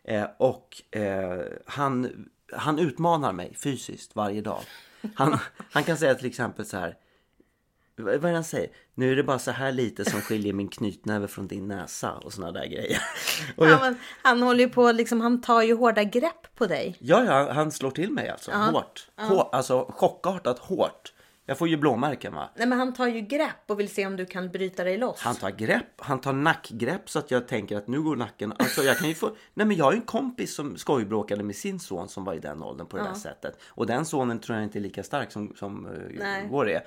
[0.04, 2.28] Eh, och eh, han,
[2.58, 4.60] han utmanar mig fysiskt varje dag.
[5.16, 5.40] Han,
[5.72, 6.96] han kan säga till exempel så här.
[7.98, 8.70] Vad är det han säger?
[8.94, 12.34] Nu är det bara så här lite som skiljer min knytnäve från din näsa och
[12.34, 13.02] såna där grejer.
[13.58, 16.66] Och Ja, jag, men han håller ju på, liksom, han tar ju hårda grepp på
[16.66, 16.98] dig.
[17.00, 18.52] ja, ja, han slår till mig alltså.
[18.52, 19.08] Hårt.
[19.16, 21.14] Hår, alltså chockartat hårt.
[21.46, 22.50] Jag får ju blåmärken va.
[22.56, 25.20] Nej, men han tar ju grepp och vill se om du kan bryta dig loss.
[25.22, 28.54] Han tar grepp, han tar nackgrepp så att jag tänker att nu går nacken...
[28.60, 29.36] Alltså jag kan ju få...
[29.54, 32.40] Nej men jag har ju en kompis som skojbråkade med sin son som var i
[32.40, 33.60] den åldern på det där sättet.
[33.68, 36.48] Och den sonen tror jag inte är lika stark som, som eh, Nej.
[36.50, 36.82] vår är.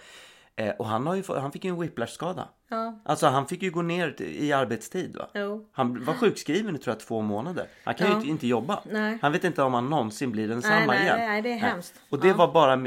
[0.59, 2.48] Eh, och han, har ju, han fick ju en whiplash-skada.
[2.68, 3.01] Ja.
[3.05, 5.28] Alltså han fick ju gå ner i arbetstid va.
[5.35, 5.68] Jo.
[5.72, 7.66] Han var sjukskriven i tror jag två månader.
[7.85, 8.16] Han kan ju Ja.
[8.18, 8.80] inte, inte jobba.
[8.90, 9.18] Nej.
[9.22, 11.16] Han vet inte om han någonsin blir densamma nej, igen.
[11.18, 11.94] nej, det är hemskt.
[12.10, 12.35] Och det Ja.
[12.36, 12.86] var bara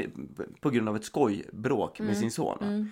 [0.60, 2.58] på grund av ett skojbråk med sin son.
[2.60, 2.86] va.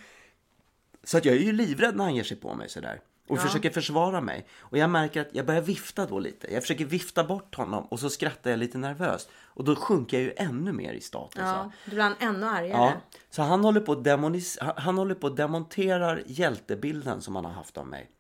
[1.05, 3.01] Så att jag är ju livrädd när han ger sig på mig sådär.
[3.31, 4.47] Och försöker försvara mig.
[4.61, 6.53] Och jag märker att jag börjar vifta då lite.
[6.53, 9.29] Jag försöker vifta bort honom och så skrattar jag lite nervöst.
[9.45, 11.43] Och då sjunker jag ju ännu mer i status.
[11.45, 12.69] Ja, du blir ännu argare.
[12.71, 12.93] Ja,
[13.31, 17.45] så han håller på att demonis- han- han håller på att demonterar hjältebilden som han
[17.45, 18.11] har haft av mig.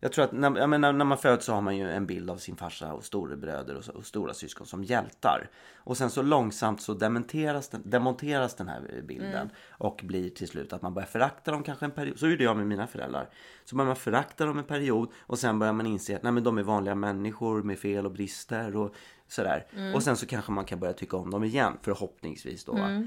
[0.00, 2.30] Jag tror att när, jag menar, när man föds så har man ju en bild
[2.30, 5.50] av sin farsa och storebröder och, så- och stora syskon som hjältar.
[5.76, 9.50] Och sen så långsamt så dementeras den, demonteras den här bilden.
[9.70, 12.18] Och blir till slut att man börjar förakta dem kanske en period.
[12.18, 13.28] Så gjorde jag med mina föräldrar.
[13.64, 16.42] Så börjar man förakta dem en period och sen börjar man inse att nej, men
[16.44, 18.94] de är vanliga människor med fel och brister och
[19.28, 19.66] sådär.
[19.94, 22.72] Och sen så kanske man kan börja tycka om dem igen förhoppningsvis då.
[22.72, 23.06] va.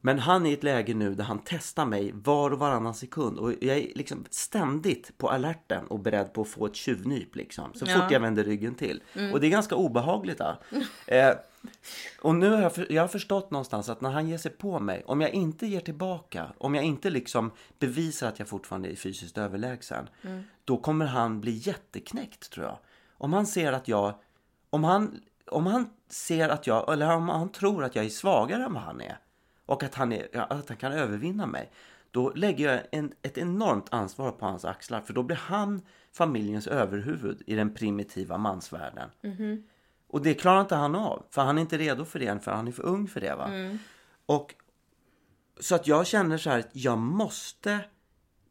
[0.00, 3.38] Men han är i ett läge nu där han testar mig var och varannan sekund
[3.38, 7.74] och jag är liksom ständigt på alerten och beredd på att få ett tjuvnyp liksom.
[7.74, 7.90] Så Ja.
[7.90, 8.02] Mm.
[8.02, 9.02] fort jag vänder ryggen till.
[9.32, 10.40] Och det är ganska obehagligt.
[11.06, 11.34] Eh,
[12.22, 14.78] och nu har jag, för, jag har förstått någonstans att när han ger sig på
[14.78, 18.96] mig, om jag inte ger tillbaka, om jag inte liksom bevisar att jag fortfarande är
[18.96, 20.42] fysiskt överlägsen, Mm.
[20.64, 22.78] då kommer han bli jätteknäckt tror jag.
[23.18, 24.14] Om han ser att jag,
[24.70, 28.64] om han, om han ser att jag, eller om han tror att jag är svagare
[28.64, 29.18] än vad han är
[29.70, 31.70] och att han, är, att han kan övervinna mig.
[32.10, 35.82] Då lägger jag en, ett enormt ansvar på hans axlar för då blir han
[36.12, 39.10] familjens överhuvud i den primitiva mansvärlden.
[40.08, 42.52] Och det klarar inte han av för han är inte redo för det än för
[42.52, 43.34] han är för ung för det.
[43.34, 43.50] va
[44.26, 44.54] Och
[45.60, 47.80] Så att jag känner så här att jag måste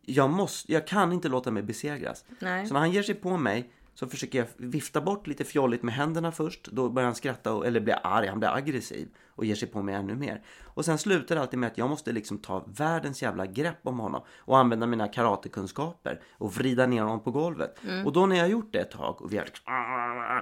[0.02, 2.26] jag, måste, jag kan inte låta mig besegras.
[2.40, 2.68] Nej.
[2.68, 5.94] Så när han ger sig på mig så försöker jag vifta bort lite fjolligt med
[5.94, 6.68] händerna först.
[6.72, 9.82] Då börjar han skratta och, eller blir arg, han blir aggressiv och ger sig på
[9.82, 10.42] mig ännu mer.
[10.64, 14.00] Och sen slutar det alltid med att jag måste liksom ta världens jävla grepp om
[14.00, 17.80] honom och använda mina karatekunskaper och vrida ner honom på golvet.
[18.06, 19.64] Och då när jag har gjort det ett tag och vi har liksom,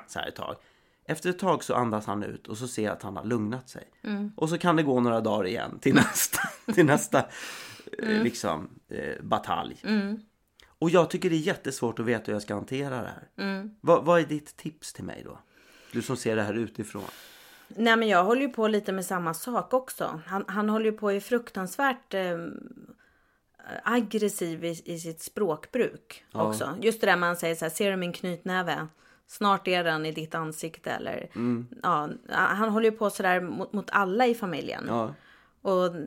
[0.07, 0.55] så här ett tag.
[1.05, 3.69] Efter ett tag så andas han ut och så ser jag att han har lugnat
[3.69, 3.83] sig.
[4.35, 6.39] Och så kan det gå några dagar igen till nästa,
[6.73, 7.19] till nästa
[7.99, 9.77] eh, liksom, eh, batalj.
[10.79, 13.69] Och jag tycker det är jättesvårt att veta hur jag ska hantera det här.
[13.81, 15.39] Vad, vad är ditt tips till mig då?
[15.91, 17.03] Du som ser det här utifrån.
[17.67, 20.21] Nej men jag håller ju på lite med samma sak också.
[20.25, 22.37] Han, han håller ju på i fruktansvärt eh,
[23.83, 26.77] aggressiv i, i sitt språkbruk också.
[26.81, 28.87] Just det där man säger så här, ser du min knytnäve?
[29.27, 31.29] Snart är den i ditt ansikte eller
[31.83, 34.85] ja, han håller ju på sådär mot, mot alla i familjen.
[34.87, 35.13] Ja.
[35.67, 36.01] Och eh,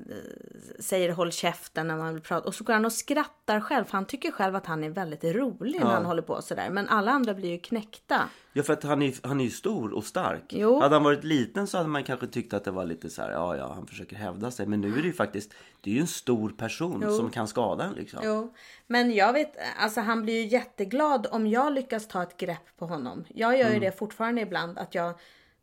[0.79, 2.49] säger håll käften när man vill prata.
[2.49, 3.85] Och så går han och skrattar själv.
[3.85, 6.71] För han tycker själv att han är väldigt rolig när han håller på sådär.
[6.71, 8.29] Men alla andra blir ju knäckta.
[8.53, 10.45] Ja för att han är, han är ju stor och stark.
[10.49, 10.81] Jo.
[10.81, 13.31] Hade han varit liten så hade man kanske tyckt att det var lite så här,
[13.31, 14.67] ja ja han försöker hävda sig.
[14.67, 17.85] Men nu är det ju faktiskt, det är ju en stor person som kan skada
[17.85, 18.21] en liksom.
[18.25, 18.55] Jo,
[18.87, 22.87] men jag vet, alltså han blir ju jätteglad om jag lyckas ta ett grepp på
[22.87, 23.25] honom.
[23.29, 25.15] Jag gör ju det fortfarande ibland, att jag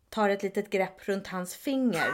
[0.10, 2.08] tar ett litet grepp runt hans finger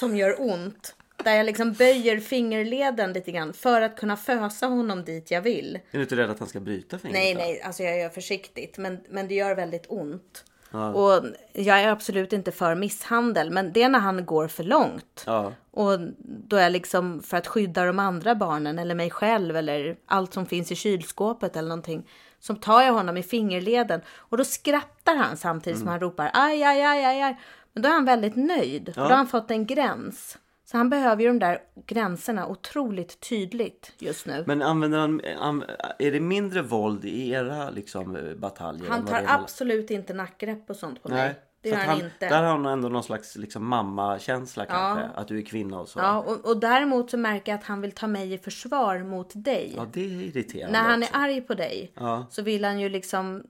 [0.00, 0.94] som gör ont.
[1.24, 5.76] Där jag liksom böjer fingerleden lite grann för att kunna fösa honom dit jag vill.
[5.90, 7.22] Är du inte rädd att han ska bryta fingret?
[7.22, 7.40] Nej, då?
[7.40, 10.44] nej, alltså jag gör försiktigt, men, men det gör väldigt ont.
[10.72, 15.24] Och jag är absolut inte för misshandel, men det är när han går för långt.
[15.26, 15.52] Ja.
[15.70, 20.34] Och då är liksom för att skydda de andra barnen eller mig själv eller allt
[20.34, 22.08] som finns i kylskåpet eller någonting.
[22.40, 26.62] Så tar jag honom i fingerleden och då skrattar han samtidigt som han ropar aj,
[26.62, 27.40] aj, aj, aj, aj.
[27.72, 28.88] Men då är han väldigt nöjd.
[28.88, 30.38] Och då har han fått en gräns.
[30.70, 34.44] Så han behöver ju de där gränserna otroligt tydligt just nu.
[34.46, 35.64] Men använder han, an,
[35.98, 38.88] är det mindre våld i era liksom eh, bataljer?
[38.90, 41.18] han tar är absolut inte nackgrepp och sånt på Nej.
[41.18, 41.34] mig.
[41.62, 42.28] Det gör han, han inte.
[42.28, 45.04] Där har han ändå någon slags liksom, mammakänsla kanske.
[45.14, 45.98] Att du är kvinna och så.
[45.98, 49.30] Ja, och, och däremot så märker jag att han vill ta mig i försvar mot
[49.34, 49.72] dig.
[49.76, 51.18] Ja, det är irriterande När han är också.
[51.18, 52.26] arg på dig Ja.
[52.30, 53.42] så vill han ju liksom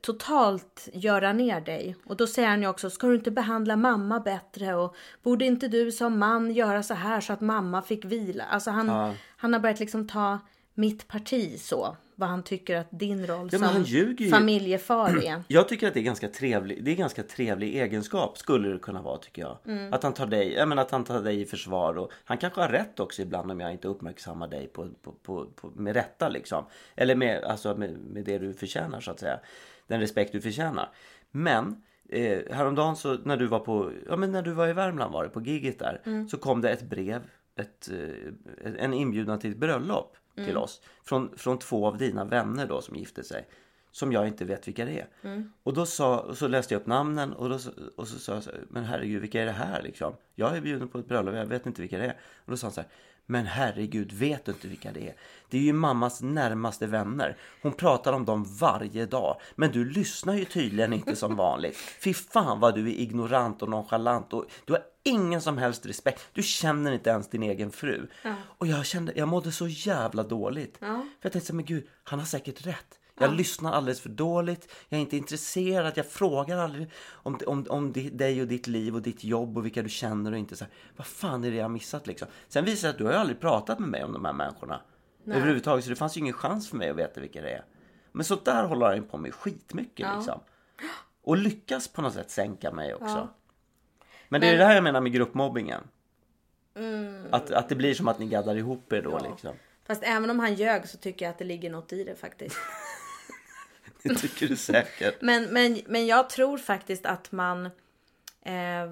[0.00, 1.96] totalt göra ner dig.
[2.04, 4.74] Och då säger han ju också, ska du inte behandla mamma bättre?
[4.74, 8.44] Och borde inte du som man göra så här så att mamma fick vila?
[8.44, 10.38] Alltså han, han har börjat liksom ta
[10.74, 11.96] mitt parti så.
[12.16, 15.42] Vad han tycker att din roll Ja, som familjefar är.
[15.48, 19.02] Jag tycker att det är ganska trevlig, det är ganska trevlig egenskap skulle det kunna
[19.02, 19.58] vara tycker jag.
[19.66, 19.92] Mm.
[19.92, 22.60] Att han tar dig, jag menar att han tar dig i försvar och han kanske
[22.60, 26.28] har rätt också ibland om jag inte uppmärksammar dig på, på, på, på, med rätta
[26.28, 26.64] liksom.
[26.94, 29.40] Eller med, alltså med, med det du förtjänar så att säga.
[29.86, 30.88] Den respekt du förtjänar.
[31.30, 35.12] Men eh, häromdagen så när du var på, ja men när du var i Värmland
[35.12, 36.02] var det, på giget där.
[36.04, 36.28] Mm.
[36.28, 37.22] Så kom det ett brev,
[37.56, 40.46] ett, eh, en inbjudan till ett bröllop Mm.
[40.46, 40.80] till oss.
[41.04, 43.48] Från, från två av dina vänner då som gifte sig.
[43.90, 45.08] Som jag inte vet vilka det är.
[45.22, 45.52] Mm.
[45.62, 47.58] Och då sa, och så läste jag upp namnen och, då,
[47.96, 50.14] och så sa jag så här, men herregud vilka är det här liksom?
[50.34, 52.18] Jag är bjuden på ett bröllop, jag vet inte vilka det är.
[52.34, 52.90] Och då sa han så här,
[53.26, 55.14] men herregud vet du inte vilka det är?
[55.48, 57.36] Det är ju mammas närmaste vänner.
[57.62, 59.40] Hon pratar om dem varje dag.
[59.54, 61.76] Men du lyssnar ju tydligen inte som vanligt.
[61.76, 66.28] Fy fan vad du är ignorant och nonchalant och du har ingen som helst respekt.
[66.32, 68.06] Du känner inte ens din egen fru.
[68.58, 70.78] Och jag kände, jag mådde så jävla dåligt.
[70.78, 72.98] För jag tänkte men gud, han har säkert rätt.
[73.18, 74.72] Jag lyssnar alldeles för dåligt.
[74.88, 75.92] Jag är inte intresserad.
[75.96, 79.64] Jag frågar aldrig om, om, om di- dig och ditt liv och ditt jobb och
[79.64, 80.72] vilka du känner och inte så här.
[80.96, 82.28] Vad fan är det jag har missat liksom?
[82.48, 84.80] Sen visar det att du har aldrig pratat med mig om de här människorna.
[85.26, 85.84] Överhuvudtaget.
[85.84, 87.64] Så det fanns ju ingen chans för mig att veta vilka det är.
[88.12, 90.16] Men sånt där håller han på med skitmycket Ja.
[90.16, 90.40] liksom.
[91.22, 93.06] Och lyckas på något sätt sänka mig också.
[93.06, 93.34] Ja.
[94.28, 95.80] Men det är Men- det här jag menar med gruppmobbingen.
[96.76, 97.26] Mm.
[97.30, 99.30] Att, att det blir som att ni gaddar ihop er då Ja.
[99.30, 99.54] liksom.
[99.86, 102.56] Fast även om han ljög så tycker jag att det ligger något i det faktiskt.
[104.08, 105.22] Det tycker du säkert.
[105.22, 107.66] Men, men, men jag tror faktiskt att man
[108.42, 108.86] eh,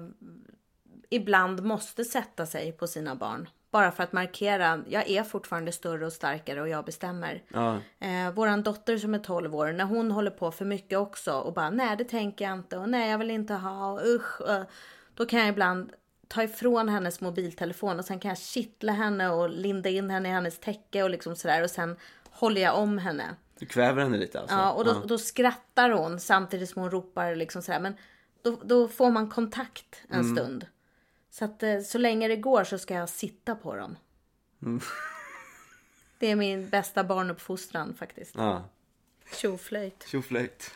[1.09, 3.49] ibland måste sätta sig på sina barn.
[3.71, 7.43] Bara för att markera, jag är fortfarande större och starkare och jag bestämmer.
[7.47, 7.79] Ja.
[7.99, 11.53] Eh, våran dotter som är 12 år, när hon håller på för mycket också och
[11.53, 14.41] bara nej det tänker jag inte och nej jag vill inte ha och usch.
[14.41, 14.63] eh,
[15.13, 15.93] då kan jag ibland
[16.27, 20.31] ta ifrån hennes mobiltelefon och sen kan jag kittla henne och linda in henne i
[20.31, 21.95] hennes täcke och liksom sådär och sen
[22.29, 23.35] håller jag om henne.
[23.59, 24.55] Du kväver henne lite alltså?
[24.55, 27.79] Ja, och då, då skrattar hon samtidigt som hon ropar liksom sådär.
[27.79, 27.93] Men
[28.41, 30.65] då, då får man kontakt en stund.
[31.29, 33.95] Så att eh, så länge det går så ska jag sitta på dem.
[36.19, 38.35] Det är min bästa barnuppfostran faktiskt.
[38.35, 38.63] Ja.
[39.35, 40.05] Tjoflöjt.
[40.07, 40.71] Tjoflöjt.